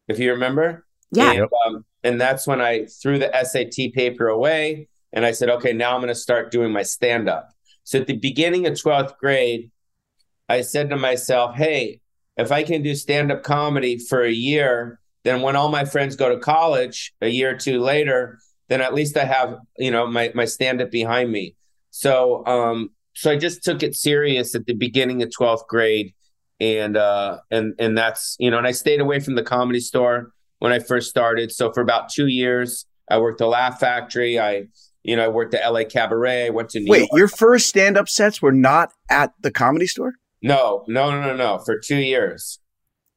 if 0.08 0.18
you 0.18 0.32
remember. 0.32 0.86
Yeah. 1.12 1.32
And, 1.32 1.48
um, 1.66 1.84
and 2.02 2.20
that's 2.20 2.46
when 2.46 2.60
I 2.60 2.86
threw 2.86 3.18
the 3.18 3.30
SAT 3.44 3.92
paper 3.92 4.28
away 4.28 4.88
and 5.12 5.24
I 5.24 5.32
said, 5.32 5.50
okay, 5.50 5.72
now 5.72 5.94
I'm 5.94 6.00
going 6.00 6.08
to 6.08 6.14
start 6.14 6.50
doing 6.50 6.72
my 6.72 6.82
stand 6.82 7.28
up. 7.28 7.50
So 7.84 8.00
at 8.00 8.06
the 8.06 8.16
beginning 8.16 8.66
of 8.66 8.74
12th 8.74 9.16
grade, 9.18 9.70
I 10.48 10.62
said 10.62 10.90
to 10.90 10.96
myself, 10.96 11.56
hey, 11.56 12.00
if 12.36 12.52
I 12.52 12.62
can 12.62 12.82
do 12.82 12.94
stand 12.94 13.30
up 13.30 13.42
comedy 13.42 13.98
for 13.98 14.22
a 14.22 14.30
year, 14.30 15.00
then 15.24 15.42
when 15.42 15.56
all 15.56 15.68
my 15.68 15.84
friends 15.84 16.16
go 16.16 16.28
to 16.28 16.38
college 16.38 17.12
a 17.20 17.28
year 17.28 17.50
or 17.50 17.56
two 17.56 17.80
later, 17.80 18.38
then 18.68 18.80
at 18.80 18.94
least 18.94 19.16
I 19.16 19.24
have, 19.24 19.58
you 19.78 19.90
know, 19.90 20.06
my, 20.06 20.30
my 20.34 20.44
stand 20.44 20.80
up 20.80 20.90
behind 20.90 21.30
me. 21.30 21.56
So, 21.90 22.46
um, 22.46 22.90
so 23.20 23.30
I 23.30 23.36
just 23.36 23.62
took 23.62 23.82
it 23.82 23.94
serious 23.94 24.54
at 24.54 24.64
the 24.64 24.72
beginning 24.72 25.22
of 25.22 25.28
12th 25.28 25.66
grade. 25.66 26.14
And, 26.58 26.96
uh, 26.96 27.40
and, 27.50 27.74
and 27.78 27.96
that's, 27.96 28.34
you 28.38 28.50
know, 28.50 28.56
and 28.56 28.66
I 28.66 28.70
stayed 28.70 28.98
away 28.98 29.20
from 29.20 29.34
the 29.34 29.42
comedy 29.42 29.80
store 29.80 30.32
when 30.60 30.72
I 30.72 30.78
first 30.78 31.10
started. 31.10 31.52
So 31.52 31.70
for 31.70 31.82
about 31.82 32.08
two 32.08 32.28
years, 32.28 32.86
I 33.10 33.18
worked 33.18 33.36
the 33.36 33.46
Laugh 33.46 33.78
Factory. 33.78 34.40
I, 34.40 34.68
you 35.02 35.16
know, 35.16 35.24
I 35.26 35.28
worked 35.28 35.52
at 35.52 35.70
LA 35.70 35.84
Cabaret. 35.84 36.46
I 36.46 36.48
went 36.48 36.70
to 36.70 36.80
New 36.80 36.90
Wait, 36.90 37.00
York. 37.00 37.10
your 37.12 37.28
first 37.28 37.68
stand 37.68 37.98
up 37.98 38.08
sets 38.08 38.40
were 38.40 38.52
not 38.52 38.90
at 39.10 39.34
the 39.40 39.50
comedy 39.50 39.86
store? 39.86 40.14
No, 40.40 40.84
no, 40.88 41.10
no, 41.10 41.20
no, 41.20 41.36
no. 41.36 41.58
For 41.58 41.78
two 41.78 41.98
years. 41.98 42.58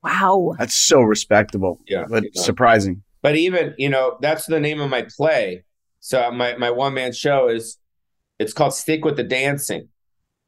Wow. 0.04 0.56
That's 0.60 0.76
so 0.76 1.00
respectable. 1.00 1.80
Yeah. 1.88 2.04
But 2.10 2.24
you 2.24 2.32
know. 2.36 2.42
surprising. 2.42 3.04
But 3.22 3.38
even, 3.38 3.74
you 3.78 3.88
know, 3.88 4.18
that's 4.22 4.48
the 4.48 4.60
name 4.60 4.82
of 4.82 4.90
my 4.90 5.08
play. 5.16 5.64
So 6.02 6.30
my 6.30 6.58
my 6.58 6.72
one 6.72 6.94
man 6.94 7.14
show 7.14 7.48
is 7.48 7.78
it's 8.38 8.52
called 8.52 8.74
Stick 8.74 9.06
with 9.06 9.16
the 9.16 9.24
Dancing. 9.24 9.88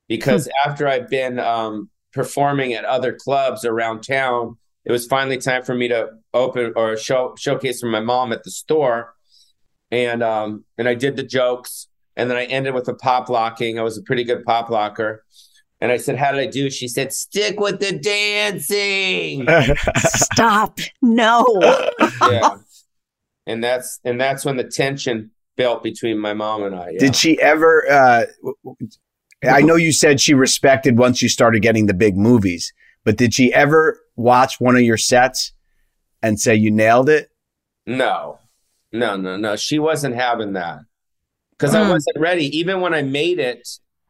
Because 0.07 0.47
after 0.65 0.87
I've 0.87 1.09
been 1.09 1.39
um 1.39 1.89
performing 2.13 2.73
at 2.73 2.85
other 2.85 3.13
clubs 3.13 3.65
around 3.65 4.01
town, 4.01 4.57
it 4.85 4.91
was 4.91 5.05
finally 5.07 5.37
time 5.37 5.63
for 5.63 5.75
me 5.75 5.87
to 5.87 6.09
open 6.33 6.73
or 6.75 6.95
show 6.97 7.33
showcase 7.37 7.81
for 7.81 7.87
my 7.87 7.99
mom 7.99 8.31
at 8.31 8.43
the 8.43 8.51
store. 8.51 9.13
And 9.91 10.21
um 10.23 10.65
and 10.77 10.87
I 10.87 10.93
did 10.95 11.15
the 11.15 11.23
jokes 11.23 11.87
and 12.15 12.29
then 12.29 12.37
I 12.37 12.45
ended 12.45 12.73
with 12.73 12.87
a 12.87 12.93
pop 12.93 13.29
locking. 13.29 13.79
I 13.79 13.83
was 13.83 13.97
a 13.97 14.01
pretty 14.03 14.23
good 14.23 14.45
pop 14.45 14.69
locker. 14.69 15.23
And 15.81 15.91
I 15.91 15.97
said, 15.97 16.17
How 16.17 16.31
did 16.31 16.39
I 16.39 16.47
do? 16.47 16.69
She 16.69 16.87
said, 16.87 17.11
Stick 17.11 17.59
with 17.59 17.79
the 17.79 17.91
dancing. 17.99 19.47
Stop. 19.97 20.79
No. 21.01 21.45
yeah. 22.21 22.57
And 23.47 23.63
that's 23.63 23.99
and 24.03 24.19
that's 24.19 24.43
when 24.43 24.57
the 24.57 24.63
tension 24.63 25.29
built 25.55 25.83
between 25.83 26.17
my 26.17 26.33
mom 26.33 26.63
and 26.63 26.73
I. 26.73 26.89
yeah. 26.93 26.99
Did 26.99 27.15
she 27.15 27.39
ever? 27.39 27.85
Uh, 27.87 28.25
w- 28.41 28.55
w- 28.63 28.89
I 29.49 29.61
know 29.61 29.75
you 29.75 29.91
said 29.91 30.19
she 30.19 30.33
respected 30.33 30.97
once 30.97 31.21
you 31.21 31.29
started 31.29 31.61
getting 31.61 31.85
the 31.87 31.93
big 31.93 32.17
movies, 32.17 32.73
but 33.03 33.17
did 33.17 33.33
she 33.33 33.53
ever 33.53 33.99
watch 34.15 34.59
one 34.59 34.75
of 34.75 34.81
your 34.81 34.97
sets 34.97 35.53
and 36.21 36.39
say 36.39 36.55
you 36.55 36.71
nailed 36.71 37.09
it? 37.09 37.29
No, 37.85 38.39
no, 38.91 39.15
no, 39.15 39.37
no. 39.37 39.55
She 39.55 39.79
wasn't 39.79 40.15
having 40.15 40.53
that 40.53 40.79
because 41.51 41.75
I 41.75 41.81
Mm. 41.83 41.89
wasn't 41.89 42.17
ready. 42.19 42.57
Even 42.57 42.81
when 42.81 42.93
I 42.93 43.01
made 43.01 43.39
it 43.39 43.67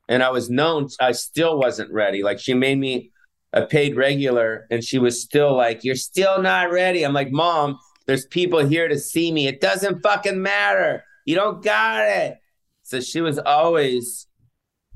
and 0.07 0.23
I 0.23 0.29
was 0.29 0.49
known, 0.49 0.89
I 0.99 1.11
still 1.11 1.57
wasn't 1.57 1.91
ready. 1.91 2.23
Like 2.23 2.39
she 2.39 2.53
made 2.53 2.77
me 2.77 3.11
a 3.51 3.65
paid 3.65 3.95
regular 3.95 4.67
and 4.69 4.83
she 4.83 4.99
was 4.99 5.21
still 5.21 5.55
like, 5.55 5.83
You're 5.83 5.95
still 5.95 6.41
not 6.41 6.71
ready. 6.71 7.03
I'm 7.03 7.13
like, 7.13 7.31
Mom, 7.31 7.79
there's 8.05 8.25
people 8.25 8.59
here 8.65 8.87
to 8.87 8.99
see 8.99 9.31
me. 9.31 9.47
It 9.47 9.61
doesn't 9.61 10.01
fucking 10.03 10.41
matter. 10.41 11.03
You 11.25 11.35
don't 11.35 11.63
got 11.63 12.07
it. 12.07 12.37
So 12.83 12.99
she 13.01 13.19
was 13.21 13.39
always, 13.39 14.27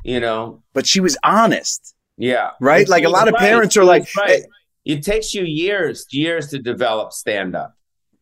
you 0.10 0.20
know, 0.20 0.62
But 0.74 0.86
she 0.88 0.99
was 0.99 1.18
honest. 1.24 1.95
yeah. 2.18 2.51
Right? 2.60 2.82
And 2.82 2.89
Like 2.89 3.03
a 3.03 3.10
lot 3.10 3.26
was 3.26 3.34
of 3.34 3.39
parents 3.39 3.78
are 3.78 3.84
like, 3.84 4.03
was 4.03 4.16
right. 4.18 4.43
it 4.86 5.03
takes 5.03 5.34
you 5.34 5.43
years, 5.43 6.05
years 6.12 6.47
to 6.49 6.60
develop 6.60 7.12
stand 7.14 7.55
up. 7.55 7.74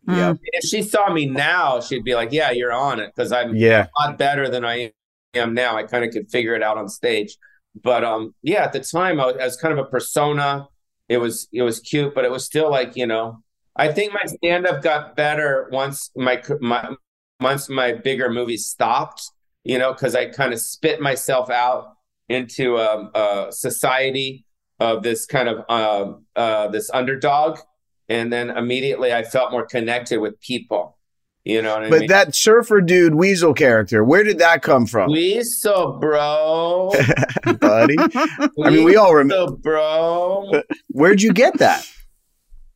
Yeah. 0.08 0.34
If 0.54 0.64
she 0.64 0.84
saw 0.84 1.12
me 1.12 1.26
now, 1.26 1.82
she'd 1.82 2.06
be 2.06 2.16
like, 2.16 2.32
"Yeah, 2.32 2.52
you're 2.52 2.72
on 2.72 3.02
it," 3.02 3.12
because 3.14 3.34
I'm 3.34 3.54
Yeah. 3.56 3.88
a 3.88 4.02
lot 4.08 4.18
better 4.18 4.48
than 4.50 4.64
I 4.64 4.94
am 5.34 5.54
now. 5.54 5.76
I 5.76 5.84
kind 5.84 6.06
of 6.06 6.12
could 6.12 6.30
figure 6.32 6.56
it 6.56 6.64
out 6.64 6.78
on 6.78 6.88
stage. 6.88 7.38
But 7.84 8.06
um, 8.06 8.34
yeah, 8.42 8.64
at 8.64 8.72
the 8.72 8.80
time, 8.80 9.20
I 9.20 9.26
was, 9.26 9.36
I 9.42 9.44
was 9.46 9.58
kind 9.58 9.78
of 9.78 9.86
a 9.86 9.90
persona. 9.90 10.68
It 11.10 11.18
was 11.18 11.50
it 11.52 11.62
was 11.62 11.82
cute, 11.82 12.16
but 12.16 12.24
it 12.24 12.32
was 12.32 12.46
still 12.46 12.70
like 12.72 12.96
you 12.96 13.06
know. 13.06 13.44
I 13.76 13.92
think 13.92 14.14
my 14.14 14.22
stand 14.26 14.66
up 14.66 14.82
got 14.82 15.16
better 15.18 15.68
once 15.74 16.10
my 16.16 16.42
my 16.62 16.96
once 17.42 17.68
my 17.68 17.92
bigger 17.92 18.30
movies 18.30 18.66
stopped. 18.66 19.22
You 19.68 19.78
know, 19.78 19.92
because 19.92 20.16
I 20.16 20.28
kind 20.28 20.54
of 20.54 20.62
spit 20.62 21.02
myself 21.02 21.50
out 21.50 21.94
into 22.30 22.78
um, 22.78 23.12
a 23.14 23.48
society 23.52 24.46
of 24.80 25.04
this 25.04 25.26
kind 25.26 25.50
of 25.50 25.66
um 25.70 26.26
uh, 26.38 26.70
this 26.70 26.90
underdog, 26.94 27.60
and 28.08 28.32
then 28.32 28.50
immediately 28.50 29.12
I 29.14 29.24
felt 29.24 29.52
more 29.52 29.66
connected 29.66 30.20
with 30.20 30.40
people. 30.40 30.98
You 31.44 31.62
know 31.62 31.74
what 31.76 31.84
I 31.86 31.90
But 31.90 32.00
mean? 32.02 32.10
that 32.10 32.34
surfer 32.34 32.80
dude 32.80 33.16
Weasel 33.16 33.54
character, 33.54 34.04
where 34.06 34.24
did 34.24 34.40
that 34.40 34.62
come 34.62 34.86
from, 34.86 35.12
Weasel, 35.12 35.98
bro. 36.00 36.92
buddy? 37.60 37.96
I 38.00 38.70
mean, 38.70 38.86
we 38.86 38.96
all 38.96 39.14
remember. 39.16 39.44
Weasel, 39.44 39.58
bro. 39.58 40.62
Where'd 40.92 41.22
you 41.22 41.34
get 41.34 41.58
that? 41.58 41.86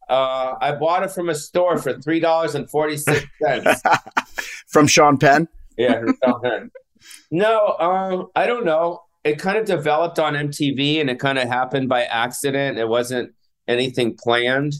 Uh, 0.10 0.56
I 0.60 0.74
bought 0.74 1.04
it 1.04 1.12
from 1.12 1.30
a 1.30 1.36
store 1.36 1.78
for 1.78 1.94
three 2.02 2.20
dollars 2.20 2.56
and 2.56 2.70
forty 2.70 2.98
six 2.98 3.26
cents. 3.42 3.82
From 4.68 4.88
Sean 4.88 5.18
Penn? 5.18 5.48
No, 7.30 7.76
um, 7.80 8.28
I 8.36 8.46
don't 8.48 8.66
know. 8.66 9.02
It 9.24 9.38
kind 9.40 9.58
of 9.58 9.66
developed 9.66 10.20
on 10.20 10.34
MTV, 10.34 11.00
and 11.00 11.10
it 11.10 11.20
kind 11.20 11.38
of 11.38 11.48
happened 11.48 11.90
by 11.90 12.04
accident. 12.04 12.78
It 12.80 12.88
wasn't 12.88 13.34
anything 13.68 14.18
planned. 14.18 14.74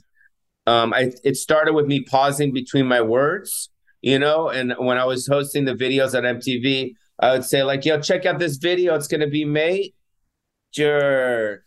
Um, 0.68 0.94
I 0.94 1.12
it 1.24 1.38
started 1.38 1.74
with 1.74 1.88
me 1.88 2.04
pausing 2.04 2.54
between 2.54 2.88
my 2.88 3.02
words, 3.02 3.70
you 4.02 4.20
know. 4.20 4.50
And 4.50 4.74
when 4.78 4.98
I 4.98 5.06
was 5.06 5.28
hosting 5.28 5.66
the 5.66 5.74
videos 5.76 6.16
on 6.16 6.24
MTV, 6.24 6.94
I 7.20 7.32
would 7.34 7.46
say 7.46 7.64
like, 7.64 7.86
"Yo, 7.86 8.00
check 8.00 8.26
out 8.26 8.40
this 8.40 8.58
video. 8.58 8.96
It's 8.96 9.08
gonna 9.08 9.28
be 9.28 9.46
major." 9.46 9.94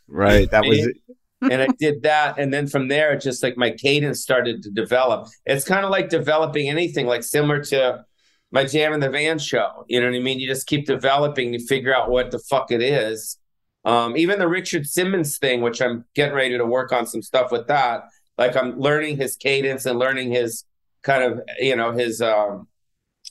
Right. 0.09 0.51
That 0.51 0.65
was 0.65 0.79
it. 0.79 0.97
and 1.51 1.63
I 1.63 1.69
did 1.79 2.03
that. 2.03 2.39
And 2.39 2.53
then 2.53 2.67
from 2.67 2.89
there, 2.89 3.13
it 3.13 3.21
just 3.21 3.43
like 3.43 3.57
my 3.57 3.71
cadence 3.71 4.23
started 4.23 4.63
to 4.63 4.71
develop. 4.71 5.29
It's 5.45 5.65
kind 5.65 5.85
of 5.85 5.91
like 5.91 6.09
developing 6.09 6.69
anything, 6.69 7.07
like 7.07 7.23
similar 7.23 7.63
to 7.65 8.05
my 8.55 8.65
Jam 8.65 8.93
in 8.93 9.01
the 9.01 9.11
Van 9.11 9.39
show. 9.41 9.85
You 9.89 10.01
know 10.01 10.07
what 10.07 10.17
I 10.17 10.21
mean? 10.21 10.39
You 10.39 10.47
just 10.47 10.69
keep 10.69 10.87
developing, 10.87 11.53
you 11.53 11.59
figure 11.59 11.95
out 11.95 12.09
what 12.09 12.31
the 12.31 12.39
fuck 12.39 12.71
it 12.71 12.81
is. 12.81 13.37
Um, 13.85 14.17
even 14.17 14.39
the 14.39 14.49
Richard 14.49 14.87
Simmons 14.87 15.39
thing, 15.39 15.61
which 15.61 15.83
I'm 15.83 16.05
getting 16.15 16.37
ready 16.37 16.57
to 16.57 16.65
work 16.65 16.93
on 16.93 17.05
some 17.05 17.21
stuff 17.21 17.51
with 17.51 17.67
that. 17.67 18.05
Like 18.39 18.57
I'm 18.57 18.79
learning 18.79 19.17
his 19.17 19.37
cadence 19.37 19.87
and 19.87 19.99
learning 19.99 20.31
his 20.31 20.65
kind 21.03 21.25
of, 21.25 21.41
you 21.59 21.75
know, 21.75 21.91
his 21.91 22.23
um 22.23 22.69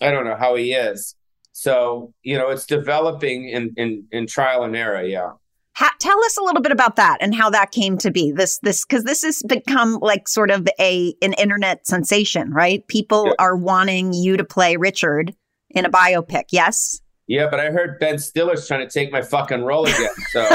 I 0.01 0.11
don't 0.11 0.25
know 0.25 0.35
how 0.35 0.55
he 0.55 0.73
is. 0.73 1.15
So, 1.53 2.13
you 2.21 2.37
know, 2.37 2.49
it's 2.49 2.65
developing 2.65 3.47
in 3.47 3.73
in 3.77 4.07
in 4.11 4.27
trial 4.27 4.63
and 4.63 4.75
error, 4.75 5.03
yeah. 5.03 5.31
Ha- 5.75 5.95
tell 5.99 6.23
us 6.25 6.37
a 6.37 6.43
little 6.43 6.61
bit 6.61 6.71
about 6.71 6.97
that 6.97 7.17
and 7.19 7.33
how 7.33 7.49
that 7.49 7.71
came 7.71 7.97
to 7.99 8.11
be. 8.11 8.31
This 8.31 8.59
this 8.59 8.85
because 8.85 9.03
this 9.05 9.23
has 9.23 9.41
become 9.47 9.97
like 10.01 10.27
sort 10.27 10.51
of 10.51 10.67
a 10.79 11.15
an 11.21 11.33
internet 11.33 11.87
sensation, 11.87 12.51
right? 12.51 12.87
People 12.87 13.33
are 13.39 13.55
wanting 13.55 14.13
you 14.13 14.37
to 14.37 14.43
play 14.43 14.77
Richard 14.77 15.35
in 15.71 15.85
a 15.85 15.89
biopic. 15.89 16.43
Yes. 16.51 16.99
Yeah, 17.25 17.47
but 17.49 17.59
I 17.59 17.71
heard 17.71 17.99
Ben 17.99 18.19
Stiller's 18.19 18.67
trying 18.67 18.87
to 18.87 18.93
take 18.93 19.11
my 19.11 19.21
fucking 19.21 19.63
role 19.63 19.85
again. 19.85 20.09
So 20.31 20.47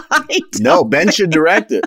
No, 0.60 0.82
Ben 0.84 1.10
should 1.12 1.30
direct 1.30 1.70
it. 1.70 1.84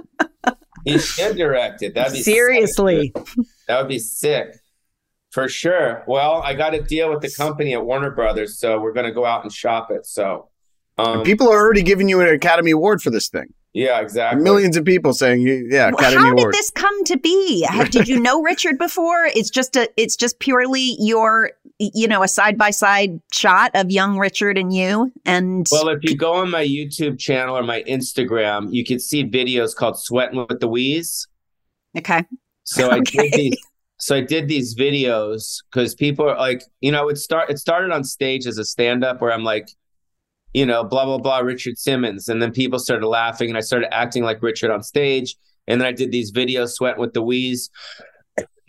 he 0.86 0.98
should 1.00 1.36
direct 1.38 1.82
it. 1.82 1.96
That'd 1.96 2.14
be 2.14 2.22
Seriously. 2.22 3.12
sick. 3.16 3.26
That 3.68 3.80
would 3.80 3.88
be 3.90 4.00
sick. 4.00 4.56
For 5.32 5.48
sure. 5.50 6.04
Well, 6.08 6.42
I 6.44 6.54
got 6.54 6.74
a 6.76 6.82
deal 6.82 7.10
with 7.10 7.22
the 7.22 7.32
company 7.32 7.74
at 7.74 7.84
Warner 7.86 8.12
Brothers, 8.12 8.60
so 8.60 8.80
we're 8.80 8.94
gonna 8.94 9.12
go 9.14 9.26
out 9.26 9.44
and 9.44 9.52
shop 9.52 9.90
it. 9.90 10.06
So 10.06 10.50
um 10.98 11.24
people 11.24 11.48
are 11.52 11.58
already 11.58 11.84
giving 11.84 12.10
you 12.10 12.22
an 12.22 12.28
Academy 12.28 12.72
Award 12.72 13.02
for 13.02 13.10
this 13.10 13.30
thing. 13.30 13.54
Yeah, 13.74 14.02
exactly. 14.02 14.44
Millions 14.44 14.76
of 14.76 14.84
people 14.84 15.14
saying, 15.14 15.42
"Yeah, 15.70 15.90
Academy 15.90 16.30
Award. 16.30 16.40
How 16.40 16.46
did 16.46 16.54
this 16.54 16.72
come 16.72 17.04
to 17.06 17.18
be? 17.18 17.66
How, 17.70 17.84
did 17.96 18.08
you 18.08 18.20
know 18.20 18.42
Richard 18.42 18.78
before? 18.78 19.26
It's 19.34 19.50
just 19.50 19.76
a 19.78 19.90
it's 19.96 20.18
just 20.18 20.40
purely 20.40 20.98
your 21.00 21.52
you 21.80 22.08
know 22.08 22.22
a 22.22 22.28
side 22.28 22.58
by 22.58 22.72
side 22.72 23.22
shot 23.32 23.72
of 23.74 23.90
young 23.90 24.18
Richard 24.18 24.58
and 24.58 24.74
you 24.74 25.12
and 25.26 25.66
Well, 25.72 25.88
if 25.88 26.04
you 26.04 26.18
go 26.18 26.34
on 26.34 26.52
my 26.52 26.66
YouTube 26.66 27.18
channel 27.18 27.58
or 27.58 27.64
my 27.64 27.82
Instagram, 27.84 28.74
you 28.74 28.84
can 28.84 29.00
see 29.00 29.24
videos 29.24 29.74
called 29.74 29.98
Sweating 29.98 30.46
with 30.50 30.60
the 30.60 30.68
Weez. 30.68 31.28
okay. 31.98 32.26
So 32.64 32.92
I 32.92 33.00
did 33.00 33.32
these. 33.34 33.58
So 34.00 34.16
I 34.16 34.22
did 34.22 34.48
these 34.48 34.76
videos 34.76 35.62
because 35.72 35.94
people 35.94 36.28
are 36.28 36.36
like, 36.36 36.64
you 36.80 36.92
know, 36.92 37.08
it 37.08 37.18
start. 37.18 37.52
It 37.52 37.60
started 37.60 37.92
on 37.92 38.04
stage 38.04 38.48
as 38.48 38.58
a 38.58 38.66
stand 38.66 39.04
up 39.04 39.22
where 39.22 39.32
I'm 39.32 39.44
like, 39.44 39.70
you 40.54 40.66
know, 40.66 40.84
blah 40.84 41.06
blah 41.06 41.18
blah, 41.18 41.40
Richard 41.40 41.78
Simmons, 41.78 42.28
and 42.28 42.42
then 42.42 42.52
people 42.52 42.80
started 42.80 43.08
laughing, 43.08 43.50
and 43.50 43.58
I 43.58 43.62
started 43.62 43.94
acting 43.94 44.24
like 44.24 44.42
Richard 44.42 44.72
on 44.72 44.84
stage, 44.84 45.36
and 45.68 45.80
then 45.80 45.88
I 45.88 45.92
did 45.92 46.12
these 46.12 46.32
videos, 46.32 46.70
Sweat 46.70 46.98
with 46.98 47.14
the 47.14 47.24
Weez, 47.24 47.70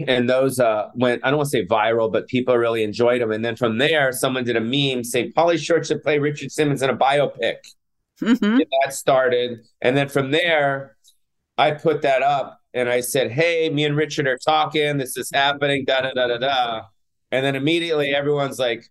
and 0.06 0.28
those 0.28 0.60
uh 0.60 0.88
went. 0.94 1.24
I 1.24 1.30
don't 1.30 1.38
want 1.38 1.50
to 1.50 1.58
say 1.58 1.66
viral, 1.66 2.12
but 2.12 2.28
people 2.28 2.56
really 2.56 2.82
enjoyed 2.82 3.20
them. 3.20 3.32
And 3.32 3.44
then 3.44 3.56
from 3.56 3.78
there, 3.78 4.12
someone 4.12 4.44
did 4.44 4.56
a 4.56 4.60
meme 4.60 5.04
saying 5.04 5.32
Pauly 5.36 5.58
Shore 5.58 5.82
should 5.82 6.02
play 6.02 6.18
Richard 6.18 6.52
Simmons 6.52 6.82
in 6.82 6.90
a 6.90 6.96
biopic. 6.96 7.56
Mm-hmm. 8.20 8.44
And 8.44 8.66
that 8.84 8.94
started, 8.94 9.60
and 9.80 9.96
then 9.96 10.08
from 10.08 10.30
there, 10.30 10.96
I 11.58 11.72
put 11.72 12.02
that 12.02 12.22
up 12.22 12.60
and 12.72 12.88
I 12.88 13.00
said, 13.00 13.32
"Hey, 13.32 13.68
me 13.70 13.84
and 13.84 13.96
Richard 13.96 14.28
are 14.28 14.38
talking. 14.38 14.98
This 14.98 15.16
is 15.16 15.30
happening." 15.32 15.84
Da 15.84 16.02
da 16.02 16.12
da 16.12 16.28
da 16.28 16.38
da. 16.38 16.82
And 17.32 17.44
then 17.44 17.56
immediately 17.56 18.14
everyone's 18.14 18.58
like, 18.58 18.84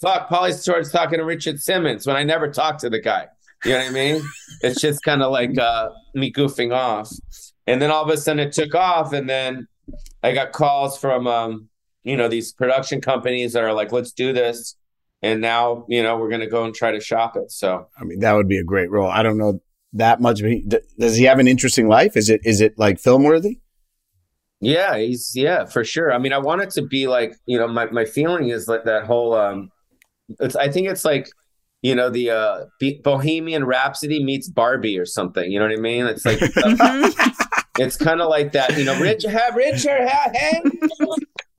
"Fuck, 0.00 0.28
Pauly 0.28 0.64
Shore's 0.64 0.90
talking 0.90 1.18
to 1.18 1.24
Richard 1.24 1.60
Simmons." 1.60 2.06
When 2.06 2.16
I 2.16 2.22
never 2.22 2.50
talked 2.50 2.80
to 2.80 2.90
the 2.90 3.00
guy. 3.00 3.26
You 3.64 3.72
know 3.72 3.78
what 3.78 3.86
I 3.88 3.90
mean? 3.90 4.22
it's 4.62 4.80
just 4.80 5.02
kind 5.02 5.22
of 5.22 5.32
like 5.32 5.58
uh, 5.58 5.88
me 6.14 6.32
goofing 6.32 6.74
off. 6.74 7.10
And 7.66 7.80
then 7.80 7.90
all 7.90 8.04
of 8.04 8.10
a 8.10 8.16
sudden 8.16 8.40
it 8.40 8.52
took 8.52 8.74
off, 8.74 9.12
and 9.12 9.28
then 9.28 9.66
I 10.22 10.32
got 10.32 10.52
calls 10.52 10.98
from 10.98 11.26
um, 11.26 11.68
you 12.04 12.16
know 12.16 12.28
these 12.28 12.52
production 12.52 13.00
companies 13.00 13.52
that 13.54 13.64
are 13.64 13.72
like, 13.72 13.92
"Let's 13.92 14.12
do 14.12 14.32
this." 14.32 14.76
And 15.22 15.40
now, 15.40 15.86
you 15.88 16.02
know, 16.02 16.18
we're 16.18 16.28
going 16.28 16.42
to 16.42 16.46
go 16.46 16.64
and 16.64 16.74
try 16.74 16.92
to 16.92 17.00
shop 17.00 17.36
it. 17.36 17.50
So, 17.50 17.88
I 17.98 18.04
mean, 18.04 18.20
that 18.20 18.34
would 18.34 18.46
be 18.46 18.58
a 18.58 18.62
great 18.62 18.90
role. 18.90 19.10
I 19.10 19.22
don't 19.22 19.38
know 19.38 19.60
that 19.94 20.20
much. 20.20 20.42
Does 20.98 21.16
he 21.16 21.24
have 21.24 21.38
an 21.38 21.48
interesting 21.48 21.88
life? 21.88 22.16
Is 22.16 22.28
it 22.28 22.40
is 22.44 22.60
it 22.60 22.78
like 22.78 23.00
film 23.00 23.24
worthy? 23.24 23.60
Yeah, 24.60 24.96
he's 24.96 25.32
yeah 25.34 25.64
for 25.64 25.84
sure. 25.84 26.12
I 26.12 26.18
mean, 26.18 26.32
I 26.32 26.38
want 26.38 26.62
it 26.62 26.70
to 26.70 26.82
be 26.82 27.06
like 27.06 27.34
you 27.46 27.58
know 27.58 27.68
my 27.68 27.86
my 27.86 28.04
feeling 28.04 28.48
is 28.48 28.68
like 28.68 28.84
that 28.84 29.04
whole 29.04 29.34
um, 29.34 29.70
it's 30.40 30.56
I 30.56 30.70
think 30.70 30.88
it's 30.88 31.04
like 31.04 31.28
you 31.82 31.94
know 31.94 32.10
the 32.10 32.30
uh 32.30 32.64
Bohemian 33.02 33.64
Rhapsody 33.64 34.22
meets 34.22 34.48
Barbie 34.48 34.98
or 34.98 35.06
something. 35.06 35.50
You 35.50 35.58
know 35.58 35.66
what 35.66 35.78
I 35.78 35.80
mean? 35.80 36.06
It's 36.06 36.24
like 36.24 36.38
it's 37.78 37.96
kind 37.96 38.20
of 38.20 38.28
like 38.28 38.52
that. 38.52 38.76
You 38.76 38.84
know, 38.84 38.98
Richard, 39.00 39.34
Richard, 39.54 40.08
hey, 40.08 40.60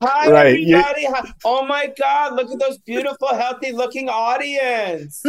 hi 0.02 0.30
right. 0.30 0.46
everybody. 0.46 1.06
Hi. 1.06 1.32
Oh 1.44 1.64
my 1.66 1.92
God, 1.98 2.34
look 2.34 2.50
at 2.50 2.58
those 2.58 2.78
beautiful, 2.78 3.28
healthy 3.28 3.72
looking 3.72 4.08
audience. 4.08 5.24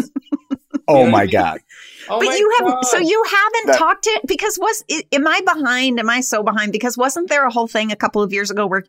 oh 0.88 1.10
my 1.10 1.26
God. 1.26 1.60
Oh 2.10 2.20
but 2.20 2.38
you 2.38 2.56
have 2.60 2.78
so 2.84 2.98
you 2.98 3.24
haven't 3.24 3.68
that, 3.68 3.78
talked 3.78 4.04
to 4.04 4.22
because 4.28 4.58
was 4.60 4.84
am 5.12 5.28
I 5.28 5.42
behind? 5.42 6.00
Am 6.00 6.10
I 6.10 6.22
so 6.22 6.44
behind? 6.44 6.72
Because 6.72 6.98
wasn't 6.98 7.30
there 7.30 7.46
a 7.46 7.52
whole 7.52 7.68
thing 7.68 7.92
a 7.92 7.96
couple 7.96 8.22
of 8.22 8.34
years 8.34 8.52
ago 8.52 8.66
where 8.66 8.84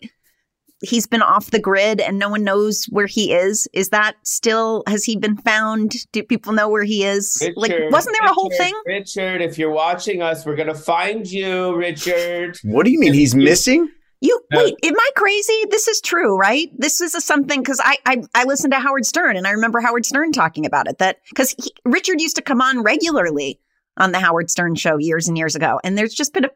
he's 0.83 1.07
been 1.07 1.23
off 1.23 1.51
the 1.51 1.59
grid 1.59 2.01
and 2.01 2.19
no 2.19 2.29
one 2.29 2.45
knows 2.45 2.87
where 2.87 3.07
he 3.07 3.33
is? 3.33 3.69
Is 3.73 3.91
that 3.91 4.17
still 4.23 4.83
has 4.87 5.05
he 5.05 5.17
been 5.17 5.37
found? 5.37 5.93
Do 6.13 6.23
people 6.23 6.53
know 6.53 6.69
where 6.69 6.85
he 6.85 7.05
is? 7.05 7.39
Richard, 7.41 7.57
like 7.57 7.73
wasn't 7.91 8.17
there 8.19 8.25
Richard, 8.25 8.31
a 8.31 8.35
whole 8.35 8.51
thing? 8.57 8.75
Richard, 8.87 9.43
if 9.43 9.59
you're 9.59 9.71
watching 9.71 10.23
us, 10.23 10.45
we're 10.45 10.57
gonna 10.57 10.75
find 10.75 11.31
you, 11.31 11.75
Richard. 11.77 12.59
What 12.63 12.85
do 12.85 12.91
you 12.91 12.99
mean 12.99 13.13
he's 13.13 13.35
missing? 13.35 13.89
You 14.23 14.39
wait, 14.53 14.75
am 14.83 14.95
I 14.99 15.11
crazy? 15.17 15.65
This 15.71 15.89
is 15.89 16.01
true, 16.03 16.37
right? 16.37 16.71
This 16.77 17.01
is 17.01 17.15
a 17.15 17.23
something 17.23 17.63
because 17.63 17.81
I, 17.83 17.97
I 18.05 18.23
I 18.35 18.45
listened 18.45 18.75
to 18.75 18.79
Howard 18.79 19.07
Stern 19.07 19.37
and 19.37 19.47
I 19.47 19.53
remember 19.53 19.81
Howard 19.81 20.05
Stern 20.05 20.33
talking 20.33 20.67
about 20.67 20.89
it 20.89 20.99
that 20.99 21.21
because 21.31 21.55
Richard 21.87 22.21
used 22.21 22.37
to 22.37 22.43
come 22.43 22.61
on 22.61 22.83
regularly 22.83 23.59
on 23.97 24.13
the 24.13 24.21
Howard 24.21 24.51
Stern 24.51 24.75
show 24.75 24.99
years 24.99 25.27
and 25.27 25.39
years 25.39 25.57
ago, 25.57 25.81
and 25.85 25.97
there's 25.97 26.13
just 26.13 26.35
been 26.35 26.45
a 26.45 26.51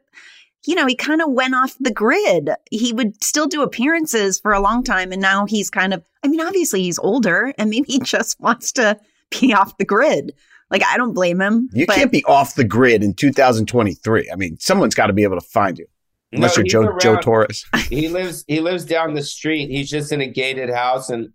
you 0.67 0.75
know 0.75 0.87
he 0.87 0.95
kind 0.95 1.21
of 1.21 1.31
went 1.31 1.55
off 1.55 1.77
the 1.81 1.93
grid. 1.93 2.51
He 2.71 2.93
would 2.93 3.23
still 3.23 3.47
do 3.47 3.63
appearances 3.63 4.39
for 4.39 4.53
a 4.53 4.61
long 4.61 4.83
time, 4.83 5.13
and 5.13 5.21
now 5.21 5.47
he's 5.47 5.71
kind 5.71 5.95
of 5.95 6.05
I 6.23 6.29
mean 6.29 6.41
obviously 6.41 6.83
he's 6.83 6.99
older 6.99 7.53
and 7.59 7.71
maybe 7.71 7.91
he 7.91 7.99
just 8.03 8.39
wants 8.41 8.73
to 8.73 8.99
be 9.41 9.53
off 9.53 9.77
the 9.79 9.85
grid. 9.85 10.35
Like 10.71 10.85
I 10.85 10.97
don't 10.97 11.15
blame 11.15 11.41
him. 11.41 11.69
You 11.73 11.87
but- 11.87 11.97
can't 11.97 12.13
be 12.13 12.25
off 12.25 12.55
the 12.55 12.65
grid 12.65 13.03
in 13.03 13.15
2023. 13.15 14.31
I 14.33 14.37
mean, 14.37 14.59
someone's 14.59 14.95
got 14.95 15.07
to 15.07 15.13
be 15.13 15.23
able 15.23 15.41
to 15.41 15.47
find 15.47 15.79
you. 15.79 15.87
Unless 16.33 16.57
no, 16.57 16.65
you're 16.65 16.67
Joe, 16.67 16.99
Joe 16.99 17.17
Torres. 17.21 17.65
he 17.89 18.09
lives 18.09 18.45
he 18.49 18.61
lives 18.61 18.85
down 18.85 19.15
the 19.15 19.23
street. 19.23 19.71
He's 19.71 19.89
just 19.89 20.13
in 20.13 20.21
a 20.21 20.27
gated 20.27 20.71
house 20.71 21.11
and 21.11 21.33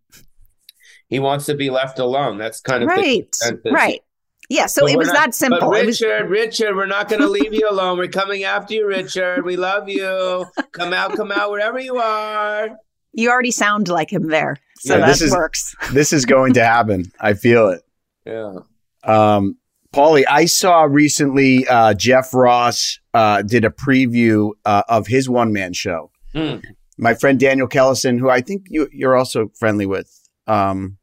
he 1.08 1.20
wants 1.20 1.46
to 1.48 1.56
be 1.56 1.70
left 1.70 2.00
alone. 2.00 2.38
That's 2.38 2.62
kind 2.62 2.84
of 2.84 2.90
right. 2.90 3.36
right. 3.66 4.02
Yeah, 4.50 4.66
so 4.66 4.82
but 4.82 4.91
it 4.91 4.97
was 4.97 5.08
not, 5.08 5.14
that 5.14 5.36
simple. 5.36 5.70
Richard, 5.70 6.24
was... 6.24 6.32
Richard, 6.32 6.76
we're 6.76 6.88
not 6.88 7.08
going 7.08 7.22
to 7.22 7.28
leave 7.28 7.54
you 7.54 7.70
alone. 7.70 8.00
We're 8.00 8.08
coming 8.08 8.43
after 8.43 8.74
you, 8.74 8.88
Richard. 8.88 9.45
We 9.45 9.56
love 9.56 9.88
you. 9.88 10.45
Come 10.72 10.91
out, 10.91 11.16
come 11.16 11.32
out, 11.32 11.52
wherever 11.52 11.80
you 11.80 11.97
are. 11.97 12.70
You 13.14 13.30
already 13.30 13.52
sound 13.52 13.88
like 13.88 14.12
him 14.12 14.28
there, 14.30 14.58
so 14.80 14.93
yeah, 14.93 15.02
that 15.02 15.08
this 15.08 15.22
is, 15.22 15.32
works. 15.32 15.76
This 15.91 16.14
is 16.14 16.26
going 16.26 16.54
to 16.54 16.64
happen. 16.64 17.12
I 17.20 17.34
feel 17.34 17.70
it. 17.70 17.82
Yeah. 18.26 18.60
Um, 19.04 19.58
Pauly, 19.93 20.24
I 20.30 20.45
saw 20.45 20.84
recently 20.84 21.68
uh, 21.68 21.95
Jeff 21.95 22.34
Ross 22.34 23.00
uh, 23.14 23.41
did 23.41 23.66
a 23.66 23.70
preview 23.72 24.52
uh, 24.66 24.84
of 24.88 25.08
his 25.08 25.28
one 25.28 25.52
man 25.54 25.74
show. 25.74 26.12
Mm. 26.36 26.64
My 26.97 27.16
friend 27.16 27.39
Daniel 27.39 27.68
Kellison, 27.68 28.20
who 28.20 28.30
I 28.30 28.41
think 28.41 28.68
you, 28.70 28.88
you're 28.91 29.16
also 29.16 29.52
friendly 29.58 29.88
with, 29.88 30.30
um, 30.45 30.97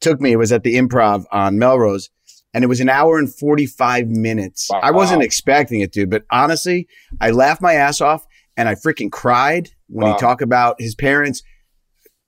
took 0.00 0.20
me. 0.20 0.32
It 0.32 0.36
was 0.36 0.52
at 0.52 0.62
the 0.62 0.74
improv 0.76 1.24
on 1.32 1.58
Melrose, 1.58 2.10
and 2.56 2.64
it 2.64 2.68
was 2.68 2.80
an 2.80 2.88
hour 2.88 3.18
and 3.18 3.30
45 3.30 4.08
minutes. 4.08 4.70
Wow. 4.72 4.80
I 4.82 4.90
wasn't 4.90 5.22
expecting 5.22 5.82
it 5.82 5.92
to, 5.92 6.06
but 6.06 6.24
honestly, 6.30 6.88
I 7.20 7.30
laughed 7.30 7.60
my 7.60 7.74
ass 7.74 8.00
off 8.00 8.26
and 8.56 8.66
I 8.66 8.74
freaking 8.74 9.12
cried 9.12 9.68
when 9.88 10.06
wow. 10.06 10.14
he 10.14 10.18
talked 10.18 10.40
about 10.40 10.80
his 10.80 10.94
parents 10.94 11.42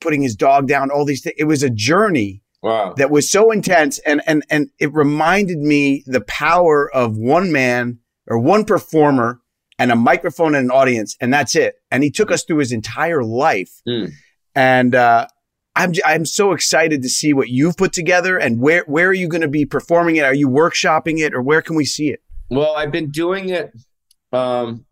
putting 0.03 0.20
his 0.20 0.37
dog 0.37 0.68
down, 0.68 0.91
all 0.91 1.07
these 1.07 1.22
things. 1.22 1.37
It 1.39 1.45
was 1.45 1.62
a 1.62 1.70
journey 1.70 2.43
Wow. 2.62 2.95
That 2.97 3.11
was 3.11 3.31
so 3.31 3.51
intense 3.51 3.99
and 4.01 4.20
and 4.26 4.45
and 4.51 4.70
it 4.81 4.93
reminded 4.93 5.59
me 5.59 6.03
the 6.07 6.22
power 6.22 6.93
of 6.93 7.16
one 7.16 7.53
man 7.53 8.01
or 8.26 8.39
one 8.39 8.64
performer 8.64 9.41
and 9.79 9.93
a 9.93 9.97
microphone 9.97 10.57
and 10.57 10.64
an 10.64 10.70
audience 10.70 11.16
and 11.20 11.33
that's 11.33 11.55
it. 11.55 11.76
And 11.91 12.03
he 12.03 12.11
took 12.11 12.33
us 12.33 12.43
through 12.43 12.59
his 12.59 12.72
entire 12.72 13.22
life. 13.22 13.70
Mm. 13.87 14.11
And 14.57 14.95
uh 14.95 15.29
I'm 15.79 15.93
I'm 16.05 16.26
so 16.26 16.53
excited 16.53 17.03
to 17.03 17.09
see 17.09 17.33
what 17.33 17.49
you've 17.49 17.76
put 17.76 17.93
together 17.93 18.37
and 18.37 18.61
where 18.61 18.85
where 18.87 19.09
are 19.09 19.14
you 19.14 19.29
going 19.29 19.43
to 19.43 19.49
be 19.49 19.64
performing 19.64 20.16
it? 20.16 20.24
Are 20.24 20.35
you 20.35 20.49
workshopping 20.49 21.20
it 21.20 21.35
or 21.35 21.41
where 21.41 21.62
can 21.62 21.76
we 21.76 21.85
see 21.85 22.11
it? 22.11 22.20
Well, 22.51 22.74
I've 22.76 22.93
been 22.93 23.11
doing 23.11 23.49
it 23.49 23.72
um 24.33 24.85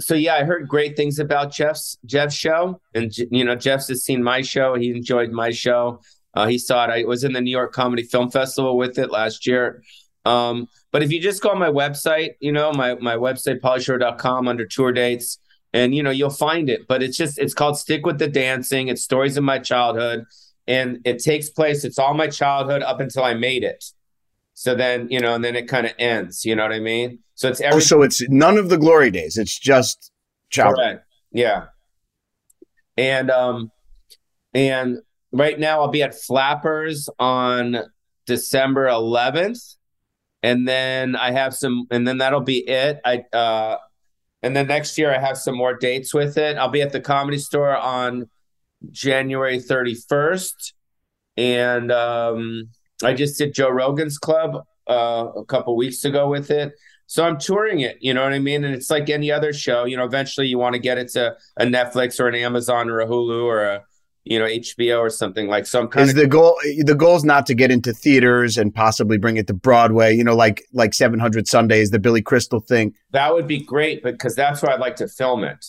so 0.00 0.14
yeah, 0.14 0.34
I 0.34 0.44
heard 0.44 0.68
great 0.68 0.96
things 0.96 1.18
about 1.18 1.52
Jeff's 1.52 1.98
Jeff's 2.04 2.34
show, 2.34 2.80
and 2.94 3.12
you 3.16 3.44
know 3.44 3.56
Jeff's 3.56 3.88
has 3.88 4.04
seen 4.04 4.22
my 4.22 4.42
show. 4.42 4.74
He 4.74 4.90
enjoyed 4.90 5.32
my 5.32 5.50
show. 5.50 6.00
Uh, 6.34 6.46
he 6.46 6.58
saw 6.58 6.84
it. 6.84 6.90
I 6.90 7.04
was 7.04 7.24
in 7.24 7.32
the 7.32 7.40
New 7.40 7.50
York 7.50 7.72
Comedy 7.72 8.04
Film 8.04 8.30
Festival 8.30 8.76
with 8.76 8.98
it 8.98 9.10
last 9.10 9.46
year. 9.46 9.82
Um, 10.24 10.68
but 10.92 11.02
if 11.02 11.10
you 11.10 11.20
just 11.20 11.42
go 11.42 11.50
on 11.50 11.58
my 11.58 11.70
website, 11.70 12.32
you 12.40 12.52
know, 12.52 12.70
my, 12.72 12.94
my 12.96 13.16
website, 13.16 13.60
paulyshore.com 13.60 14.46
under 14.46 14.66
tour 14.66 14.92
dates, 14.92 15.38
and, 15.72 15.94
you 15.94 16.02
know, 16.02 16.10
you'll 16.10 16.30
find 16.30 16.68
it. 16.68 16.86
But 16.88 17.02
it's 17.02 17.16
just, 17.16 17.38
it's 17.38 17.54
called 17.54 17.78
Stick 17.78 18.06
with 18.06 18.18
the 18.18 18.28
Dancing. 18.28 18.88
It's 18.88 19.02
stories 19.02 19.36
of 19.36 19.44
my 19.44 19.58
childhood. 19.58 20.24
And 20.66 21.00
it 21.04 21.22
takes 21.22 21.48
place, 21.48 21.84
it's 21.84 21.98
all 21.98 22.14
my 22.14 22.28
childhood 22.28 22.82
up 22.82 23.00
until 23.00 23.24
I 23.24 23.34
made 23.34 23.64
it. 23.64 23.84
So 24.54 24.74
then, 24.74 25.08
you 25.10 25.20
know, 25.20 25.34
and 25.34 25.44
then 25.44 25.56
it 25.56 25.68
kind 25.68 25.86
of 25.86 25.92
ends. 25.98 26.44
You 26.44 26.56
know 26.56 26.64
what 26.64 26.72
I 26.72 26.80
mean? 26.80 27.20
So 27.34 27.48
it's 27.48 27.60
every- 27.60 27.76
oh, 27.76 27.80
so 27.80 28.02
it's 28.02 28.28
none 28.28 28.58
of 28.58 28.68
the 28.68 28.76
glory 28.76 29.10
days. 29.10 29.38
It's 29.38 29.58
just 29.58 30.10
childhood. 30.50 30.76
Correct. 30.76 31.04
Yeah. 31.32 31.66
And 32.96 33.30
um, 33.30 33.70
and 34.52 34.98
right 35.32 35.58
now 35.58 35.80
I'll 35.80 35.88
be 35.88 36.02
at 36.02 36.14
Flappers 36.14 37.08
on 37.18 37.78
December 38.26 38.86
11th. 38.86 39.76
And 40.42 40.68
then 40.68 41.16
I 41.16 41.32
have 41.32 41.54
some, 41.54 41.86
and 41.90 42.06
then 42.06 42.18
that'll 42.18 42.40
be 42.40 42.58
it. 42.58 43.00
I, 43.04 43.24
uh, 43.32 43.78
and 44.42 44.54
then 44.54 44.66
next 44.66 44.96
year 44.98 45.14
I 45.14 45.18
have 45.18 45.36
some 45.38 45.56
more 45.56 45.74
dates 45.74 46.14
with 46.14 46.38
it. 46.38 46.56
I'll 46.56 46.68
be 46.68 46.82
at 46.82 46.92
the 46.92 47.00
comedy 47.00 47.38
store 47.38 47.76
on 47.76 48.28
January 48.90 49.58
31st. 49.58 50.72
And 51.36 51.92
um, 51.92 52.70
I 53.02 53.14
just 53.14 53.38
did 53.38 53.54
Joe 53.54 53.70
Rogan's 53.70 54.18
Club 54.18 54.64
uh, 54.88 55.28
a 55.36 55.44
couple 55.44 55.76
weeks 55.76 56.04
ago 56.04 56.28
with 56.28 56.50
it. 56.50 56.72
So 57.06 57.24
I'm 57.24 57.38
touring 57.38 57.80
it, 57.80 57.96
you 58.00 58.12
know 58.12 58.22
what 58.22 58.34
I 58.34 58.38
mean? 58.38 58.64
And 58.64 58.74
it's 58.74 58.90
like 58.90 59.08
any 59.08 59.32
other 59.32 59.52
show, 59.52 59.86
you 59.86 59.96
know, 59.96 60.04
eventually 60.04 60.46
you 60.46 60.58
want 60.58 60.74
to 60.74 60.78
get 60.78 60.98
it 60.98 61.08
to 61.12 61.36
a 61.56 61.64
Netflix 61.64 62.20
or 62.20 62.28
an 62.28 62.34
Amazon 62.34 62.90
or 62.90 63.00
a 63.00 63.06
Hulu 63.06 63.44
or 63.44 63.64
a 63.64 63.84
you 64.24 64.38
know 64.38 64.44
HBO 64.44 64.98
or 65.00 65.10
something 65.10 65.48
like 65.48 65.66
some 65.66 65.88
kind 65.88 66.04
is 66.04 66.10
of 66.10 66.16
the 66.16 66.26
goal 66.26 66.58
the 66.84 66.94
goal 66.94 67.16
is 67.16 67.24
not 67.24 67.46
to 67.46 67.54
get 67.54 67.70
into 67.70 67.92
theaters 67.92 68.58
and 68.58 68.74
possibly 68.74 69.18
bring 69.18 69.36
it 69.36 69.46
to 69.46 69.54
Broadway 69.54 70.14
you 70.14 70.24
know 70.24 70.34
like 70.34 70.64
like 70.72 70.94
700 70.94 71.48
Sundays 71.48 71.90
the 71.90 71.98
Billy 71.98 72.22
Crystal 72.22 72.60
thing. 72.60 72.94
That 73.10 73.32
would 73.34 73.46
be 73.46 73.60
great 73.60 74.02
because 74.02 74.34
that's 74.34 74.62
where 74.62 74.72
I'd 74.72 74.80
like 74.80 74.96
to 74.96 75.08
film 75.08 75.44
it. 75.44 75.66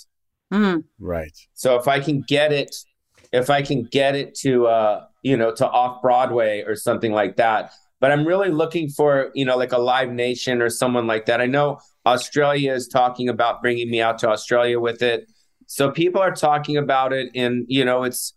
Mm-hmm. 0.51 0.79
right. 0.97 1.37
So 1.53 1.75
if 1.75 1.87
I 1.87 1.99
can 1.99 2.21
get 2.21 2.51
it 2.51 2.75
if 3.31 3.49
I 3.49 3.61
can 3.61 3.83
get 3.83 4.15
it 4.15 4.35
to 4.39 4.67
uh 4.67 5.05
you 5.23 5.37
know 5.37 5.53
to 5.55 5.67
off 5.67 6.01
Broadway 6.01 6.63
or 6.63 6.75
something 6.75 7.11
like 7.11 7.37
that. 7.37 7.71
But 7.99 8.11
I'm 8.11 8.25
really 8.25 8.49
looking 8.49 8.89
for 8.89 9.31
you 9.33 9.45
know 9.45 9.57
like 9.57 9.71
a 9.71 9.77
Live 9.77 10.11
Nation 10.11 10.61
or 10.61 10.69
someone 10.69 11.07
like 11.07 11.25
that. 11.25 11.41
I 11.41 11.45
know 11.45 11.79
Australia 12.05 12.73
is 12.73 12.87
talking 12.87 13.29
about 13.29 13.61
bringing 13.61 13.89
me 13.89 14.01
out 14.01 14.17
to 14.19 14.29
Australia 14.29 14.79
with 14.79 15.01
it. 15.01 15.29
So 15.67 15.91
people 15.91 16.21
are 16.21 16.33
talking 16.33 16.77
about 16.77 17.13
it 17.13 17.29
and 17.35 17.65
you 17.67 17.85
know 17.85 18.03
it's 18.03 18.33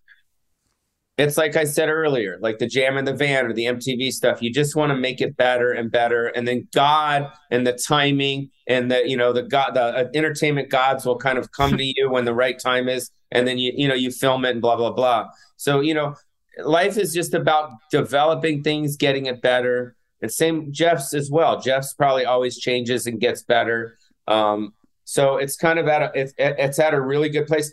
it's 1.23 1.37
like 1.37 1.55
I 1.57 1.65
said 1.65 1.89
earlier, 1.89 2.37
like 2.41 2.59
the 2.59 2.67
jam 2.67 2.99
in 2.99 3.05
the 3.05 3.13
van 3.13 3.47
or 3.47 3.53
the 3.53 3.67
MTV 3.67 4.13
stuff. 4.13 4.43
You 4.43 4.53
just 4.53 4.75
want 4.75 4.91
to 4.91 4.97
make 4.97 5.21
it 5.21 5.37
better 5.37 5.71
and 5.71 5.91
better, 5.91 6.27
and 6.27 6.49
then 6.49 6.67
God 6.75 7.31
and 7.51 7.65
the 7.65 7.75
timing 7.75 8.51
and 8.67 8.91
the 8.91 9.09
you 9.09 9.17
know 9.17 9.33
the 9.33 9.45
God 9.45 9.75
the 9.75 9.83
uh, 9.83 10.09
entertainment 10.15 10.69
gods 10.69 11.07
will 11.07 11.17
kind 11.17 11.39
of 11.39 11.53
come 11.53 11.77
to 11.77 11.85
you 11.97 12.11
when 12.11 12.25
the 12.25 12.35
right 12.35 12.59
time 12.59 12.89
is, 12.89 13.11
and 13.31 13.47
then 13.47 13.57
you 13.57 13.73
you 13.75 13.87
know 13.87 13.95
you 13.95 14.11
film 14.11 14.45
it 14.45 14.51
and 14.51 14.61
blah 14.61 14.77
blah 14.77 14.91
blah. 14.91 15.29
So 15.57 15.81
you 15.81 15.95
know, 15.95 16.17
life 16.65 16.97
is 16.97 17.15
just 17.15 17.35
about 17.35 17.71
developing 17.91 18.63
things, 18.65 18.97
getting 18.97 19.27
it 19.27 19.41
better. 19.41 19.97
And 20.23 20.31
same 20.31 20.73
Jeff's 20.73 21.15
as 21.15 21.31
well. 21.31 21.61
Jeff's 21.61 21.95
probably 21.95 22.25
always 22.25 22.59
changes 22.59 23.07
and 23.07 23.21
gets 23.21 23.43
better. 23.43 23.97
Um, 24.27 24.73
so 25.05 25.37
it's 25.37 25.57
kind 25.57 25.79
of 25.79 25.89
at 25.89 26.03
a 26.03 26.11
it's, 26.15 26.33
it's 26.37 26.79
at 26.79 26.95
a 26.95 27.01
really 27.01 27.29
good 27.29 27.47
place. 27.47 27.73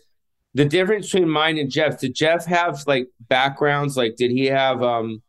The 0.55 0.65
difference 0.65 1.11
between 1.11 1.29
mine 1.29 1.57
and 1.57 1.69
Jeff, 1.69 1.99
did 1.99 2.15
Jeff 2.15 2.45
have 2.45 2.83
like 2.87 3.07
backgrounds? 3.27 3.95
Like, 3.95 4.15
did 4.17 4.31
he 4.31 4.45
have 4.47 4.81
um 4.81 5.21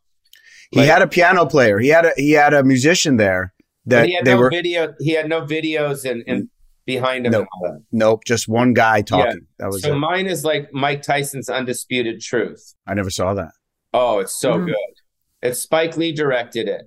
he 0.71 0.79
had 0.81 1.01
a 1.01 1.07
piano 1.07 1.45
player. 1.45 1.79
He 1.79 1.89
had 1.89 2.05
a 2.05 2.11
he 2.15 2.31
had 2.31 2.53
a 2.53 2.63
musician 2.63 3.17
there 3.17 3.53
that 3.85 4.05
he 4.07 4.15
had 4.15 4.25
they 4.25 4.33
no 4.33 4.39
were 4.39 4.49
video. 4.49 4.93
He 4.99 5.11
had 5.11 5.27
no 5.29 5.41
videos 5.41 6.09
and, 6.09 6.23
and 6.27 6.49
behind 6.85 7.25
him. 7.25 7.33
Nope. 7.33 7.41
and 7.41 7.49
all 7.69 7.73
that. 7.73 7.83
nope, 7.91 8.21
just 8.25 8.47
one 8.47 8.73
guy 8.73 9.01
talking. 9.01 9.45
That 9.59 9.67
was 9.67 9.81
so 9.83 9.91
it. 9.93 9.95
mine 9.99 10.27
is 10.27 10.43
like 10.45 10.73
Mike 10.73 11.01
Tyson's 11.03 11.49
Undisputed 11.49 12.21
Truth. 12.21 12.73
I 12.87 12.93
never 12.93 13.09
saw 13.09 13.33
that. 13.33 13.51
Oh, 13.93 14.19
it's 14.19 14.39
so 14.39 14.53
Mhm. 14.55 14.67
good. 14.67 14.75
It's 15.43 15.59
Spike 15.59 15.97
Lee 15.97 16.13
directed 16.13 16.67
it. 16.69 16.83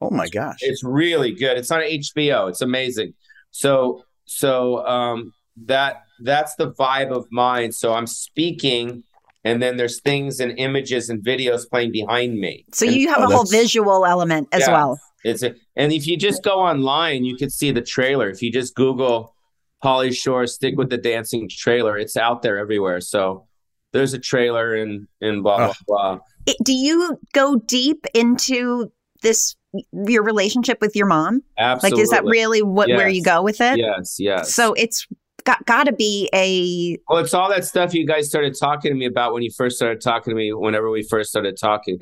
Oh 0.00 0.10
my 0.10 0.28
gosh. 0.28 0.58
It's 0.60 0.84
really 0.84 1.32
good. 1.34 1.58
It's 1.58 1.70
on 1.70 1.80
HBO. 1.82 2.48
It's 2.48 2.60
amazing. 2.62 3.14
So 3.50 4.04
so 4.26 4.86
um 4.86 5.32
that 5.66 6.02
that's 6.20 6.54
the 6.56 6.72
vibe 6.72 7.10
of 7.10 7.26
mine. 7.30 7.72
So 7.72 7.94
I'm 7.94 8.06
speaking 8.06 9.04
and 9.44 9.62
then 9.62 9.76
there's 9.76 10.00
things 10.00 10.40
and 10.40 10.58
images 10.58 11.08
and 11.08 11.24
videos 11.24 11.68
playing 11.68 11.92
behind 11.92 12.38
me. 12.38 12.64
So 12.72 12.86
And- 12.86 12.96
you 12.96 13.08
have 13.08 13.22
a 13.22 13.26
oh, 13.26 13.36
whole 13.36 13.44
visual 13.44 14.04
element 14.04 14.48
as 14.52 14.62
Yeah. 14.66 14.72
well. 14.72 15.00
It's 15.24 15.42
a, 15.42 15.54
and 15.76 15.92
if 15.92 16.06
you 16.06 16.16
just 16.16 16.42
go 16.44 16.60
online, 16.60 17.24
you 17.24 17.36
can 17.36 17.50
see 17.50 17.70
the 17.72 17.82
trailer. 17.82 18.28
If 18.30 18.40
you 18.42 18.52
just 18.52 18.74
Google 18.74 19.34
Pauly 19.82 20.14
Shore, 20.14 20.46
stick 20.46 20.76
with 20.76 20.90
the 20.90 20.96
dancing 20.98 21.48
trailer. 21.48 21.96
It's 21.98 22.16
out 22.16 22.42
there 22.42 22.58
everywhere. 22.58 23.00
So 23.00 23.46
there's 23.92 24.12
a 24.12 24.18
trailer 24.18 24.74
and 24.74 25.06
and 25.20 25.42
blah 25.42 25.56
blah 25.58 25.74
blah. 25.86 26.18
It- 26.46 26.56
do 26.64 26.72
you 26.72 27.18
go 27.32 27.56
deep 27.56 28.06
into 28.14 28.92
this 29.22 29.56
your 29.92 30.22
relationship 30.22 30.78
with 30.80 30.94
your 30.96 31.06
mom? 31.06 31.42
Absolutely. 31.58 31.96
Like 31.96 32.02
is 32.04 32.10
that 32.10 32.24
really 32.24 32.62
what 32.62 32.88
where 32.88 33.08
you 33.08 33.22
go 33.22 33.42
with 33.42 33.60
it? 33.60 33.78
Yes, 33.78 34.16
yes. 34.18 34.54
So 34.54 34.72
it's 34.74 35.06
got 35.48 35.64
got 35.64 35.84
to 35.84 35.92
be 35.92 36.28
a 36.34 36.98
Well, 37.08 37.18
it's 37.24 37.32
all 37.32 37.48
that 37.48 37.64
stuff 37.64 37.94
you 37.94 38.06
guys 38.06 38.28
started 38.28 38.54
talking 38.58 38.92
to 38.92 38.94
me 38.94 39.06
about 39.06 39.32
when 39.32 39.42
you 39.42 39.50
first 39.50 39.76
started 39.76 40.00
talking 40.02 40.30
to 40.30 40.36
me. 40.36 40.52
Whenever 40.52 40.90
we 40.90 41.02
first 41.02 41.30
started 41.30 41.56
talking, 41.58 41.98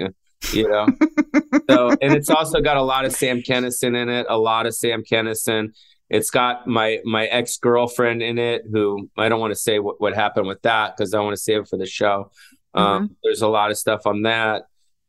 you 0.53 0.69
know. 0.69 0.87
so, 1.71 1.91
and 2.03 2.13
it's 2.13 2.29
also 2.29 2.61
got 2.61 2.77
a 2.77 2.83
lot 2.83 3.05
of 3.05 3.13
Sam 3.13 3.43
Kinison 3.43 3.97
in 3.97 4.09
it. 4.09 4.27
A 4.29 4.37
lot 4.37 4.67
of 4.67 4.75
Sam 4.75 5.05
Kinison. 5.05 5.69
It's 6.11 6.31
got 6.31 6.67
my 6.67 6.99
my 7.05 7.27
ex 7.27 7.57
girlfriend 7.59 8.21
in 8.21 8.39
it, 8.39 8.63
who 8.71 9.09
I 9.17 9.29
don't 9.29 9.41
want 9.41 9.53
to 9.53 9.59
say 9.59 9.79
what, 9.79 10.01
what 10.01 10.15
happened 10.15 10.49
with 10.49 10.63
that 10.63 10.97
because 10.97 11.15
I 11.15 11.21
want 11.21 11.37
to 11.37 11.41
save 11.41 11.61
it 11.61 11.69
for 11.69 11.79
the 11.79 11.87
show. 11.87 12.33
Um, 12.75 13.17
There's 13.23 13.43
a 13.43 13.49
lot 13.49 13.71
of 13.71 13.79
stuff 13.79 14.07
on 14.07 14.23
that, 14.23 14.65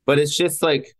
but 0.05 0.19
it's 0.19 0.37
just 0.37 0.61
like, 0.61 0.95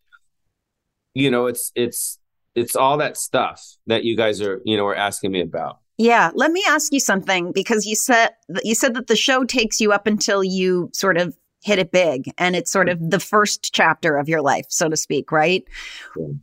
you 1.14 1.30
know, 1.30 1.46
it's 1.46 1.72
it's 1.76 2.20
it's 2.56 2.76
all 2.76 2.98
that 2.98 3.16
stuff 3.16 3.64
that 3.86 4.04
you 4.04 4.18
guys 4.18 4.42
are 4.42 4.60
you 4.66 4.76
know 4.76 4.88
are 4.88 4.96
asking 4.96 5.32
me 5.32 5.42
about. 5.42 5.80
Yeah, 5.98 6.30
let 6.36 6.52
me 6.52 6.64
ask 6.68 6.94
you 6.94 7.00
something 7.00 7.52
because 7.52 7.86
you 7.86 7.96
said 7.96 8.30
you 8.64 8.76
said 8.76 8.94
that 8.94 9.08
the 9.08 9.16
show 9.16 9.44
takes 9.44 9.82
you 9.82 9.92
up 9.92 10.06
until 10.06 10.44
you 10.44 10.90
sort 10.94 11.18
of 11.18 11.36
hit 11.68 11.80
it 11.80 11.92
big 11.92 12.32
and 12.38 12.56
it's 12.56 12.72
sort 12.72 12.88
hmm. 12.88 12.94
of 12.94 13.12
the 13.12 13.20
first 13.20 13.74
chapter 13.74 14.16
of 14.16 14.30
your 14.30 14.42
life, 14.42 14.66
so 14.70 14.88
to 14.88 14.96
speak, 14.96 15.34
right? 15.34 15.66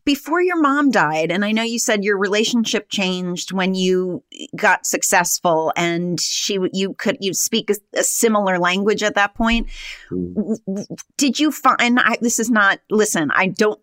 Before 0.05 0.43
your 0.43 0.61
mom 0.61 0.91
died, 0.91 1.33
and 1.33 1.47
I 1.47 1.53
know 1.53 1.63
you 1.63 1.79
said 1.79 2.05
your 2.05 2.19
relationship 2.19 2.91
changed 2.91 3.51
when 3.51 3.75
you 3.75 4.23
got 4.55 4.85
successful 4.85 5.73
and 5.77 6.21
she 6.21 6.59
you 6.75 6.93
could 6.93 7.17
you 7.21 7.33
speak 7.33 7.71
a, 7.71 7.77
a 7.99 8.05
similar 8.05 8.59
language 8.59 9.03
at 9.03 9.15
that 9.15 9.35
point. 9.35 9.69
Hmm. 10.11 10.35
W- 10.35 10.87
Did 11.17 11.41
you 11.41 11.51
find 11.51 11.99
I, 11.99 12.19
this 12.21 12.39
is 12.39 12.51
not 12.51 12.81
listen, 12.91 13.31
I 13.35 13.49
don't 13.49 13.81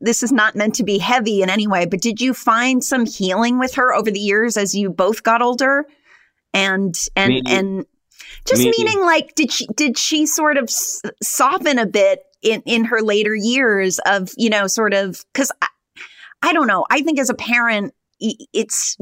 this 0.00 0.22
is 0.22 0.32
not 0.32 0.56
meant 0.56 0.76
to 0.76 0.82
be 0.82 0.96
heavy 0.96 1.42
in 1.42 1.50
any 1.50 1.66
way, 1.66 1.84
but 1.84 2.00
did 2.00 2.22
you 2.22 2.32
find 2.32 2.82
some 2.82 3.04
healing 3.04 3.58
with 3.58 3.74
her 3.74 3.94
over 3.94 4.10
the 4.10 4.18
years 4.18 4.56
as 4.56 4.74
you 4.74 4.88
both 4.88 5.22
got 5.22 5.42
older? 5.42 5.84
And 6.54 6.94
and 7.16 7.42
and 7.48 7.86
just 8.46 8.62
meaning- 8.62 8.74
meaning 8.78 9.00
like 9.00 9.34
did 9.34 9.52
she 9.52 9.66
did 9.74 9.98
she 9.98 10.26
sort 10.26 10.56
of 10.56 10.64
s- 10.64 11.02
soften 11.22 11.78
a 11.78 11.86
bit 11.86 12.20
in 12.42 12.62
in 12.66 12.84
her 12.84 13.00
later 13.00 13.34
years 13.34 13.98
of 14.06 14.30
you 14.36 14.50
know 14.50 14.66
sort 14.66 14.94
of 14.94 15.24
because 15.32 15.50
I, 15.62 15.68
I 16.42 16.52
don't 16.52 16.66
know. 16.66 16.84
I 16.90 17.00
think 17.02 17.18
as 17.18 17.30
a 17.30 17.34
parent 17.34 17.94
it's 18.20 18.96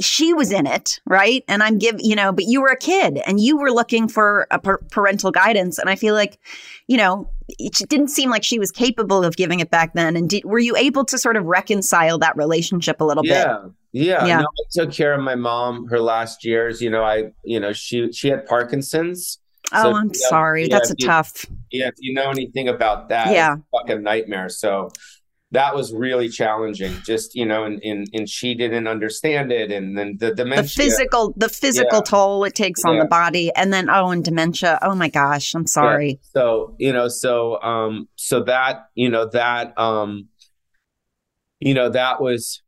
she 0.00 0.32
was 0.32 0.50
in 0.52 0.66
it 0.66 1.00
right? 1.06 1.44
And 1.48 1.62
i'm 1.62 1.78
give 1.78 1.96
you 1.98 2.14
know 2.16 2.32
but 2.32 2.44
you 2.46 2.60
were 2.62 2.68
a 2.68 2.76
kid 2.76 3.18
and 3.26 3.40
you 3.40 3.56
were 3.58 3.70
looking 3.70 4.08
for 4.08 4.46
a 4.50 4.58
par- 4.58 4.80
parental 4.90 5.30
guidance. 5.30 5.78
And 5.78 5.90
i 5.90 5.96
feel 5.96 6.14
like 6.14 6.38
you 6.86 6.96
know 6.96 7.28
it 7.58 7.74
didn't 7.88 8.08
seem 8.08 8.30
like 8.30 8.44
she 8.44 8.58
was 8.58 8.70
capable 8.70 9.24
of 9.24 9.36
giving 9.36 9.60
it 9.60 9.70
back 9.70 9.92
then. 9.94 10.16
And 10.16 10.30
did, 10.30 10.44
were 10.44 10.58
you 10.58 10.74
able 10.76 11.04
to 11.06 11.18
sort 11.18 11.36
of 11.36 11.44
reconcile 11.44 12.18
that 12.18 12.36
relationship 12.36 13.00
a 13.00 13.04
little 13.04 13.26
yeah, 13.26 13.58
bit 13.64 13.72
Yeah, 13.92 14.24
Yeah. 14.26 14.38
No, 14.40 14.44
I 14.46 14.64
took 14.72 14.92
care 14.92 15.12
of 15.12 15.20
my 15.20 15.34
mom 15.34 15.86
her 15.88 16.00
last 16.00 16.44
years. 16.44 16.80
You 16.80 16.90
know, 16.90 17.04
I, 17.04 17.32
you 17.44 17.60
know, 17.60 17.72
she 17.72 18.10
she 18.12 18.28
had 18.28 18.46
Parkinson's. 18.46 19.38
oh 19.74 19.94
i'm 19.94 20.06
you 20.06 20.20
know, 20.20 20.28
sorry 20.28 20.62
yeah, 20.68 20.76
that's 20.78 20.90
a 20.90 20.94
you- 20.98 21.06
tough 21.06 21.46
Yeah, 21.70 21.88
if 21.88 21.94
you 21.98 22.12
know 22.14 22.30
anything 22.30 22.68
about 22.68 23.08
that, 23.10 23.32
Yeah. 23.32 23.54
it's 23.54 23.62
a 23.62 23.78
fucking 23.78 24.02
nightmare. 24.02 24.48
So 24.48 24.90
that 25.52 25.74
was 25.74 25.92
really 25.92 26.28
challenging. 26.30 26.92
Just 27.04 27.34
you 27.34 27.44
know, 27.44 27.64
and 27.64 27.78
and, 27.84 28.06
and 28.14 28.26
she 28.28 28.54
didn't 28.54 28.86
understand 28.86 29.52
it, 29.52 29.70
and 29.70 29.96
then 29.96 30.16
the 30.18 30.32
the 30.34 30.46
physical 30.64 31.34
the 31.36 31.48
physical 31.50 31.98
Yeah. 31.98 32.04
toll 32.12 32.44
it 32.44 32.54
takes 32.54 32.84
on 32.86 32.98
the 32.98 33.04
body 33.04 33.52
and 33.54 33.70
then 33.72 33.90
oh 33.90 34.10
and 34.10 34.24
dementia 34.24 34.78
oh 34.82 34.94
my 34.94 35.10
gosh 35.10 35.54
i'm 35.54 35.62
Yeah. 35.62 35.66
sorry 35.80 36.20
So, 36.34 36.74
you 36.78 36.92
know, 36.94 37.08
so 37.08 37.60
um 37.62 38.08
so 38.16 38.42
that, 38.44 38.86
you 38.94 39.10
know, 39.10 39.26
that 39.32 39.78
um 39.78 40.28
you 41.60 41.74
know, 41.74 41.88
that 41.90 42.20
was 42.20 42.62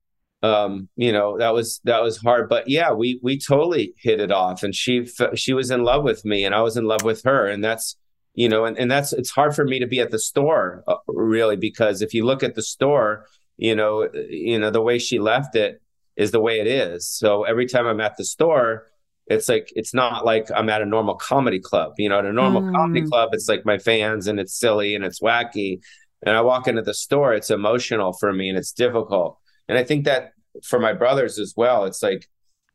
um 0.50 0.88
you 0.96 1.12
know, 1.16 1.38
that 1.38 1.52
was 1.54 1.80
that 1.84 2.02
was 2.02 2.16
hard, 2.18 2.48
but 2.48 2.64
yeah, 2.68 2.90
we 2.92 3.08
we 3.22 3.34
totally 3.38 3.86
hit 4.06 4.20
it 4.20 4.30
off 4.42 4.62
and 4.64 4.74
she 4.74 4.94
she 5.42 5.52
was 5.54 5.70
in 5.70 5.82
love 5.84 6.02
with 6.04 6.24
me 6.24 6.44
and 6.46 6.54
I 6.54 6.62
was 6.62 6.76
in 6.76 6.84
love 6.92 7.04
with 7.04 7.22
her 7.24 7.46
and 7.52 7.62
that's 7.64 7.96
you 8.34 8.48
know, 8.48 8.64
and 8.66 8.76
and 8.80 8.90
that's 8.90 9.12
it's 9.20 9.30
hard 9.38 9.54
for 9.54 9.64
me 9.64 9.78
to 9.80 9.86
be 9.94 10.00
at 10.00 10.10
the 10.10 10.18
store 10.18 10.66
uh, 10.88 10.96
really 11.08 11.56
because 11.56 12.02
if 12.02 12.12
you 12.14 12.24
look 12.30 12.42
at 12.42 12.54
the 12.56 12.62
store, 12.74 13.10
you 13.56 13.74
know, 13.76 14.08
you 14.28 14.58
know 14.58 14.70
the 14.70 14.82
way 14.88 14.98
she 14.98 15.18
left 15.18 15.54
it 15.56 15.80
is 16.16 16.30
the 16.32 16.40
way 16.40 16.56
it 16.60 16.66
is. 16.66 17.08
So 17.08 17.44
every 17.44 17.66
time 17.66 17.86
I'm 17.86 18.00
at 18.00 18.16
the 18.16 18.24
store, 18.24 18.86
it's 19.26 19.48
like 19.48 19.68
it's 19.76 19.94
not 19.94 20.24
like 20.24 20.46
I'm 20.54 20.68
at 20.68 20.82
a 20.82 20.86
normal 20.86 21.14
comedy 21.14 21.60
club. 21.60 21.92
You 21.98 22.08
know, 22.08 22.18
at 22.18 22.26
a 22.26 22.32
normal 22.32 22.62
comedy 22.74 23.02
Mm. 23.02 23.08
club, 23.10 23.28
it's 23.32 23.48
like 23.48 23.64
my 23.64 23.78
fans 23.78 24.26
and 24.26 24.38
it's 24.40 24.58
silly 24.64 24.94
and 24.96 25.04
it's 25.04 25.20
wacky. 25.20 25.78
And 26.26 26.36
I 26.36 26.40
walk 26.42 26.66
into 26.68 26.82
the 26.82 26.94
store, 26.94 27.34
it's 27.34 27.50
emotional 27.50 28.12
for 28.20 28.32
me 28.32 28.48
and 28.50 28.58
it's 28.58 28.72
difficult. 28.72 29.38
And 29.68 29.78
I 29.78 29.84
think 29.84 30.04
that 30.04 30.32
for 30.62 30.78
my 30.78 30.92
brothers 30.92 31.38
as 31.38 31.54
well, 31.56 31.84
it's 31.84 32.02
like, 32.02 32.28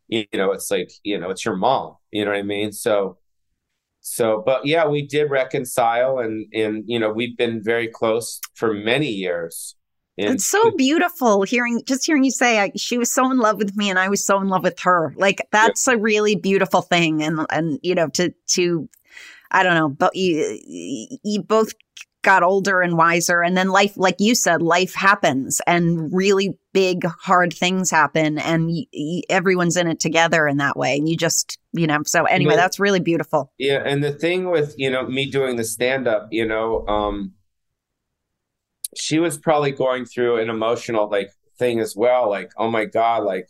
you 0.07 0.25
know, 0.33 0.51
it's 0.51 0.71
like, 0.71 0.91
you 1.03 1.19
know, 1.19 1.29
it's 1.29 1.45
your 1.45 1.55
mom. 1.55 1.95
You 2.11 2.25
know 2.25 2.31
what 2.31 2.39
I 2.39 2.43
mean? 2.43 2.71
So 2.71 3.17
so 4.01 4.41
but 4.45 4.65
yeah, 4.65 4.87
we 4.87 5.05
did 5.05 5.29
reconcile 5.29 6.19
and 6.19 6.45
and 6.53 6.83
you 6.87 6.99
know, 6.99 7.11
we've 7.11 7.37
been 7.37 7.61
very 7.63 7.87
close 7.87 8.39
for 8.55 8.73
many 8.73 9.09
years. 9.09 9.75
And 10.17 10.35
it's 10.35 10.49
so 10.49 10.71
beautiful 10.71 11.43
hearing 11.43 11.81
just 11.85 12.05
hearing 12.05 12.25
you 12.25 12.31
say 12.31 12.59
I, 12.59 12.71
she 12.75 12.97
was 12.97 13.11
so 13.11 13.31
in 13.31 13.37
love 13.37 13.57
with 13.57 13.77
me 13.77 13.89
and 13.89 13.97
i 13.97 14.09
was 14.09 14.25
so 14.25 14.41
in 14.41 14.49
love 14.49 14.63
with 14.63 14.77
her 14.81 15.13
like 15.15 15.47
that's 15.51 15.87
a 15.87 15.95
really 15.95 16.35
beautiful 16.35 16.81
thing 16.81 17.23
and 17.23 17.45
and 17.49 17.79
you 17.83 17.95
know 17.95 18.09
to 18.09 18.33
to 18.47 18.89
i 19.51 19.63
don't 19.63 19.75
know 19.75 19.87
but 19.87 20.13
you 20.17 20.59
you 21.23 21.41
both 21.41 21.73
got 22.21 22.43
older 22.43 22.81
and 22.81 22.97
wiser 22.97 23.41
and 23.41 23.55
then 23.55 23.69
life 23.69 23.93
like 23.95 24.17
you 24.19 24.35
said 24.35 24.61
life 24.61 24.93
happens 24.93 25.61
and 25.65 26.13
really 26.13 26.57
big 26.73 27.05
hard 27.05 27.53
things 27.53 27.89
happen 27.89 28.37
and 28.37 28.67
y- 28.67 28.85
y- 28.93 29.21
everyone's 29.29 29.75
in 29.75 29.87
it 29.87 29.99
together 29.99 30.47
in 30.47 30.57
that 30.57 30.77
way 30.77 30.97
and 30.97 31.09
you 31.09 31.17
just 31.17 31.57
you 31.73 31.87
know 31.87 31.99
so 32.05 32.25
anyway 32.25 32.55
that's 32.55 32.79
really 32.79 32.99
beautiful 32.99 33.51
Yeah, 33.57 33.81
and 33.85 34.03
the 34.03 34.11
thing 34.11 34.49
with, 34.51 34.75
you 34.77 34.89
know, 34.89 35.07
me 35.07 35.29
doing 35.29 35.55
the 35.55 35.63
stand 35.63 36.07
up, 36.07 36.27
you 36.31 36.45
know, 36.45 36.85
um 36.87 37.33
she 38.95 39.19
was 39.19 39.37
probably 39.37 39.71
going 39.71 40.05
through 40.05 40.37
an 40.37 40.49
emotional 40.49 41.09
like 41.09 41.31
thing 41.57 41.79
as 41.79 41.95
well, 41.95 42.29
like, 42.29 42.51
oh 42.57 42.69
my 42.69 42.85
God, 42.85 43.23
like 43.23 43.49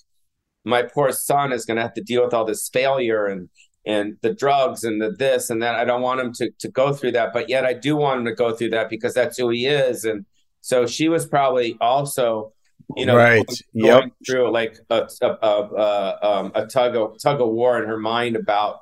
my 0.63 0.84
poor 0.84 1.11
son 1.11 1.51
is 1.53 1.65
gonna 1.65 1.82
have 1.82 1.93
to 1.95 2.01
deal 2.03 2.24
with 2.24 2.34
all 2.34 2.45
this 2.45 2.70
failure 2.70 3.26
and 3.26 3.49
and 3.86 4.17
the 4.22 4.34
drugs 4.34 4.84
and 4.84 5.01
the 5.01 5.11
this 5.11 5.49
and 5.49 5.61
that. 5.63 5.76
I 5.76 5.86
don't 5.86 6.01
want 6.01 6.20
him 6.20 6.34
to 6.34 6.51
to 6.59 6.70
go 6.70 6.93
through 6.93 7.13
that, 7.13 7.34
but 7.34 7.49
yet 7.49 7.65
I 7.65 7.74
do 7.74 7.95
want 7.95 8.20
him 8.20 8.26
to 8.26 8.36
go 8.36 8.53
through 8.55 8.72
that 8.72 8.89
because 8.89 9.13
that's 9.13 9.38
who 9.38 9.49
he 9.49 9.65
is. 9.65 10.03
And 10.03 10.26
so 10.61 10.86
she 10.86 11.07
was 11.07 11.26
probably 11.26 11.78
also, 11.80 12.51
you 12.96 13.06
know, 13.06 13.16
Right. 13.16 13.46
going, 13.46 13.58
Yep. 13.74 14.00
going 14.00 14.12
through 14.26 14.52
like 14.52 14.78
a 14.90 15.08
a, 15.22 15.28
a, 15.28 15.36
a, 15.48 16.20
um, 16.28 16.52
a 16.56 16.66
tug 16.68 16.96
of 16.96 17.18
tug 17.22 17.42
of 17.42 17.50
war 17.50 17.82
in 17.82 17.88
her 17.88 17.98
mind 17.98 18.36
about 18.36 18.78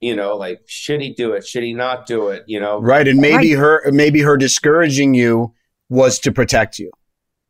you 0.00 0.16
know, 0.16 0.36
like 0.36 0.60
should 0.66 1.00
he 1.00 1.12
do 1.14 1.32
it? 1.34 1.46
Should 1.46 1.62
he 1.62 1.74
not 1.74 2.06
do 2.06 2.28
it? 2.28 2.42
You 2.48 2.58
know, 2.58 2.80
Right. 2.80 3.06
And 3.06 3.20
maybe 3.20 3.52
her 3.52 3.82
maybe 3.92 4.20
her 4.20 4.36
discouraging 4.36 5.14
you 5.14 5.54
was 5.88 6.18
to 6.20 6.32
protect 6.32 6.78
you 6.78 6.90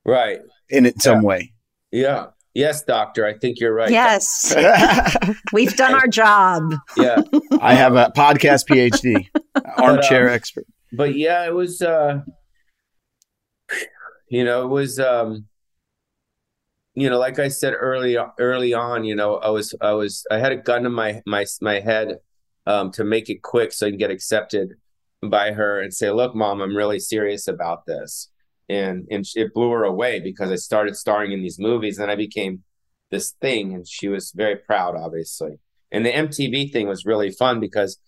right 0.05 0.40
in 0.68 0.84
it- 0.86 1.00
some 1.00 1.22
way. 1.22 1.55
Yeah. 1.90 2.26
Yes, 2.55 2.82
doctor. 2.84 3.24
I 3.24 3.38
think 3.38 3.59
you're 3.61 3.72
right. 3.72 3.90
yes 3.90 4.55
we've 5.55 5.74
done 5.76 5.94
our 5.94 6.07
job 6.07 6.74
Yeah. 6.98 7.22
I 7.62 7.72
have 7.74 7.94
a 7.96 8.12
podcast 8.14 8.66
PhD, 8.68 9.28
armchair 9.78 10.28
um, 10.28 10.34
expert. 10.34 10.66
But 10.92 11.14
yeah, 11.14 11.46
it 11.46 11.55
was 11.55 11.80
uh 11.80 12.20
you 14.28 14.44
know, 14.44 14.64
it 14.64 14.68
was 14.68 14.98
um 14.98 15.46
you 16.95 17.09
know, 17.09 17.18
like 17.18 17.38
I 17.38 17.49
said 17.49 17.74
early 17.78 18.16
early 18.38 18.74
on, 18.74 19.05
you 19.05 19.14
know, 19.14 19.36
I 19.36 19.51
was 19.51 19.74
I 19.80 19.93
was 19.93 20.26
I 20.30 20.38
had 20.38 20.53
a 20.53 20.57
gun 20.57 20.84
in 20.86 20.93
my 20.93 21.22
my 21.26 21.45
my 21.61 21.80
head 21.80 22.18
um, 22.66 22.90
to 22.93 23.05
make 23.05 23.30
it 23.30 23.43
quick 23.43 23.72
so 23.72 23.86
I 23.86 23.90
can 23.90 23.99
get 23.99 24.11
accepted 24.11 24.74
by 25.22 25.53
her 25.53 25.80
and 25.80 25.93
say, 25.93 26.11
"Look, 26.11 26.34
mom, 26.34 26.61
I'm 26.61 26.76
really 26.76 26.99
serious 26.99 27.49
about 27.49 27.86
this." 27.86 28.28
And 28.68 29.07
and 29.11 29.24
it 29.34 29.55
blew 29.55 29.70
her 29.70 29.84
away 29.84 30.20
because 30.20 30.51
I 30.51 30.57
started 30.57 30.97
starring 30.97 31.32
in 31.32 31.43
these 31.43 31.59
movies 31.59 31.99
and 31.99 32.11
I 32.11 32.16
became 32.16 32.62
this 33.11 33.32
thing, 33.40 33.74
and 33.74 33.86
she 33.88 34.09
was 34.09 34.32
very 34.32 34.57
proud, 34.57 34.95
obviously. 34.97 35.59
And 35.90 36.05
the 36.05 36.12
MTV 36.12 36.72
thing 36.72 36.88
was 36.88 37.07
really 37.07 37.30
fun 37.30 37.61
because 37.61 37.99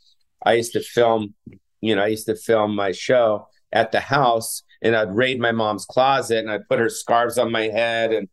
I 0.45 0.55
used 0.55 0.73
to 0.73 0.81
film, 0.81 1.35
you 1.81 1.95
know, 1.95 2.03
I 2.03 2.09
used 2.09 2.27
to 2.27 2.37
film 2.37 2.75
my 2.75 2.93
show 2.93 3.49
at 3.73 3.93
the 3.93 4.01
house 4.01 4.63
and 4.83 4.95
I'd 4.97 5.15
raid 5.15 5.41
my 5.41 5.53
mom's 5.53 5.85
closet 5.85 6.39
and 6.39 6.51
I'd 6.51 6.69
put 6.69 6.79
her 6.79 6.89
scarves 6.89 7.39
on 7.39 7.53
my 7.53 7.65
head 7.65 8.13
and 8.13 8.29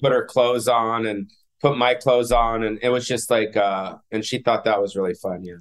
put 0.00 0.12
her 0.12 0.24
clothes 0.24 0.68
on 0.68 1.06
and 1.06 1.30
put 1.60 1.76
my 1.76 1.94
clothes 1.94 2.30
on 2.30 2.62
and 2.62 2.78
it 2.82 2.90
was 2.90 3.06
just 3.06 3.30
like 3.30 3.56
uh 3.56 3.96
and 4.12 4.24
she 4.24 4.38
thought 4.38 4.64
that 4.64 4.80
was 4.80 4.96
really 4.96 5.14
fun 5.14 5.42
yeah 5.42 5.54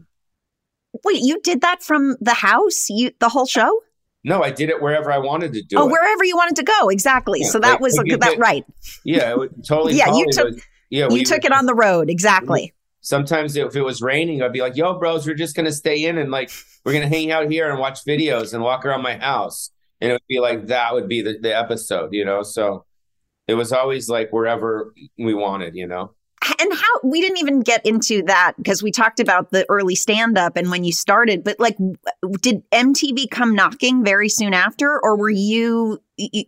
wait 1.03 1.21
you 1.21 1.39
did 1.41 1.61
that 1.61 1.82
from 1.82 2.17
the 2.21 2.34
house? 2.34 2.88
You 2.89 3.11
the 3.19 3.30
whole 3.30 3.45
show? 3.45 3.82
No 4.24 4.41
i 4.41 4.51
did 4.51 4.69
it 4.69 4.82
wherever 4.82 5.11
i 5.11 5.17
wanted 5.17 5.53
to 5.53 5.61
do 5.61 5.78
oh 5.78 5.88
it. 5.88 5.91
wherever 5.91 6.24
you 6.24 6.36
wanted 6.36 6.55
to 6.57 6.63
go 6.63 6.89
exactly. 6.89 7.41
Yeah, 7.41 7.49
so 7.49 7.59
that 7.59 7.71
like, 7.74 7.80
was 7.82 7.95
that 7.95 8.05
did, 8.05 8.39
right. 8.39 8.65
Yeah 9.03 9.36
totally 9.67 9.95
yeah 9.95 10.13
you 10.13 10.26
took 10.32 10.45
was, 10.45 10.61
yeah 10.89 11.09
you 11.09 11.24
took 11.24 11.43
would, 11.43 11.45
it 11.45 11.51
on 11.51 11.65
the 11.65 11.76
road 11.76 12.09
exactly. 12.09 12.74
Sometimes 13.01 13.57
if 13.57 13.76
it 13.76 13.82
was 13.82 14.01
raining 14.01 14.41
i'd 14.41 14.53
be 14.53 14.61
like 14.61 14.78
yo 14.78 14.97
bros 14.97 15.28
we're 15.28 15.36
just 15.36 15.55
gonna 15.55 15.71
stay 15.71 16.05
in 16.05 16.17
and 16.17 16.32
like 16.32 16.51
we're 16.86 16.93
gonna 16.93 17.07
hang 17.07 17.32
out 17.32 17.51
here 17.51 17.69
and 17.69 17.80
watch 17.80 18.05
videos 18.05 18.53
and 18.53 18.63
walk 18.63 18.86
around 18.86 19.01
my 19.01 19.15
house. 19.17 19.69
And 20.01 20.11
it 20.11 20.15
would 20.15 20.28
be 20.28 20.39
like 20.39 20.67
that 20.67 20.93
would 20.93 21.07
be 21.07 21.21
the, 21.21 21.38
the 21.39 21.57
episode 21.57 22.13
you 22.13 22.26
know? 22.26 22.43
So 22.43 22.86
it 23.48 23.56
was 23.56 23.72
always 23.72 24.10
like 24.10 24.32
wherever 24.32 24.94
we 25.18 25.34
wanted, 25.34 25.76
you 25.76 25.88
know. 25.88 26.12
And 26.60 26.74
how 26.74 27.00
we 27.04 27.22
didn't 27.22 27.38
even 27.38 27.62
get 27.62 27.86
into 27.86 28.22
that 28.24 28.54
because 28.58 28.84
we 28.84 28.91
talked 28.91 29.22
about 29.22 29.52
the 29.52 29.66
early 29.70 29.96
stand 29.96 30.38
up 30.38 30.58
and 30.58 30.70
when 30.70 30.84
you 30.84 30.91
started, 30.91 31.41
but 31.44 31.58
like, 31.58 31.78
did 32.41 32.70
MTV 32.72 33.30
come 33.32 33.56
knocking 33.56 34.04
very 34.04 34.28
soon 34.28 34.54
after, 34.54 35.00
or 35.02 35.18
were 35.18 35.30
you? 35.30 36.02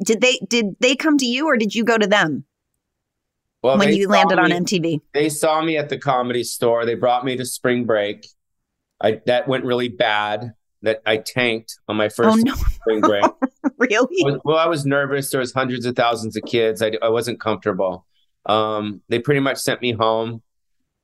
Did 0.04 0.20
they 0.20 0.40
did 0.50 0.76
they 0.82 0.96
come 0.96 1.18
to 1.18 1.26
you, 1.26 1.48
or 1.48 1.56
did 1.56 1.74
you 1.74 1.86
go 1.86 1.98
to 1.98 2.08
them? 2.08 2.44
Well, 3.62 3.78
when 3.78 3.94
you 3.94 4.10
landed 4.10 4.36
me, 4.36 4.44
on 4.44 4.66
MTV, 4.66 5.00
they 5.14 5.30
saw 5.30 5.62
me 5.62 5.78
at 5.78 5.90
the 5.90 5.98
comedy 5.98 6.44
store. 6.44 6.86
They 6.86 6.96
brought 6.96 7.24
me 7.24 7.38
to 7.38 7.46
spring 7.46 7.86
break. 7.86 8.28
I 9.02 9.22
that 9.28 9.48
went 9.48 9.64
really 9.64 9.90
bad. 9.90 10.54
That 10.86 11.02
I 11.06 11.18
tanked 11.18 11.80
on 11.88 11.98
my 11.98 12.10
first 12.10 12.38
oh, 12.38 12.42
no. 12.42 12.54
spring 12.54 13.02
break. 13.02 13.26
really? 13.78 14.40
Well, 14.44 14.58
I 14.58 14.68
was 14.68 14.86
nervous. 14.86 15.32
There 15.32 15.40
was 15.40 15.52
hundreds 15.52 15.86
of 15.86 15.96
thousands 15.96 16.38
of 16.38 16.44
kids. 16.44 16.82
I, 16.82 16.94
I 17.02 17.10
wasn't 17.10 17.40
comfortable. 17.40 18.06
Um, 18.46 19.02
they 19.10 19.20
pretty 19.20 19.40
much 19.40 19.58
sent 19.58 19.82
me 19.82 19.92
home, 19.94 20.44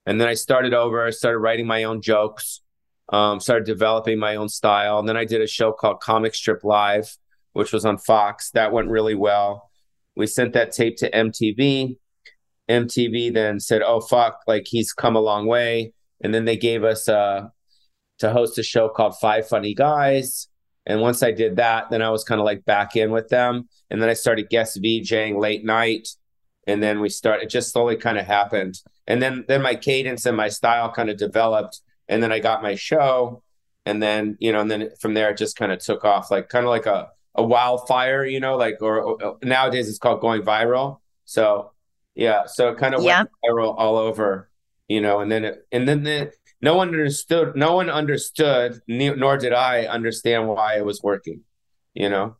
and 0.06 0.22
then 0.22 0.28
I 0.28 0.36
started 0.36 0.74
over. 0.74 1.06
I 1.06 1.10
started 1.10 1.40
writing 1.40 1.68
my 1.68 1.84
own 1.84 2.02
jokes. 2.02 2.62
Um, 3.10 3.40
started 3.42 3.66
developing 3.66 4.20
my 4.20 4.38
own 4.38 4.48
style. 4.48 4.98
And 5.00 5.10
then 5.10 5.18
I 5.18 5.26
did 5.26 5.42
a 5.42 5.48
show 5.48 5.74
called 5.74 6.00
Comic 6.00 6.34
Strip 6.34 6.64
Live, 6.64 7.18
which 7.52 7.74
was 7.74 7.84
on 7.84 7.98
Fox. 7.98 8.52
That 8.52 8.72
went 8.72 8.88
really 8.88 9.16
well. 9.16 9.70
We 10.16 10.28
sent 10.28 10.54
that 10.54 10.72
tape 10.72 10.96
to 10.98 11.12
MTV. 11.12 11.98
MTV 12.70 13.34
then 13.34 13.60
said, 13.60 13.82
"Oh 13.82 14.00
fuck, 14.00 14.40
like 14.48 14.66
he's 14.68 14.94
come 14.94 15.16
a 15.16 15.22
long 15.22 15.46
way." 15.46 15.94
And 16.24 16.34
then 16.34 16.46
they 16.46 16.56
gave 16.56 16.84
us 16.84 17.10
uh, 17.10 17.48
to 18.22 18.32
host 18.32 18.58
a 18.58 18.64
show 18.64 18.90
called 18.90 19.20
Five 19.20 19.48
Funny 19.48 19.74
Guys. 19.74 20.48
And 20.86 21.02
once 21.02 21.22
I 21.22 21.32
did 21.32 21.58
that, 21.58 21.90
then 21.92 22.02
I 22.02 22.10
was 22.10 22.24
kind 22.24 22.42
of 22.42 22.46
like 22.46 22.66
back 22.66 22.96
in 22.96 23.12
with 23.12 23.30
them. 23.30 23.68
And 23.90 24.02
then 24.02 24.10
I 24.10 24.14
started 24.14 24.50
guest 24.50 24.82
VJing 24.82 25.40
late 25.40 25.64
night. 25.64 26.08
And 26.66 26.82
then 26.82 27.02
we 27.02 27.10
started, 27.10 27.44
it 27.44 27.50
just 27.50 27.72
slowly 27.72 27.98
kind 27.98 28.18
of 28.18 28.26
happened. 28.26 28.80
And 29.08 29.22
then, 29.22 29.46
then 29.48 29.62
my 29.62 29.76
cadence 29.76 30.26
and 30.26 30.38
my 30.38 30.50
style 30.50 30.92
kind 30.92 31.10
of 31.10 31.18
developed. 31.18 31.82
And 32.08 32.22
then 32.24 32.32
I 32.32 32.40
got 32.40 32.64
my 32.64 32.76
show. 32.76 33.44
And 33.86 34.02
then, 34.02 34.38
you 34.40 34.52
know, 34.52 34.62
and 34.62 34.72
then 34.72 34.90
from 35.00 35.14
there, 35.14 35.30
it 35.32 35.38
just 35.38 35.56
kind 35.56 35.72
of 35.72 35.80
took 35.80 36.06
off 36.06 36.32
like 36.32 36.50
kind 36.50 36.66
of 36.66 36.70
like 36.70 36.86
a, 36.86 37.10
a 37.36 37.44
wildfire, 37.44 38.26
you 38.26 38.40
know, 38.40 38.58
like, 38.58 38.78
or, 38.82 39.02
or 39.02 39.38
nowadays 39.44 39.90
it's 39.90 39.98
called 39.98 40.22
going 40.22 40.42
viral. 40.42 41.00
So, 41.26 41.72
yeah. 42.16 42.46
So 42.46 42.70
it 42.70 42.78
kind 42.78 42.94
of 42.94 43.04
yeah. 43.04 43.20
went 43.20 43.30
viral 43.44 43.76
all 43.78 43.98
over, 43.98 44.50
you 44.88 45.02
know, 45.02 45.20
and 45.20 45.32
then, 45.32 45.46
it, 45.46 45.68
and 45.72 45.88
then 45.88 46.04
the, 46.04 46.32
no 46.62 46.76
one 46.76 46.90
understood 46.90 47.56
no 47.56 47.74
one 47.74 47.90
understood 47.90 48.82
nor 48.88 49.38
did 49.38 49.54
i 49.54 49.86
understand 49.86 50.48
why 50.48 50.78
it 50.78 50.86
was 50.86 51.02
working 51.02 51.44
you 51.94 52.10
know? 52.10 52.36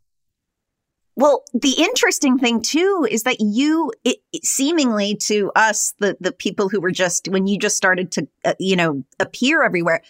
Well 1.14 1.44
the 1.52 1.74
interesting 1.78 2.38
thing 2.38 2.62
too 2.62 3.06
is 3.10 3.24
that 3.24 3.36
you 3.38 3.92
it, 4.02 4.16
it 4.32 4.46
seemingly 4.46 5.14
to 5.26 5.52
us 5.54 5.92
the 5.98 6.16
the 6.20 6.32
people 6.32 6.70
who 6.70 6.80
were 6.80 6.90
just 6.90 7.28
when 7.28 7.46
you 7.46 7.58
just 7.58 7.76
started 7.76 8.10
to 8.12 8.26
uh, 8.46 8.54
you 8.58 8.76
know 8.76 9.04
appear 9.20 9.62
everywhere 9.62 10.02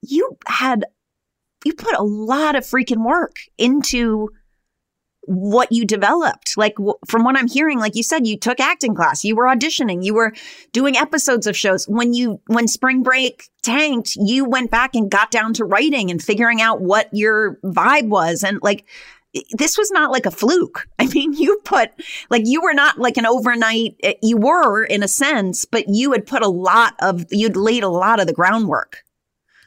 you 0.00 0.38
had 0.46 0.84
you 1.64 1.72
put 1.72 1.96
a 1.96 2.04
lot 2.04 2.54
of 2.54 2.62
freaking 2.62 3.04
work 3.04 3.38
into 3.58 4.30
what 5.26 5.72
you 5.72 5.84
developed. 5.84 6.56
Like 6.56 6.76
from 7.06 7.24
what 7.24 7.36
I'm 7.36 7.48
hearing, 7.48 7.78
like 7.78 7.96
you 7.96 8.02
said, 8.02 8.26
you 8.26 8.38
took 8.38 8.60
acting 8.60 8.94
class, 8.94 9.24
you 9.24 9.36
were 9.36 9.46
auditioning, 9.46 10.04
you 10.04 10.14
were 10.14 10.32
doing 10.72 10.96
episodes 10.96 11.46
of 11.46 11.56
shows. 11.56 11.86
When 11.88 12.14
you, 12.14 12.40
when 12.46 12.68
spring 12.68 13.02
break 13.02 13.48
tanked, 13.62 14.16
you 14.16 14.44
went 14.44 14.70
back 14.70 14.94
and 14.94 15.10
got 15.10 15.30
down 15.30 15.54
to 15.54 15.64
writing 15.64 16.10
and 16.10 16.22
figuring 16.22 16.60
out 16.60 16.80
what 16.80 17.08
your 17.12 17.56
vibe 17.64 18.08
was. 18.08 18.44
And 18.44 18.60
like, 18.62 18.86
this 19.52 19.76
was 19.76 19.90
not 19.90 20.10
like 20.10 20.26
a 20.26 20.30
fluke. 20.30 20.86
I 20.98 21.06
mean, 21.06 21.32
you 21.32 21.60
put 21.64 21.90
like 22.30 22.42
you 22.44 22.62
were 22.62 22.74
not 22.74 22.98
like 22.98 23.16
an 23.16 23.26
overnight, 23.26 23.96
eh, 24.02 24.14
you 24.22 24.36
were 24.36 24.84
in 24.84 25.02
a 25.02 25.08
sense, 25.08 25.64
but 25.64 25.88
you 25.88 26.12
had 26.12 26.26
put 26.26 26.42
a 26.42 26.48
lot 26.48 26.94
of, 27.00 27.24
you'd 27.30 27.56
laid 27.56 27.82
a 27.82 27.88
lot 27.88 28.20
of 28.20 28.26
the 28.26 28.32
groundwork. 28.32 29.02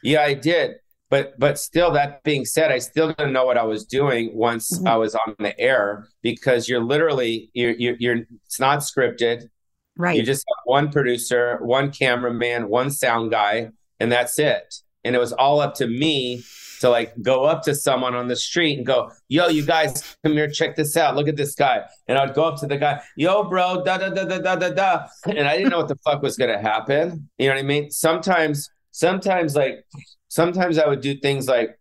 Yeah, 0.02 0.22
I 0.22 0.34
did 0.34 0.76
but 1.10 1.38
but 1.38 1.58
still 1.58 1.90
that 1.90 2.22
being 2.22 2.44
said 2.44 2.70
i 2.70 2.78
still 2.78 3.08
didn't 3.08 3.32
know 3.32 3.44
what 3.44 3.58
i 3.58 3.62
was 3.62 3.84
doing 3.84 4.30
once 4.34 4.76
mm-hmm. 4.78 4.88
i 4.88 4.96
was 4.96 5.14
on 5.14 5.34
the 5.38 5.58
air 5.60 6.06
because 6.22 6.68
you're 6.68 6.82
literally 6.82 7.50
you're, 7.54 7.72
you're, 7.72 7.96
you're 7.98 8.18
it's 8.44 8.60
not 8.60 8.80
scripted 8.80 9.48
right 9.96 10.16
you 10.16 10.22
just 10.22 10.44
have 10.48 10.62
one 10.64 10.90
producer 10.90 11.58
one 11.62 11.90
cameraman 11.90 12.68
one 12.68 12.90
sound 12.90 13.30
guy 13.30 13.70
and 14.00 14.10
that's 14.12 14.38
it 14.38 14.76
and 15.04 15.14
it 15.14 15.18
was 15.18 15.32
all 15.32 15.60
up 15.60 15.74
to 15.74 15.86
me 15.86 16.42
to 16.80 16.88
like 16.88 17.20
go 17.22 17.44
up 17.44 17.62
to 17.62 17.74
someone 17.74 18.14
on 18.14 18.28
the 18.28 18.36
street 18.36 18.76
and 18.76 18.86
go, 18.86 19.10
yo, 19.28 19.48
you 19.48 19.64
guys, 19.64 20.16
come 20.24 20.32
here, 20.32 20.48
check 20.48 20.76
this 20.76 20.96
out. 20.96 21.16
Look 21.16 21.28
at 21.28 21.36
this 21.36 21.54
guy. 21.54 21.84
And 22.06 22.18
I'd 22.18 22.34
go 22.34 22.44
up 22.44 22.60
to 22.60 22.66
the 22.66 22.76
guy, 22.76 23.02
yo, 23.16 23.44
bro, 23.44 23.82
da 23.84 23.98
da 23.98 24.10
da 24.10 24.24
da 24.24 24.38
da 24.38 24.56
da 24.56 24.70
da. 24.70 25.06
And 25.26 25.46
I 25.46 25.56
didn't 25.56 25.70
know 25.70 25.78
what 25.78 25.88
the 25.88 25.96
fuck 25.96 26.22
was 26.22 26.36
gonna 26.36 26.60
happen. 26.60 27.28
You 27.38 27.48
know 27.48 27.54
what 27.54 27.60
I 27.60 27.64
mean? 27.64 27.90
Sometimes, 27.90 28.70
sometimes 28.92 29.54
like 29.54 29.84
sometimes 30.28 30.78
I 30.78 30.86
would 30.86 31.00
do 31.00 31.18
things 31.18 31.48
like 31.48 31.78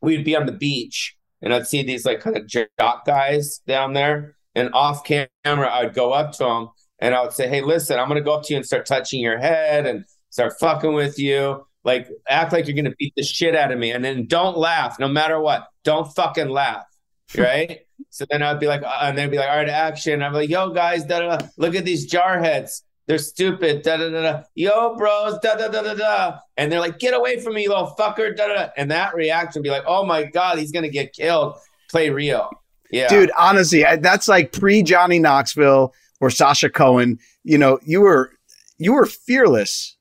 we'd 0.00 0.24
be 0.24 0.36
on 0.36 0.46
the 0.46 0.52
beach 0.52 1.16
and 1.42 1.54
I'd 1.54 1.66
see 1.66 1.82
these 1.82 2.04
like 2.04 2.20
kind 2.20 2.36
of 2.36 2.46
jock 2.46 3.04
guys 3.06 3.58
down 3.66 3.92
there. 3.92 4.36
And 4.54 4.74
off 4.74 5.04
camera, 5.04 5.72
I'd 5.72 5.94
go 5.94 6.12
up 6.12 6.32
to 6.32 6.44
them 6.44 6.68
and 6.98 7.14
I 7.14 7.22
would 7.22 7.32
say, 7.32 7.48
Hey, 7.48 7.60
listen, 7.60 7.98
I'm 7.98 8.08
going 8.08 8.20
to 8.20 8.24
go 8.24 8.34
up 8.34 8.44
to 8.44 8.54
you 8.54 8.56
and 8.56 8.66
start 8.66 8.86
touching 8.86 9.20
your 9.20 9.38
head 9.38 9.86
and 9.86 10.04
start 10.30 10.54
fucking 10.58 10.94
with 10.94 11.18
you. 11.18 11.64
Like, 11.84 12.08
act 12.28 12.52
like 12.52 12.66
you're 12.66 12.74
going 12.74 12.86
to 12.86 12.96
beat 12.98 13.12
the 13.16 13.22
shit 13.22 13.54
out 13.54 13.70
of 13.70 13.78
me. 13.78 13.92
And 13.92 14.04
then 14.04 14.26
don't 14.26 14.58
laugh 14.58 14.98
no 14.98 15.06
matter 15.06 15.38
what. 15.40 15.68
Don't 15.84 16.12
fucking 16.12 16.48
laugh. 16.48 16.84
Right. 17.36 17.80
so 18.10 18.26
then 18.28 18.42
I'd 18.42 18.58
be 18.58 18.66
like, 18.66 18.82
uh, 18.82 18.98
and 19.02 19.16
they'd 19.16 19.30
be 19.30 19.38
like, 19.38 19.48
All 19.48 19.56
right, 19.56 19.68
action. 19.68 20.22
I'm 20.22 20.32
like, 20.32 20.50
Yo, 20.50 20.70
guys, 20.70 21.04
da, 21.04 21.20
da, 21.20 21.36
da, 21.36 21.46
look 21.56 21.76
at 21.76 21.84
these 21.84 22.10
jarheads. 22.10 22.82
They're 23.08 23.18
stupid. 23.18 23.82
Da 23.82 23.96
da 23.96 24.10
da 24.10 24.22
da. 24.22 24.42
Yo, 24.54 24.94
bros. 24.94 25.38
Da 25.42 25.56
da 25.56 25.68
da 25.68 25.82
da 25.82 25.94
da. 25.94 26.38
And 26.58 26.70
they're 26.70 26.78
like, 26.78 26.98
get 26.98 27.14
away 27.14 27.40
from 27.40 27.54
me, 27.54 27.62
you 27.62 27.70
little 27.70 27.94
fucker. 27.98 28.36
Da 28.36 28.46
da. 28.46 28.54
da. 28.54 28.68
And 28.76 28.90
that 28.90 29.14
reaction 29.14 29.60
would 29.60 29.64
be 29.64 29.70
like, 29.70 29.84
oh 29.86 30.04
my 30.04 30.24
god, 30.24 30.58
he's 30.58 30.70
gonna 30.70 30.90
get 30.90 31.14
killed. 31.14 31.56
Play 31.90 32.10
real. 32.10 32.50
Yeah, 32.90 33.08
dude. 33.08 33.30
Honestly, 33.36 33.82
that's 34.00 34.28
like 34.28 34.52
pre 34.52 34.82
Johnny 34.82 35.18
Knoxville 35.18 35.94
or 36.20 36.30
Sacha 36.30 36.68
Cohen. 36.68 37.18
You 37.44 37.56
know, 37.56 37.78
you 37.82 38.02
were 38.02 38.30
you 38.76 38.92
were 38.92 39.06
fearless. 39.06 39.96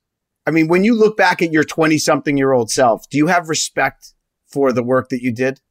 I 0.45 0.51
mean, 0.51 0.68
when 0.68 0.84
you 0.84 0.93
look 0.93 1.16
back 1.16 1.41
at 1.41 1.51
your 1.51 1.64
twenty 1.64 1.97
something 1.97 2.38
year 2.38 2.51
old 2.51 2.70
self, 2.70 3.10
do 3.10 3.18
you 3.18 3.28
have 3.28 3.47
respect 3.47 4.14
for 4.51 4.74
the 4.74 4.84
work 4.84 5.10
that 5.10 5.22
you 5.22 5.32
did? 5.32 5.62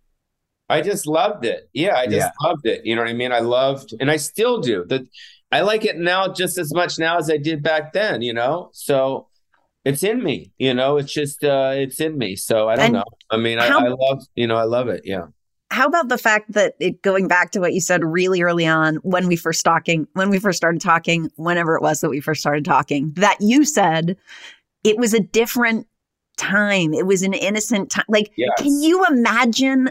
I 0.68 0.80
just 0.80 1.06
loved 1.06 1.44
it. 1.44 1.68
Yeah, 1.74 1.96
I 1.96 2.06
just 2.06 2.16
yeah. 2.16 2.48
loved 2.48 2.66
it. 2.66 2.84
You 2.84 2.96
know 2.96 3.02
what 3.02 3.10
I 3.10 3.14
mean? 3.14 3.30
I 3.30 3.38
loved, 3.38 3.94
and 4.00 4.10
I 4.10 4.16
still 4.16 4.60
do. 4.60 4.84
The 4.86 5.06
I 5.52 5.60
like 5.60 5.84
it 5.84 5.96
now 5.96 6.32
just 6.32 6.58
as 6.58 6.72
much 6.74 6.98
now 6.98 7.18
as 7.18 7.30
I 7.30 7.36
did 7.36 7.62
back 7.62 7.92
then, 7.92 8.22
you 8.22 8.32
know? 8.32 8.70
So 8.72 9.28
it's 9.84 10.02
in 10.02 10.22
me, 10.22 10.52
you 10.58 10.74
know, 10.74 10.96
it's 10.96 11.12
just, 11.12 11.44
uh, 11.44 11.72
it's 11.74 12.00
in 12.00 12.18
me. 12.18 12.36
So 12.36 12.68
I 12.68 12.76
don't 12.76 12.84
and 12.86 12.94
know. 12.94 13.04
I 13.30 13.36
mean, 13.36 13.58
how, 13.58 13.80
I, 13.80 13.86
I 13.86 13.88
love, 13.88 14.24
you 14.34 14.46
know, 14.46 14.56
I 14.56 14.64
love 14.64 14.88
it. 14.88 15.02
Yeah. 15.04 15.26
How 15.70 15.86
about 15.86 16.08
the 16.08 16.18
fact 16.18 16.52
that 16.52 16.74
it 16.78 17.02
going 17.02 17.28
back 17.28 17.50
to 17.52 17.60
what 17.60 17.74
you 17.74 17.80
said 17.80 18.04
really 18.04 18.40
early 18.42 18.66
on 18.66 18.96
when 18.96 19.26
we 19.26 19.36
first 19.36 19.64
talking, 19.64 20.06
when 20.12 20.30
we 20.30 20.38
first 20.38 20.56
started 20.56 20.80
talking, 20.80 21.30
whenever 21.36 21.74
it 21.76 21.82
was 21.82 22.00
that 22.00 22.10
we 22.10 22.20
first 22.20 22.40
started 22.40 22.64
talking, 22.64 23.12
that 23.16 23.36
you 23.40 23.64
said 23.64 24.16
it 24.84 24.96
was 24.96 25.12
a 25.12 25.20
different 25.20 25.86
time. 26.36 26.94
It 26.94 27.06
was 27.06 27.22
an 27.22 27.34
innocent 27.34 27.90
time. 27.90 28.04
Like, 28.08 28.30
yes. 28.36 28.50
can 28.58 28.80
you 28.80 29.04
imagine 29.06 29.90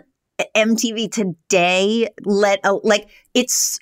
MTV 0.55 1.11
today? 1.11 2.09
Let 2.23 2.59
a, 2.63 2.73
like 2.73 3.09
it's 3.33 3.79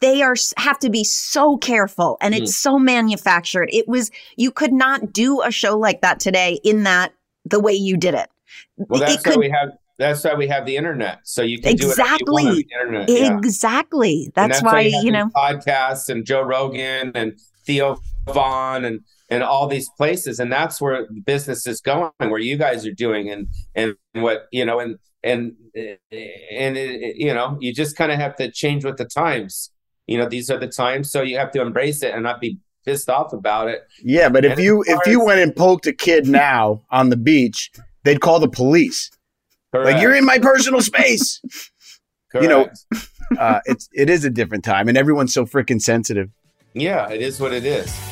they 0.00 0.22
are 0.22 0.34
have 0.56 0.78
to 0.80 0.90
be 0.90 1.04
so 1.04 1.56
careful 1.56 2.18
and 2.20 2.34
it's 2.34 2.52
mm. 2.52 2.54
so 2.54 2.78
manufactured. 2.78 3.68
It 3.72 3.88
was 3.88 4.10
you 4.36 4.50
could 4.50 4.72
not 4.72 5.12
do 5.12 5.42
a 5.42 5.50
show 5.50 5.78
like 5.78 6.00
that 6.02 6.20
today 6.20 6.60
in 6.64 6.82
that 6.84 7.12
the 7.44 7.60
way 7.60 7.72
you 7.72 7.96
did 7.96 8.14
it. 8.14 8.28
Well, 8.76 9.00
that's 9.00 9.14
it 9.14 9.26
why 9.26 9.32
could, 9.32 9.40
we 9.40 9.50
have 9.50 9.70
that's 9.98 10.24
why 10.24 10.34
we 10.34 10.46
have 10.48 10.66
the 10.66 10.76
internet. 10.76 11.20
So 11.24 11.42
you 11.42 11.60
can 11.60 11.72
exactly, 11.72 12.44
do 12.44 12.58
it 12.58 12.66
internet. 12.80 13.08
Exactly. 13.08 14.30
That's, 14.34 14.60
that's 14.60 14.64
why, 14.64 14.72
why 14.72 14.80
you, 14.80 15.00
you 15.04 15.12
know 15.12 15.28
podcasts 15.34 16.08
and 16.08 16.26
Joe 16.26 16.42
Rogan 16.42 17.12
and 17.14 17.38
Theo 17.64 18.00
Von 18.26 18.84
and 18.84 19.00
and 19.30 19.42
all 19.42 19.66
these 19.66 19.88
places, 19.96 20.38
and 20.38 20.52
that's 20.52 20.80
where 20.80 21.06
business 21.24 21.66
is 21.66 21.80
going. 21.80 22.10
Where 22.18 22.38
you 22.38 22.58
guys 22.58 22.84
are 22.86 22.92
doing 22.92 23.30
and 23.30 23.48
and 23.74 23.94
what 24.12 24.48
you 24.52 24.64
know 24.64 24.78
and 24.78 24.98
and 25.24 25.54
and 25.74 26.76
it, 26.76 27.16
you 27.16 27.32
know 27.32 27.56
you 27.60 27.72
just 27.72 27.96
kind 27.96 28.12
of 28.12 28.18
have 28.18 28.36
to 28.36 28.50
change 28.50 28.84
with 28.84 28.96
the 28.96 29.04
times. 29.04 29.70
You 30.06 30.18
know 30.18 30.28
these 30.28 30.50
are 30.50 30.58
the 30.58 30.68
times, 30.68 31.10
so 31.10 31.22
you 31.22 31.38
have 31.38 31.50
to 31.52 31.60
embrace 31.60 32.02
it 32.02 32.12
and 32.12 32.22
not 32.22 32.40
be 32.40 32.58
pissed 32.84 33.08
off 33.08 33.32
about 33.32 33.68
it. 33.68 33.86
Yeah, 34.02 34.28
but 34.28 34.44
and 34.44 34.52
if 34.52 34.58
you 34.58 34.84
if 34.86 35.06
you 35.06 35.24
went 35.24 35.40
and 35.40 35.54
poked 35.54 35.86
a 35.86 35.92
kid 35.92 36.26
now 36.28 36.82
on 36.90 37.10
the 37.10 37.16
beach, 37.16 37.70
they'd 38.04 38.20
call 38.20 38.40
the 38.40 38.48
police. 38.48 39.10
Correct. 39.72 39.92
Like 39.92 40.02
you're 40.02 40.14
in 40.14 40.24
my 40.24 40.38
personal 40.38 40.82
space. 40.82 41.40
you 42.34 42.48
know, 42.48 42.68
uh, 43.38 43.60
it's 43.64 43.88
it 43.92 44.10
is 44.10 44.24
a 44.24 44.30
different 44.30 44.64
time, 44.64 44.88
and 44.88 44.98
everyone's 44.98 45.32
so 45.32 45.46
freaking 45.46 45.80
sensitive. 45.80 46.30
Yeah, 46.74 47.10
it 47.10 47.20
is 47.20 47.38
what 47.38 47.52
it 47.52 47.64
is. 47.64 48.11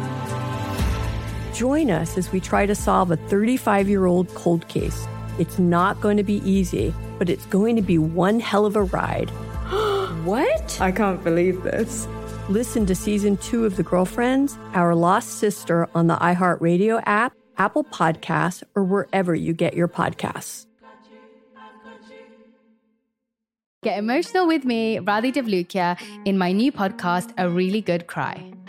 Join 1.61 1.91
us 1.91 2.17
as 2.17 2.31
we 2.31 2.39
try 2.39 2.65
to 2.65 2.73
solve 2.73 3.11
a 3.11 3.17
35 3.17 3.87
year 3.87 4.07
old 4.07 4.33
cold 4.33 4.67
case. 4.67 5.05
It's 5.37 5.59
not 5.59 6.01
going 6.01 6.17
to 6.17 6.23
be 6.23 6.37
easy, 6.37 6.91
but 7.19 7.29
it's 7.29 7.45
going 7.45 7.75
to 7.75 7.83
be 7.83 7.99
one 7.99 8.39
hell 8.39 8.65
of 8.65 8.75
a 8.75 8.81
ride. 8.81 9.29
what? 10.25 10.81
I 10.81 10.91
can't 10.91 11.23
believe 11.23 11.61
this. 11.61 12.07
Listen 12.49 12.87
to 12.87 12.95
season 12.95 13.37
two 13.37 13.63
of 13.63 13.75
The 13.75 13.83
Girlfriends, 13.83 14.57
Our 14.73 14.95
Lost 14.95 15.37
Sister 15.37 15.87
on 15.93 16.07
the 16.07 16.15
iHeartRadio 16.15 17.03
app, 17.05 17.35
Apple 17.59 17.83
Podcasts, 17.83 18.63
or 18.73 18.83
wherever 18.83 19.35
you 19.35 19.53
get 19.53 19.75
your 19.75 19.87
podcasts. 19.87 20.65
Get 23.83 23.99
emotional 23.99 24.47
with 24.47 24.65
me, 24.65 24.97
Radhi 24.97 25.31
Devlukia, 25.31 25.95
in 26.25 26.39
my 26.39 26.53
new 26.53 26.71
podcast, 26.71 27.31
A 27.37 27.47
Really 27.47 27.81
Good 27.81 28.07
Cry. 28.07 28.51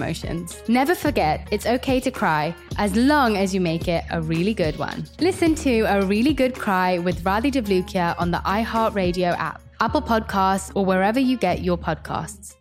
emotions. 0.00 0.62
Never 0.68 0.94
forget, 0.94 1.46
it's 1.50 1.66
okay 1.66 2.00
to 2.00 2.10
cry 2.10 2.54
as 2.78 2.96
long 2.96 3.36
as 3.36 3.54
you 3.54 3.60
make 3.60 3.88
it 3.88 4.04
a 4.10 4.20
really 4.22 4.54
good 4.54 4.78
one. 4.78 5.04
Listen 5.20 5.54
to 5.56 5.80
A 5.82 6.04
Really 6.06 6.32
Good 6.32 6.54
Cry 6.54 6.98
with 6.98 7.22
Radhi 7.24 7.50
Devlukia 7.52 8.14
on 8.18 8.30
the 8.30 8.38
iHeartRadio 8.38 9.36
app, 9.38 9.60
Apple 9.80 10.02
Podcasts, 10.02 10.72
or 10.74 10.84
wherever 10.84 11.20
you 11.20 11.36
get 11.36 11.62
your 11.62 11.78
podcasts. 11.78 12.56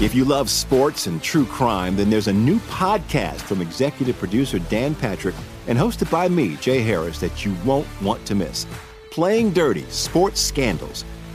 If 0.00 0.12
you 0.12 0.24
love 0.24 0.50
sports 0.50 1.06
and 1.06 1.22
true 1.22 1.46
crime, 1.46 1.96
then 1.96 2.10
there's 2.10 2.26
a 2.26 2.32
new 2.32 2.58
podcast 2.60 3.40
from 3.42 3.62
executive 3.62 4.18
producer 4.18 4.58
Dan 4.58 4.94
Patrick 4.94 5.36
and 5.68 5.78
hosted 5.78 6.10
by 6.10 6.28
me, 6.28 6.56
Jay 6.56 6.82
Harris, 6.82 7.20
that 7.20 7.44
you 7.44 7.54
won't 7.64 7.86
want 8.02 8.26
to 8.26 8.34
miss. 8.34 8.66
Playing 9.12 9.52
Dirty 9.52 9.84
Sports 9.90 10.40
Scandals. 10.40 11.04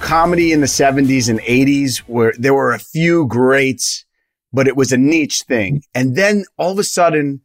Comedy 0.00 0.52
in 0.52 0.60
the 0.60 0.66
70s 0.66 1.28
and 1.28 1.40
80s, 1.40 1.98
where 2.06 2.32
there 2.38 2.54
were 2.54 2.72
a 2.72 2.78
few 2.78 3.26
greats, 3.26 4.04
but 4.52 4.68
it 4.68 4.76
was 4.76 4.92
a 4.92 4.96
niche 4.96 5.42
thing. 5.48 5.82
And 5.94 6.16
then 6.16 6.44
all 6.56 6.72
of 6.72 6.78
a 6.78 6.84
sudden, 6.84 7.40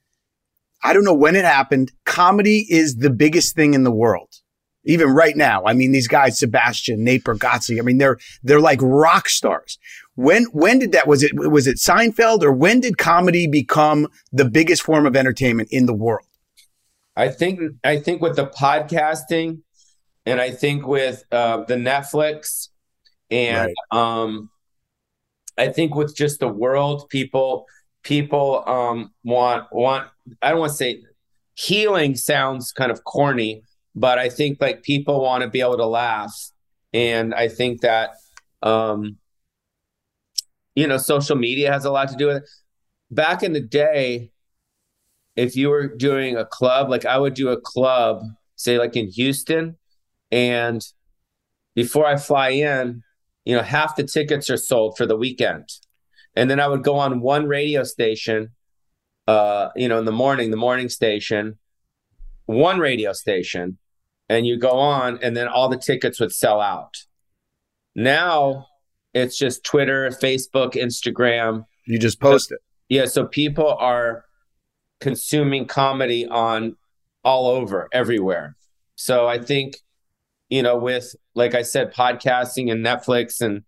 I 0.84 0.94
don't 0.94 1.04
know 1.04 1.14
when 1.14 1.36
it 1.36 1.46
happened. 1.46 1.92
Comedy 2.06 2.66
is 2.70 2.98
the 2.98 3.10
biggest 3.10 3.56
thing 3.56 3.74
in 3.74 3.84
the 3.84 3.92
world. 3.92 4.30
Even 4.84 5.10
right 5.10 5.38
now. 5.38 5.64
I 5.66 5.74
mean, 5.74 5.92
these 5.92 6.08
guys, 6.08 6.40
Sebastian, 6.40 7.04
Nate 7.04 7.24
Bargatze, 7.24 7.78
I 7.78 7.84
mean, 7.84 8.00
they're, 8.00 8.18
they're 8.42 8.60
like 8.60 8.80
rock 8.82 9.30
stars. 9.30 9.78
When, 10.16 10.46
when 10.46 10.80
did 10.80 10.92
that, 10.94 11.08
was 11.08 11.22
it, 11.24 11.32
was 11.36 11.68
it 11.68 11.78
Seinfeld 11.78 12.42
or 12.42 12.52
when 12.52 12.80
did 12.80 12.98
comedy 12.98 13.48
become 13.48 14.08
the 14.32 14.46
biggest 14.46 14.82
form 14.82 15.06
of 15.06 15.16
entertainment 15.16 15.70
in 15.72 15.86
the 15.86 15.94
world? 15.94 16.26
I 17.16 17.30
think, 17.30 17.60
I 17.84 17.98
think 18.00 18.22
with 18.22 18.36
the 18.36 18.48
podcasting 18.48 19.62
and 20.26 20.40
I 20.40 20.52
think 20.52 20.88
with, 20.88 21.24
uh, 21.32 21.64
the 21.66 21.76
Netflix 21.76 22.70
and, 23.30 23.74
right. 23.92 24.00
um, 24.00 24.50
I 25.58 25.68
think 25.68 25.96
with 25.96 26.16
just 26.16 26.40
the 26.40 26.48
world, 26.48 27.10
people, 27.10 27.66
people, 28.04 28.64
um, 28.68 29.12
want, 29.24 29.68
want, 29.72 30.08
I 30.42 30.50
don't 30.52 30.60
want 30.60 30.72
to 30.72 30.78
say 30.78 31.04
healing 31.56 32.16
sounds 32.16 32.72
kind 32.72 32.92
of 32.92 33.04
corny, 33.04 33.64
but 33.96 34.18
I 34.18 34.30
think 34.30 34.60
like 34.62 34.84
people 34.84 35.22
want 35.22 35.44
to 35.44 35.50
be 35.50 35.62
able 35.62 35.78
to 35.78 35.86
laugh. 35.86 36.34
And 36.94 37.34
I 37.34 37.48
think 37.48 37.82
that, 37.82 38.12
um, 38.64 39.18
you 40.76 40.88
know, 40.88 40.98
social 40.98 41.36
media 41.36 41.72
has 41.72 41.86
a 41.86 41.92
lot 41.92 42.10
to 42.10 42.16
do 42.16 42.28
with 42.28 42.38
it. 42.38 42.50
Back 43.10 43.44
in 43.44 43.54
the 43.54 43.62
day, 43.62 44.32
if 45.36 45.56
you 45.56 45.70
were 45.70 45.88
doing 45.88 46.38
a 46.38 46.46
club, 46.46 46.90
like 46.90 47.06
I 47.06 47.18
would 47.18 47.34
do 47.34 47.50
a 47.50 47.60
club, 47.60 48.24
say 48.56 48.78
like 48.78 48.96
in 48.96 49.10
Houston, 49.10 49.78
and 50.32 50.86
before 51.76 52.06
I 52.06 52.18
fly 52.18 52.50
in, 52.50 53.04
you 53.46 53.56
know, 53.56 53.64
half 53.64 53.96
the 53.96 54.04
tickets 54.04 54.50
are 54.50 54.58
sold 54.58 54.98
for 54.98 55.06
the 55.06 55.18
weekend. 55.18 55.70
And 56.36 56.50
then 56.50 56.60
I 56.60 56.68
would 56.68 56.84
go 56.84 56.96
on 56.96 57.22
one 57.22 57.48
radio 57.48 57.84
station, 57.84 58.50
uh, 59.28 59.70
you 59.76 59.88
know, 59.88 60.00
in 60.00 60.06
the 60.06 60.12
morning, 60.12 60.52
the 60.52 60.58
morning 60.58 60.90
station, 60.90 61.58
one 62.46 62.80
radio 62.80 63.14
station, 63.14 63.78
and 64.30 64.48
you 64.48 64.58
go 64.58 64.72
on, 64.72 65.20
and 65.22 65.36
then 65.36 65.48
all 65.48 65.68
the 65.70 65.78
tickets 65.78 66.20
would 66.20 66.32
sell 66.32 66.62
out. 66.62 66.96
Now 67.96 68.68
it's 69.14 69.38
just 69.38 69.64
Twitter, 69.64 70.10
Facebook, 70.10 70.74
Instagram. 70.74 71.66
You 71.86 72.00
just 72.00 72.22
post 72.22 72.50
so, 72.50 72.56
it. 72.56 72.62
Yeah. 72.88 73.06
So 73.06 73.26
people 73.26 73.76
are 73.80 74.24
consuming 75.02 75.66
comedy 75.66 76.26
on 76.28 76.78
all 77.24 77.48
over, 77.48 77.90
everywhere. 77.92 78.56
So 78.96 79.28
I 79.28 79.40
think, 79.40 79.78
you 80.52 80.62
know, 80.62 80.78
with, 80.78 81.16
like 81.34 81.56
I 81.56 81.64
said, 81.64 81.92
podcasting 81.92 82.72
and 82.72 82.86
Netflix 82.86 83.42
and, 83.42 83.64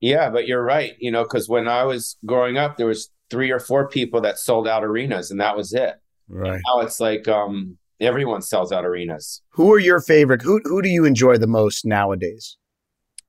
yeah, 0.00 0.30
but 0.30 0.46
you're 0.46 0.64
right, 0.64 0.94
you 0.98 1.10
know, 1.10 1.24
because 1.24 1.48
when 1.48 1.68
I 1.68 1.84
was 1.84 2.16
growing 2.24 2.56
up, 2.56 2.78
there 2.78 2.86
was 2.86 3.10
three 3.32 3.50
or 3.50 3.58
four 3.58 3.88
people 3.88 4.20
that 4.20 4.38
sold 4.38 4.68
out 4.68 4.84
arenas 4.84 5.30
and 5.30 5.40
that 5.40 5.56
was 5.56 5.72
it. 5.72 5.94
Right. 6.28 6.54
And 6.54 6.62
now 6.66 6.80
it's 6.80 7.00
like 7.00 7.26
um 7.28 7.78
everyone 7.98 8.42
sells 8.42 8.72
out 8.72 8.84
arenas. 8.84 9.42
Who 9.50 9.72
are 9.72 9.78
your 9.78 10.00
favorite? 10.00 10.42
Who 10.42 10.60
who 10.64 10.82
do 10.82 10.88
you 10.88 11.04
enjoy 11.04 11.38
the 11.38 11.46
most 11.46 11.84
nowadays? 11.86 12.58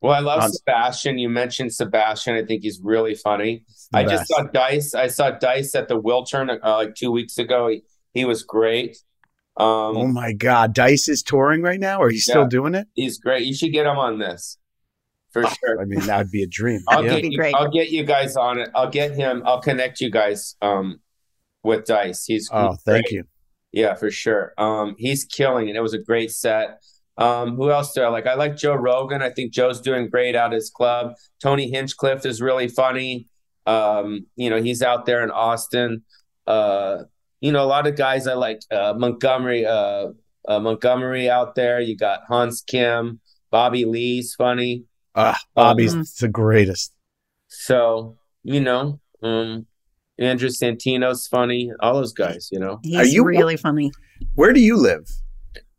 Well, 0.01 0.11
I 0.11 0.20
love 0.20 0.43
um, 0.43 0.51
Sebastian. 0.51 1.18
You 1.18 1.30
mentioned 1.30 1.74
Sebastian. 1.74 2.36
I 2.36 2.43
think 2.43 2.64
he's 2.64 2.82
really 2.84 3.16
funny. 3.16 3.64
I 3.93 4.03
best. 4.03 4.14
just 4.14 4.28
saw 4.28 4.43
Dice. 4.43 4.93
I 4.93 5.07
saw 5.07 5.32
Dice 5.32 5.74
at 5.76 5.88
the 5.88 5.99
Wiltern 5.99 6.59
uh, 6.61 6.76
like 6.76 6.95
two 6.95 7.11
weeks 7.11 7.38
ago. 7.38 7.70
He, 7.70 7.84
he 8.14 8.26
was 8.26 8.43
great. 8.43 8.97
Um, 9.56 9.97
oh 9.97 10.08
my 10.08 10.34
God, 10.34 10.74
Dice 10.74 11.08
is 11.08 11.22
touring 11.22 11.62
right 11.62 11.80
now, 11.80 12.01
Are 12.01 12.10
you 12.10 12.16
yeah, 12.16 12.32
still 12.34 12.47
doing 12.47 12.74
it? 12.74 12.88
He's 12.95 13.20
great. 13.20 13.43
You 13.43 13.54
should 13.54 13.72
get 13.72 13.86
him 13.86 13.97
on 13.97 14.18
this 14.18 14.58
for 15.32 15.45
oh, 15.45 15.49
sure. 15.49 15.82
I 15.82 15.86
mean, 15.86 15.99
that 16.01 16.18
would 16.18 16.32
be 16.32 16.43
a 16.43 16.47
dream. 16.47 16.82
I'll 16.88 17.04
yeah. 17.04 17.20
get 17.20 17.32
you, 17.32 17.43
I'll 17.56 17.72
get 17.72 17.89
you 17.89 18.04
guys 18.04 18.36
on 18.36 18.60
it. 18.60 18.70
I'll 18.74 18.89
get 18.89 19.12
him. 19.12 19.43
I'll 19.45 19.62
connect 19.62 20.01
you 20.01 20.10
guys 20.10 20.56
um, 20.62 21.01
with 21.64 21.86
Dice. 21.86 22.26
He's 22.26 22.49
oh, 22.51 22.72
he's 22.72 22.82
thank 22.84 23.12
you. 23.12 23.26
Yeah, 23.72 23.95
for 23.95 24.12
sure. 24.12 24.54
Um, 24.58 24.95
he's 24.97 25.26
killing 25.26 25.68
it. 25.68 25.76
It 25.76 25.82
was 25.82 25.93
a 25.93 25.99
great 25.99 26.32
set. 26.32 26.82
Um, 27.18 27.56
who 27.56 27.72
else 27.72 27.93
do 27.93 28.01
I 28.01 28.08
like? 28.08 28.28
I 28.28 28.36
like 28.36 28.56
Joe 28.56 28.76
Rogan. 28.76 29.22
I 29.22 29.30
think 29.30 29.51
Joe's 29.51 29.82
doing 29.82 30.10
great 30.10 30.36
out 30.36 30.51
his 30.51 30.70
club. 30.70 31.14
Tony 31.41 31.70
Hinchcliffe 31.70 32.26
is 32.26 32.41
really 32.41 32.68
funny. 32.68 33.28
Um, 33.66 34.28
you 34.36 34.49
know, 34.49 34.62
he's 34.62 34.82
out 34.82 35.06
there 35.06 35.24
in 35.24 35.32
Austin. 35.32 36.04
Uh, 36.45 37.04
you 37.44 37.52
know, 37.52 37.62
a 37.62 37.68
lot 37.68 37.86
of 37.88 37.98
guys 37.98 38.26
I 38.26 38.36
like 38.36 38.62
uh, 38.72 38.94
Montgomery, 38.98 39.66
uh, 39.66 40.12
uh, 40.48 40.60
Montgomery 40.62 41.30
out 41.30 41.56
there. 41.56 41.82
You 41.82 41.98
got 41.98 42.22
Hans 42.26 42.62
Kim, 42.66 43.20
Bobby 43.52 43.84
Lee's 43.84 44.34
funny. 44.34 44.86
Ah, 45.14 45.38
Bobby's 45.54 45.94
um, 45.94 46.06
the 46.22 46.30
greatest. 46.30 46.94
So, 47.50 48.18
you 48.44 48.62
know, 48.62 49.02
um, 49.22 49.66
Andrew 50.18 50.48
Santino's 50.48 51.28
funny. 51.28 51.70
All 51.82 51.96
those 51.96 52.14
guys, 52.14 52.48
you 52.50 52.60
know. 52.60 52.80
He's 52.82 52.96
Are 52.96 53.06
you 53.06 53.26
really 53.26 53.58
funny. 53.58 53.91
Where 54.36 54.54
do 54.54 54.62
you 54.62 54.78
live? 54.78 55.06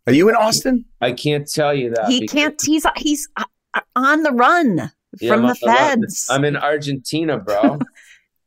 Are 0.06 0.12
you 0.12 0.28
in 0.28 0.34
Austin? 0.34 0.84
I 1.00 1.12
can't 1.12 1.50
tell 1.50 1.72
you 1.72 1.94
that. 1.94 2.10
He 2.10 2.28
can't. 2.28 2.60
He's 2.62 2.84
he's 2.98 3.26
uh, 3.38 3.80
on 3.96 4.22
the 4.22 4.32
run 4.32 4.92
yeah, 5.18 5.32
from 5.32 5.46
the 5.46 5.54
feds. 5.54 6.26
I'm 6.28 6.44
in 6.44 6.58
Argentina, 6.58 7.38
bro. 7.38 7.78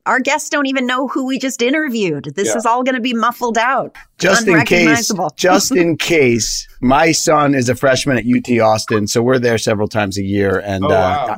Our 0.07 0.19
guests 0.19 0.49
don't 0.49 0.65
even 0.65 0.87
know 0.87 1.07
who 1.07 1.25
we 1.25 1.37
just 1.37 1.61
interviewed. 1.61 2.31
This 2.35 2.47
yeah. 2.47 2.57
is 2.57 2.65
all 2.65 2.83
going 2.83 2.95
to 2.95 3.01
be 3.01 3.13
muffled 3.13 3.57
out. 3.57 3.95
Just 4.17 4.47
in 4.47 4.63
case, 4.65 5.11
just 5.35 5.71
in 5.75 5.97
case, 5.97 6.67
my 6.81 7.11
son 7.11 7.53
is 7.53 7.67
a 7.67 7.75
freshman 7.75 8.17
at 8.17 8.25
UT 8.25 8.59
Austin, 8.59 9.07
so 9.07 9.21
we're 9.21 9.37
there 9.37 9.57
several 9.57 9.87
times 9.87 10.17
a 10.17 10.23
year, 10.23 10.59
and 10.59 10.85
oh, 10.85 10.89
wow. 10.89 11.25
uh, 11.25 11.37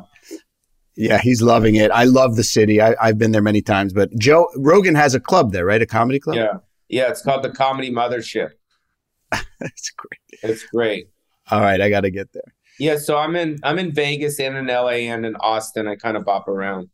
yeah, 0.95 1.17
he's 1.17 1.41
loving 1.41 1.75
it. 1.75 1.91
I 1.91 2.03
love 2.03 2.35
the 2.35 2.43
city. 2.43 2.81
I, 2.81 2.93
have 3.01 3.17
been 3.17 3.31
there 3.31 3.41
many 3.41 3.61
times. 3.61 3.93
But 3.93 4.15
Joe 4.17 4.49
Rogan 4.55 4.95
has 4.95 5.15
a 5.15 5.19
club 5.19 5.51
there, 5.51 5.65
right? 5.65 5.81
A 5.81 5.85
comedy 5.85 6.19
club. 6.19 6.35
Yeah, 6.35 6.57
yeah. 6.89 7.09
It's 7.09 7.21
called 7.21 7.43
the 7.43 7.51
Comedy 7.51 7.89
Mothership. 7.89 8.51
That's 9.31 9.91
great. 9.91 10.43
It's 10.43 10.63
great. 10.65 11.09
All 11.49 11.61
right, 11.61 11.81
I 11.81 11.89
got 11.89 12.01
to 12.01 12.11
get 12.11 12.31
there. 12.33 12.53
Yeah, 12.79 12.97
so 12.97 13.17
I'm 13.17 13.35
in 13.35 13.59
I'm 13.63 13.79
in 13.79 13.91
Vegas 13.93 14.39
and 14.39 14.55
in 14.55 14.67
LA 14.67 15.09
and 15.09 15.25
in 15.25 15.35
Austin. 15.37 15.87
I 15.87 15.95
kind 15.95 16.15
of 16.15 16.25
bop 16.25 16.47
around. 16.47 16.89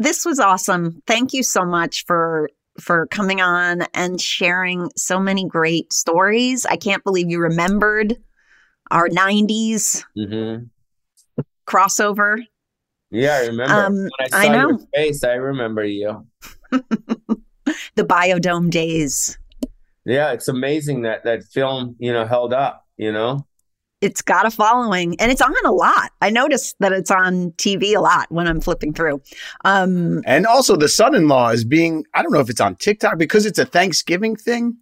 This 0.00 0.24
was 0.24 0.40
awesome. 0.40 1.02
Thank 1.06 1.34
you 1.34 1.42
so 1.42 1.66
much 1.66 2.06
for 2.06 2.48
for 2.80 3.06
coming 3.08 3.42
on 3.42 3.82
and 3.92 4.18
sharing 4.18 4.90
so 4.96 5.20
many 5.20 5.46
great 5.46 5.92
stories. 5.92 6.64
I 6.64 6.76
can't 6.76 7.04
believe 7.04 7.28
you 7.28 7.38
remembered 7.38 8.16
our 8.90 9.10
90s 9.10 10.02
mm-hmm. 10.16 11.42
crossover. 11.66 12.42
Yeah, 13.10 13.34
I 13.42 13.46
remember. 13.48 13.74
Um, 13.74 13.94
when 13.94 14.10
I 14.20 14.28
saw 14.28 14.38
I 14.38 14.48
know. 14.48 14.68
your 14.70 14.78
face, 14.94 15.22
I 15.22 15.34
remember 15.34 15.84
you. 15.84 16.26
the 16.70 18.04
Bio-Dome 18.04 18.70
days. 18.70 19.38
Yeah, 20.06 20.32
it's 20.32 20.48
amazing 20.48 21.02
that 21.02 21.24
that 21.24 21.44
film, 21.44 21.96
you 21.98 22.10
know, 22.10 22.24
held 22.24 22.54
up, 22.54 22.86
you 22.96 23.12
know? 23.12 23.46
It's 24.00 24.22
got 24.22 24.46
a 24.46 24.50
following 24.50 25.14
and 25.20 25.30
it's 25.30 25.42
on 25.42 25.54
a 25.64 25.72
lot. 25.72 26.10
I 26.22 26.30
noticed 26.30 26.76
that 26.80 26.92
it's 26.92 27.10
on 27.10 27.52
TV 27.52 27.94
a 27.94 28.00
lot 28.00 28.26
when 28.30 28.46
I'm 28.46 28.60
flipping 28.60 28.94
through. 28.94 29.20
Um, 29.64 30.22
and 30.24 30.46
also 30.46 30.76
the 30.76 30.88
son-in-law 30.88 31.50
is 31.50 31.64
being 31.64 32.04
I 32.14 32.22
don't 32.22 32.32
know 32.32 32.40
if 32.40 32.48
it's 32.48 32.60
on 32.60 32.76
TikTok 32.76 33.18
because 33.18 33.44
it's 33.46 33.58
a 33.58 33.66
Thanksgiving 33.66 34.36
thing. 34.36 34.76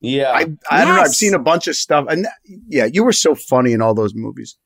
Yeah. 0.00 0.30
I, 0.30 0.40
I 0.40 0.78
yes. 0.78 0.86
don't 0.86 0.96
know. 0.96 1.02
I've 1.02 1.14
seen 1.14 1.34
a 1.34 1.38
bunch 1.38 1.66
of 1.66 1.76
stuff 1.76 2.06
and 2.08 2.26
yeah, 2.68 2.84
you 2.84 3.04
were 3.04 3.12
so 3.12 3.34
funny 3.34 3.72
in 3.72 3.80
all 3.80 3.94
those 3.94 4.14
movies. 4.14 4.56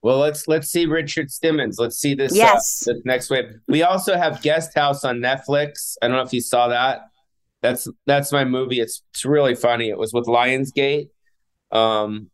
Well, 0.00 0.18
let's 0.18 0.46
let's 0.46 0.68
see 0.68 0.86
Richard 0.86 1.30
Simmons. 1.30 1.78
Let's 1.78 1.98
see 1.98 2.14
this, 2.14 2.32
uh, 2.32 2.36
yes. 2.36 2.86
Uh, 2.86 2.92
this 2.92 3.02
next 3.04 3.30
wave. 3.30 3.46
We 3.66 3.82
also 3.82 4.16
have 4.16 4.40
Guest 4.42 4.74
House 4.74 5.04
on 5.04 5.18
Netflix. 5.18 5.96
I 6.00 6.06
don't 6.06 6.16
know 6.16 6.22
if 6.22 6.32
you 6.32 6.40
saw 6.40 6.68
that. 6.68 7.00
That's 7.62 7.88
that's 8.06 8.30
my 8.30 8.44
movie. 8.44 8.80
It's 8.80 9.02
it's 9.10 9.24
really 9.24 9.56
funny. 9.56 9.88
It 9.88 9.98
was 9.98 10.12
with 10.12 10.26
Lionsgate, 10.26 11.08
um, 11.72 12.30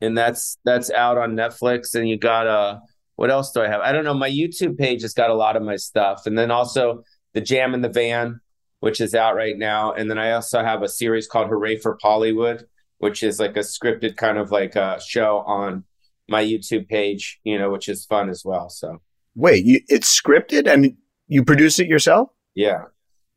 and 0.00 0.16
that's 0.16 0.58
that's 0.64 0.90
out 0.90 1.18
on 1.18 1.36
Netflix. 1.36 1.94
And 1.94 2.08
you 2.08 2.18
got 2.18 2.46
uh, 2.46 2.80
what 3.16 3.30
else 3.30 3.52
do 3.52 3.62
I 3.62 3.68
have? 3.68 3.80
I 3.80 3.92
don't 3.92 4.04
know. 4.04 4.14
My 4.14 4.30
YouTube 4.30 4.78
page 4.78 5.02
has 5.02 5.14
got 5.14 5.30
a 5.30 5.34
lot 5.34 5.56
of 5.56 5.62
my 5.62 5.76
stuff, 5.76 6.26
and 6.26 6.36
then 6.36 6.50
also 6.50 7.04
the 7.32 7.40
Jam 7.40 7.74
in 7.74 7.82
the 7.82 7.88
Van, 7.88 8.40
which 8.80 9.00
is 9.00 9.14
out 9.14 9.34
right 9.34 9.56
now. 9.56 9.92
And 9.92 10.10
then 10.10 10.18
I 10.18 10.32
also 10.32 10.62
have 10.62 10.82
a 10.82 10.88
series 10.88 11.26
called 11.26 11.48
Hooray 11.48 11.78
for 11.78 11.98
Hollywood, 12.02 12.66
which 12.98 13.22
is 13.22 13.38
like 13.38 13.56
a 13.56 13.60
scripted 13.60 14.16
kind 14.16 14.38
of 14.38 14.50
like 14.50 14.76
a 14.76 15.00
show 15.04 15.38
on 15.46 15.84
my 16.28 16.44
YouTube 16.44 16.88
page, 16.88 17.40
you 17.44 17.58
know, 17.58 17.70
which 17.70 17.88
is 17.88 18.04
fun 18.04 18.30
as 18.30 18.44
well. 18.44 18.68
So 18.68 19.00
wait, 19.34 19.64
you, 19.64 19.80
it's 19.88 20.20
scripted 20.20 20.66
and 20.66 20.96
you 21.28 21.44
produce 21.44 21.78
it 21.78 21.86
yourself? 21.86 22.30
Yeah, 22.54 22.84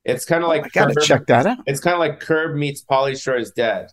it's 0.06 0.26
kind 0.26 0.44
of 0.44 0.50
like 0.50 0.66
I 0.66 0.70
gotta 0.70 0.94
Curb, 0.96 1.04
check 1.04 1.28
that 1.28 1.46
out. 1.46 1.58
It's 1.66 1.80
kind 1.80 1.94
of 1.94 2.00
like 2.00 2.20
Curb 2.20 2.56
meets 2.56 2.84
Pauly 2.84 3.22
Shore 3.22 3.38
is 3.38 3.52
dead. 3.52 3.92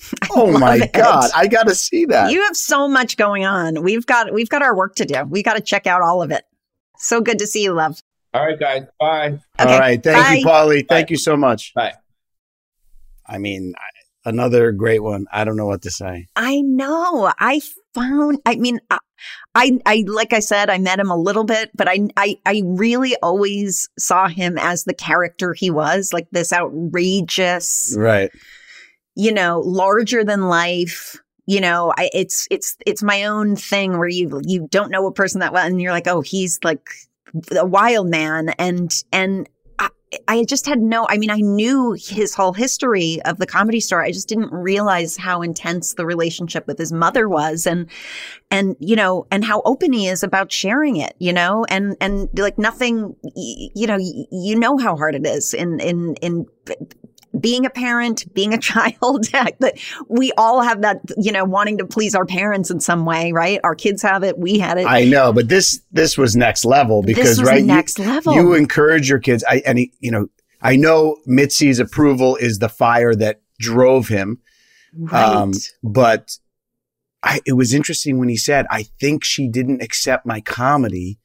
oh 0.30 0.56
my 0.58 0.76
it. 0.76 0.92
god, 0.92 1.30
I 1.34 1.46
gotta 1.46 1.74
see 1.74 2.04
that. 2.06 2.30
You 2.30 2.42
have 2.44 2.56
so 2.56 2.88
much 2.88 3.16
going 3.16 3.44
on. 3.44 3.82
We've 3.82 4.06
got 4.06 4.32
we've 4.32 4.48
got 4.48 4.62
our 4.62 4.76
work 4.76 4.94
to 4.96 5.04
do. 5.04 5.24
We 5.24 5.42
got 5.42 5.54
to 5.54 5.60
check 5.60 5.86
out 5.86 6.02
all 6.02 6.22
of 6.22 6.30
it. 6.30 6.44
So 6.98 7.20
good 7.20 7.38
to 7.40 7.46
see 7.46 7.64
you, 7.64 7.72
love. 7.72 8.00
All 8.34 8.46
right, 8.46 8.58
guys. 8.58 8.84
Bye. 9.00 9.38
Okay, 9.58 9.72
all 9.72 9.78
right, 9.78 10.02
thank 10.02 10.26
bye. 10.26 10.34
you, 10.34 10.46
Pauly. 10.46 10.88
Thank 10.88 11.10
you 11.10 11.16
so 11.16 11.36
much. 11.36 11.72
Bye. 11.74 11.94
I 13.26 13.38
mean, 13.38 13.74
another 14.24 14.72
great 14.72 15.02
one. 15.02 15.26
I 15.32 15.44
don't 15.44 15.56
know 15.56 15.66
what 15.66 15.82
to 15.82 15.90
say. 15.90 16.26
I 16.36 16.60
know. 16.60 17.32
I 17.38 17.60
found. 17.94 18.38
I 18.46 18.56
mean, 18.56 18.80
I, 18.90 18.98
I, 19.54 19.78
I, 19.86 20.04
like 20.06 20.32
I 20.32 20.40
said, 20.40 20.70
I 20.70 20.78
met 20.78 20.98
him 20.98 21.10
a 21.10 21.16
little 21.16 21.44
bit, 21.44 21.70
but 21.74 21.88
I, 21.88 22.08
I, 22.16 22.36
I 22.46 22.62
really 22.64 23.16
always 23.22 23.88
saw 23.98 24.28
him 24.28 24.58
as 24.58 24.84
the 24.84 24.94
character 24.94 25.54
he 25.54 25.70
was, 25.70 26.12
like 26.12 26.28
this 26.30 26.52
outrageous, 26.52 27.94
right? 27.98 28.30
You 29.18 29.32
know, 29.32 29.60
larger 29.60 30.24
than 30.24 30.48
life. 30.48 31.20
You 31.44 31.60
know, 31.60 31.92
I, 31.96 32.10
it's, 32.12 32.46
it's, 32.50 32.76
it's 32.84 33.02
my 33.02 33.24
own 33.24 33.56
thing 33.56 33.98
where 33.98 34.06
you, 34.08 34.40
you 34.46 34.68
don't 34.70 34.90
know 34.90 35.06
a 35.06 35.12
person 35.12 35.40
that 35.40 35.52
well, 35.52 35.66
and 35.66 35.80
you're 35.80 35.92
like, 35.92 36.06
oh, 36.06 36.20
he's 36.20 36.58
like 36.62 36.86
a 37.56 37.64
wild 37.64 38.08
man, 38.08 38.50
and, 38.58 38.92
and 39.12 39.48
I 40.26 40.44
just 40.44 40.66
had 40.66 40.80
no, 40.80 41.06
I 41.08 41.18
mean, 41.18 41.30
I 41.30 41.40
knew 41.40 41.92
his 41.92 42.34
whole 42.34 42.52
history 42.52 43.20
of 43.24 43.38
the 43.38 43.46
comedy 43.46 43.80
store. 43.80 44.02
I 44.02 44.10
just 44.10 44.28
didn't 44.28 44.52
realize 44.52 45.16
how 45.16 45.42
intense 45.42 45.94
the 45.94 46.06
relationship 46.06 46.66
with 46.66 46.78
his 46.78 46.92
mother 46.92 47.28
was 47.28 47.66
and, 47.66 47.90
and, 48.50 48.76
you 48.80 48.96
know, 48.96 49.26
and 49.30 49.44
how 49.44 49.60
open 49.64 49.92
he 49.92 50.06
is 50.06 50.22
about 50.22 50.50
sharing 50.50 50.96
it, 50.96 51.14
you 51.18 51.32
know, 51.32 51.66
and, 51.68 51.96
and 52.00 52.28
like 52.38 52.58
nothing, 52.58 53.16
you 53.34 53.86
know, 53.86 53.98
you 53.98 54.58
know 54.58 54.78
how 54.78 54.96
hard 54.96 55.14
it 55.14 55.26
is 55.26 55.52
in, 55.52 55.78
in, 55.80 56.14
in 56.16 56.46
being 57.38 57.66
a 57.66 57.70
parent, 57.70 58.32
being 58.34 58.54
a 58.54 58.58
child, 58.70 59.26
that 59.32 59.78
we 60.08 60.32
all 60.36 60.62
have 60.62 60.82
that, 60.82 61.00
you 61.16 61.32
know, 61.32 61.44
wanting 61.44 61.78
to 61.78 61.86
please 61.86 62.14
our 62.14 62.26
parents 62.26 62.70
in 62.70 62.80
some 62.80 63.04
way, 63.04 63.32
right? 63.32 63.60
Our 63.64 63.74
kids 63.74 64.02
have 64.02 64.24
it, 64.24 64.38
we 64.38 64.58
had 64.58 64.78
it. 64.78 64.86
I 64.86 65.04
know, 65.04 65.32
but 65.32 65.48
this 65.48 65.80
this 65.92 66.16
was 66.16 66.36
next 66.36 66.64
level 66.64 67.02
because 67.02 67.42
right, 67.42 67.64
next 67.64 67.98
you, 67.98 68.06
level. 68.06 68.34
You 68.34 68.54
encourage 68.54 69.08
your 69.08 69.18
kids. 69.18 69.44
I 69.48 69.62
and 69.66 69.78
he, 69.78 69.92
you 70.00 70.10
know, 70.10 70.28
I 70.60 70.76
know 70.76 71.18
Mitzi's 71.28 71.78
approval 71.78 72.36
is 72.36 72.58
the 72.58 72.68
fire 72.68 73.14
that 73.14 73.40
drove 73.58 74.08
him, 74.08 74.40
right. 74.96 75.24
um, 75.24 75.52
but 75.82 76.38
I, 77.22 77.40
it 77.44 77.54
was 77.54 77.74
interesting 77.74 78.18
when 78.18 78.28
he 78.28 78.36
said, 78.36 78.66
"I 78.70 78.84
think 78.84 79.24
she 79.24 79.48
didn't 79.48 79.82
accept 79.82 80.26
my 80.26 80.40
comedy." 80.40 81.18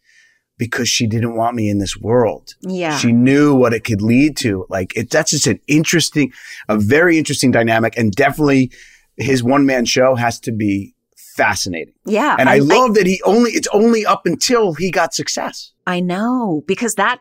Because 0.58 0.88
she 0.88 1.08
didn't 1.08 1.36
want 1.36 1.56
me 1.56 1.70
in 1.70 1.80
this 1.80 1.98
world. 1.98 2.54
Yeah. 2.62 2.98
She 2.98 3.12
knew 3.12 3.56
what 3.56 3.74
it 3.74 3.84
could 3.84 4.02
lead 4.02 4.38
to. 4.38 4.66
Like 4.70 4.96
it, 4.96 5.10
that's 5.10 5.32
just 5.32 5.48
an 5.48 5.60
interesting, 5.68 6.32
a 6.70 6.78
very 6.78 7.18
interesting 7.18 7.52
dynamic 7.52 7.98
and 7.98 8.12
definitely 8.12 8.72
his 9.18 9.44
one 9.44 9.66
man 9.66 9.86
show 9.86 10.16
has 10.16 10.40
to 10.42 10.52
be 10.52 10.96
fascinating. 11.36 11.94
Yeah. 12.06 12.36
And 12.38 12.50
I, 12.50 12.56
I 12.56 12.60
love 12.60 12.92
I, 12.92 12.94
that 12.96 13.08
he 13.08 13.22
only, 13.26 13.52
it's 13.52 13.68
only 13.74 14.06
up 14.06 14.26
until 14.26 14.74
he 14.74 14.92
got 14.92 15.14
success. 15.14 15.72
I 15.88 16.00
know 16.00 16.64
because 16.68 16.96
that 16.96 17.20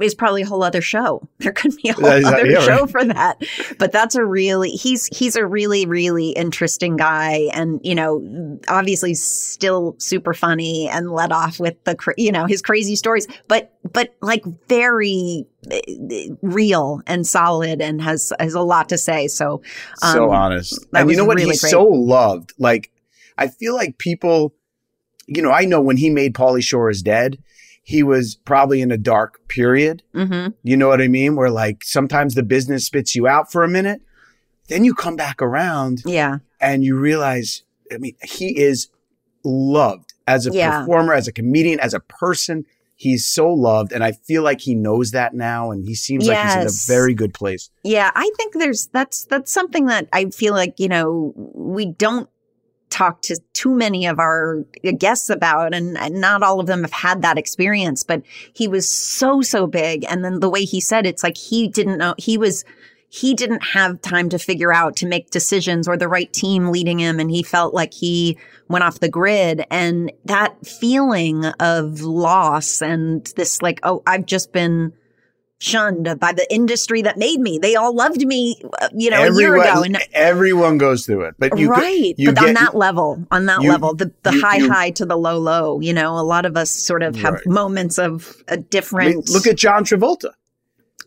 is 0.00 0.14
probably 0.14 0.42
a 0.42 0.46
whole 0.46 0.62
other 0.62 0.80
show. 0.80 1.28
There 1.40 1.52
could 1.52 1.74
be 1.82 1.88
a 1.88 1.94
whole 1.94 2.04
other 2.04 2.46
yeah, 2.46 2.60
show 2.60 2.80
right. 2.80 2.90
for 2.90 3.04
that. 3.04 3.42
But 3.78 3.92
that's 3.92 4.14
a 4.14 4.24
really 4.24 4.70
he's 4.70 5.06
he's 5.06 5.36
a 5.36 5.46
really 5.46 5.86
really 5.86 6.30
interesting 6.30 6.96
guy, 6.96 7.48
and 7.52 7.80
you 7.82 7.94
know, 7.94 8.58
obviously 8.68 9.14
still 9.14 9.96
super 9.98 10.34
funny 10.34 10.88
and 10.88 11.10
let 11.10 11.32
off 11.32 11.58
with 11.58 11.82
the 11.84 11.96
you 12.18 12.30
know 12.30 12.44
his 12.46 12.60
crazy 12.60 12.94
stories, 12.94 13.26
but 13.48 13.72
but 13.90 14.14
like 14.20 14.44
very 14.68 15.46
eh, 15.70 16.28
real 16.42 17.00
and 17.06 17.26
solid, 17.26 17.80
and 17.80 18.02
has 18.02 18.32
has 18.38 18.54
a 18.54 18.60
lot 18.60 18.90
to 18.90 18.98
say. 18.98 19.28
So 19.28 19.62
um, 20.02 20.12
so 20.12 20.30
honest, 20.30 20.86
and 20.92 21.10
you 21.10 21.16
know 21.16 21.24
what? 21.24 21.36
Really 21.36 21.52
he's 21.52 21.62
great. 21.62 21.70
so 21.70 21.84
loved. 21.84 22.52
Like 22.58 22.90
I 23.38 23.48
feel 23.48 23.74
like 23.74 23.96
people, 23.96 24.54
you 25.26 25.40
know, 25.40 25.50
I 25.50 25.64
know 25.64 25.80
when 25.80 25.96
he 25.96 26.10
made 26.10 26.34
Pauly 26.34 26.62
Shore 26.62 26.90
is 26.90 27.02
dead 27.02 27.38
he 27.90 28.04
was 28.04 28.36
probably 28.44 28.80
in 28.80 28.92
a 28.92 28.96
dark 28.96 29.48
period. 29.48 30.00
Mm-hmm. 30.14 30.52
You 30.62 30.76
know 30.76 30.86
what 30.86 31.00
I 31.00 31.08
mean? 31.08 31.34
Where 31.34 31.50
like 31.50 31.82
sometimes 31.82 32.36
the 32.36 32.44
business 32.44 32.86
spits 32.86 33.16
you 33.16 33.26
out 33.26 33.50
for 33.50 33.64
a 33.64 33.68
minute, 33.68 34.00
then 34.68 34.84
you 34.84 34.94
come 34.94 35.16
back 35.16 35.42
around. 35.42 36.02
Yeah. 36.06 36.38
And 36.60 36.84
you 36.84 36.96
realize, 36.96 37.64
I 37.92 37.98
mean, 37.98 38.14
he 38.22 38.56
is 38.56 38.90
loved 39.44 40.14
as 40.28 40.46
a 40.46 40.52
yeah. 40.52 40.82
performer, 40.82 41.14
as 41.14 41.26
a 41.26 41.32
comedian, 41.32 41.80
as 41.80 41.92
a 41.92 41.98
person. 41.98 42.64
He's 42.94 43.26
so 43.26 43.52
loved. 43.52 43.90
And 43.90 44.04
I 44.04 44.12
feel 44.12 44.44
like 44.44 44.60
he 44.60 44.76
knows 44.76 45.10
that 45.10 45.34
now. 45.34 45.72
And 45.72 45.84
he 45.84 45.96
seems 45.96 46.28
yes. 46.28 46.36
like 46.36 46.62
he's 46.62 46.86
in 46.86 46.94
a 46.94 46.96
very 46.96 47.12
good 47.12 47.34
place. 47.34 47.70
Yeah. 47.82 48.12
I 48.14 48.30
think 48.36 48.54
there's, 48.54 48.86
that's, 48.92 49.24
that's 49.24 49.52
something 49.52 49.86
that 49.86 50.06
I 50.12 50.26
feel 50.26 50.54
like, 50.54 50.78
you 50.78 50.88
know, 50.88 51.32
we 51.34 51.86
don't 51.86 52.30
talked 52.90 53.24
to 53.24 53.40
too 53.52 53.74
many 53.74 54.06
of 54.06 54.18
our 54.18 54.64
guests 54.98 55.30
about, 55.30 55.72
and, 55.72 55.96
and, 55.96 56.20
not 56.20 56.42
all 56.42 56.60
of 56.60 56.66
them 56.66 56.82
have 56.82 56.92
had 56.92 57.22
that 57.22 57.38
experience, 57.38 58.02
but 58.02 58.22
he 58.52 58.68
was 58.68 58.88
so, 58.88 59.40
so 59.40 59.66
big. 59.66 60.04
And 60.08 60.24
then 60.24 60.40
the 60.40 60.50
way 60.50 60.64
he 60.64 60.80
said 60.80 61.06
it's 61.06 61.22
like 61.22 61.36
he 61.36 61.68
didn't 61.68 61.98
know, 61.98 62.14
he 62.18 62.36
was, 62.36 62.64
he 63.08 63.34
didn't 63.34 63.62
have 63.64 64.02
time 64.02 64.28
to 64.28 64.38
figure 64.38 64.72
out 64.72 64.96
to 64.96 65.06
make 65.06 65.30
decisions 65.30 65.88
or 65.88 65.96
the 65.96 66.08
right 66.08 66.32
team 66.32 66.68
leading 66.68 66.98
him. 66.98 67.18
And 67.18 67.30
he 67.30 67.42
felt 67.42 67.74
like 67.74 67.94
he 67.94 68.38
went 68.68 68.84
off 68.84 69.00
the 69.00 69.08
grid. 69.08 69.64
And 69.70 70.12
that 70.26 70.66
feeling 70.66 71.46
of 71.58 72.02
loss 72.02 72.82
and 72.82 73.26
this, 73.36 73.62
like, 73.62 73.80
oh, 73.82 74.02
I've 74.06 74.26
just 74.26 74.52
been 74.52 74.92
shunned 75.60 76.18
by 76.18 76.32
the 76.32 76.46
industry 76.52 77.02
that 77.02 77.18
made 77.18 77.38
me. 77.38 77.58
They 77.58 77.76
all 77.76 77.94
loved 77.94 78.26
me, 78.26 78.60
uh, 78.80 78.88
you 78.94 79.10
know, 79.10 79.22
everyone, 79.22 79.36
a 79.36 79.40
year 79.40 79.56
ago. 79.56 79.82
And 79.82 79.98
everyone 80.12 80.78
goes 80.78 81.04
through 81.06 81.26
it, 81.26 81.34
but 81.38 81.56
you 81.58 81.68
right. 81.68 82.14
You 82.16 82.32
but 82.32 82.40
get, 82.40 82.48
on 82.48 82.54
that 82.54 82.74
level, 82.74 83.24
on 83.30 83.46
that 83.46 83.62
you, 83.62 83.70
level, 83.70 83.94
the, 83.94 84.12
the 84.22 84.32
you, 84.32 84.40
high 84.40 84.58
high 84.58 84.90
to 84.92 85.04
the 85.04 85.16
low 85.16 85.38
low. 85.38 85.78
You 85.80 85.92
know, 85.92 86.18
a 86.18 86.24
lot 86.24 86.46
of 86.46 86.56
us 86.56 86.70
sort 86.70 87.02
of 87.02 87.14
have 87.16 87.34
right. 87.34 87.46
moments 87.46 87.98
of 87.98 88.42
a 88.48 88.56
different. 88.56 89.10
I 89.10 89.12
mean, 89.14 89.22
look 89.30 89.46
at 89.46 89.56
John 89.56 89.84
Travolta. 89.84 90.30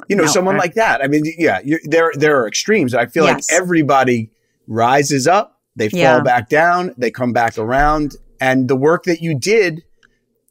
You 0.08 0.16
know, 0.16 0.24
no, 0.24 0.30
someone 0.30 0.58
like 0.58 0.76
that. 0.76 1.04
I 1.04 1.08
mean, 1.08 1.24
yeah, 1.38 1.62
there 1.86 2.12
there 2.16 2.40
are 2.40 2.48
extremes. 2.48 2.94
I 2.94 3.08
feel 3.08 3.26
yes. 3.26 3.50
like 3.50 3.62
everybody 3.62 4.32
rises 4.68 5.28
up, 5.28 5.62
they 5.76 5.90
fall 5.90 6.00
yeah. 6.00 6.22
back 6.22 6.50
down, 6.50 6.94
they 6.98 7.12
come 7.12 7.34
back 7.34 7.58
around, 7.58 8.16
and 8.40 8.68
the 8.68 8.76
work 8.76 9.04
that 9.06 9.22
you 9.22 9.38
did, 9.38 9.84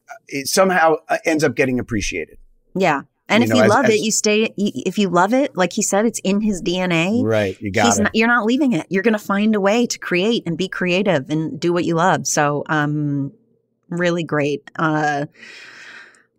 uh, 0.08 0.14
it 0.28 0.48
somehow 0.48 0.96
uh, 1.08 1.18
ends 1.24 1.44
up 1.44 1.54
getting 1.54 1.78
appreciated. 1.78 2.38
Yeah. 2.74 3.02
And 3.28 3.42
you 3.42 3.44
if 3.44 3.50
know, 3.50 3.56
you 3.56 3.62
as, 3.62 3.70
love 3.70 3.84
as, 3.86 3.94
it, 3.94 4.00
you 4.00 4.10
stay. 4.10 4.52
If 4.56 4.98
you 4.98 5.08
love 5.08 5.32
it, 5.32 5.56
like 5.56 5.72
he 5.72 5.82
said, 5.82 6.06
it's 6.06 6.18
in 6.20 6.40
his 6.40 6.62
DNA. 6.62 7.22
Right, 7.22 7.58
you 7.60 7.70
got 7.70 7.98
it. 7.98 8.02
Not, 8.02 8.14
you're 8.14 8.28
not 8.28 8.44
leaving 8.44 8.72
it. 8.72 8.86
You're 8.90 9.02
going 9.02 9.12
to 9.12 9.18
find 9.18 9.54
a 9.54 9.60
way 9.60 9.86
to 9.86 9.98
create 9.98 10.42
and 10.46 10.58
be 10.58 10.68
creative 10.68 11.30
and 11.30 11.58
do 11.58 11.72
what 11.72 11.84
you 11.84 11.94
love. 11.94 12.26
So, 12.26 12.64
um, 12.68 13.32
really 13.88 14.24
great. 14.24 14.70
Uh, 14.76 15.26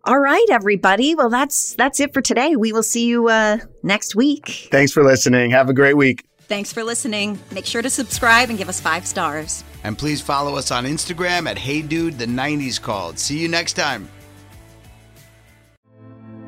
all 0.04 0.18
right, 0.18 0.46
everybody. 0.50 1.14
Well, 1.14 1.30
that's 1.30 1.74
that's 1.74 1.98
it 2.00 2.12
for 2.12 2.20
today. 2.20 2.56
We 2.56 2.72
will 2.72 2.82
see 2.82 3.06
you 3.06 3.28
uh, 3.28 3.58
next 3.82 4.14
week. 4.14 4.68
Thanks 4.70 4.92
for 4.92 5.02
listening. 5.02 5.50
Have 5.50 5.70
a 5.70 5.74
great 5.74 5.96
week. 5.96 6.26
Thanks 6.46 6.72
for 6.72 6.84
listening. 6.84 7.38
Make 7.52 7.64
sure 7.64 7.80
to 7.80 7.88
subscribe 7.88 8.50
and 8.50 8.58
give 8.58 8.68
us 8.68 8.78
five 8.78 9.06
stars. 9.06 9.64
And 9.82 9.96
please 9.96 10.20
follow 10.20 10.56
us 10.56 10.70
on 10.70 10.84
Instagram 10.84 11.48
at 11.48 11.56
Hey 11.56 11.80
Dude 11.80 12.18
the 12.18 12.26
90s 12.26 12.80
Called. 12.80 13.18
See 13.18 13.38
you 13.38 13.48
next 13.48 13.74
time. 13.74 14.10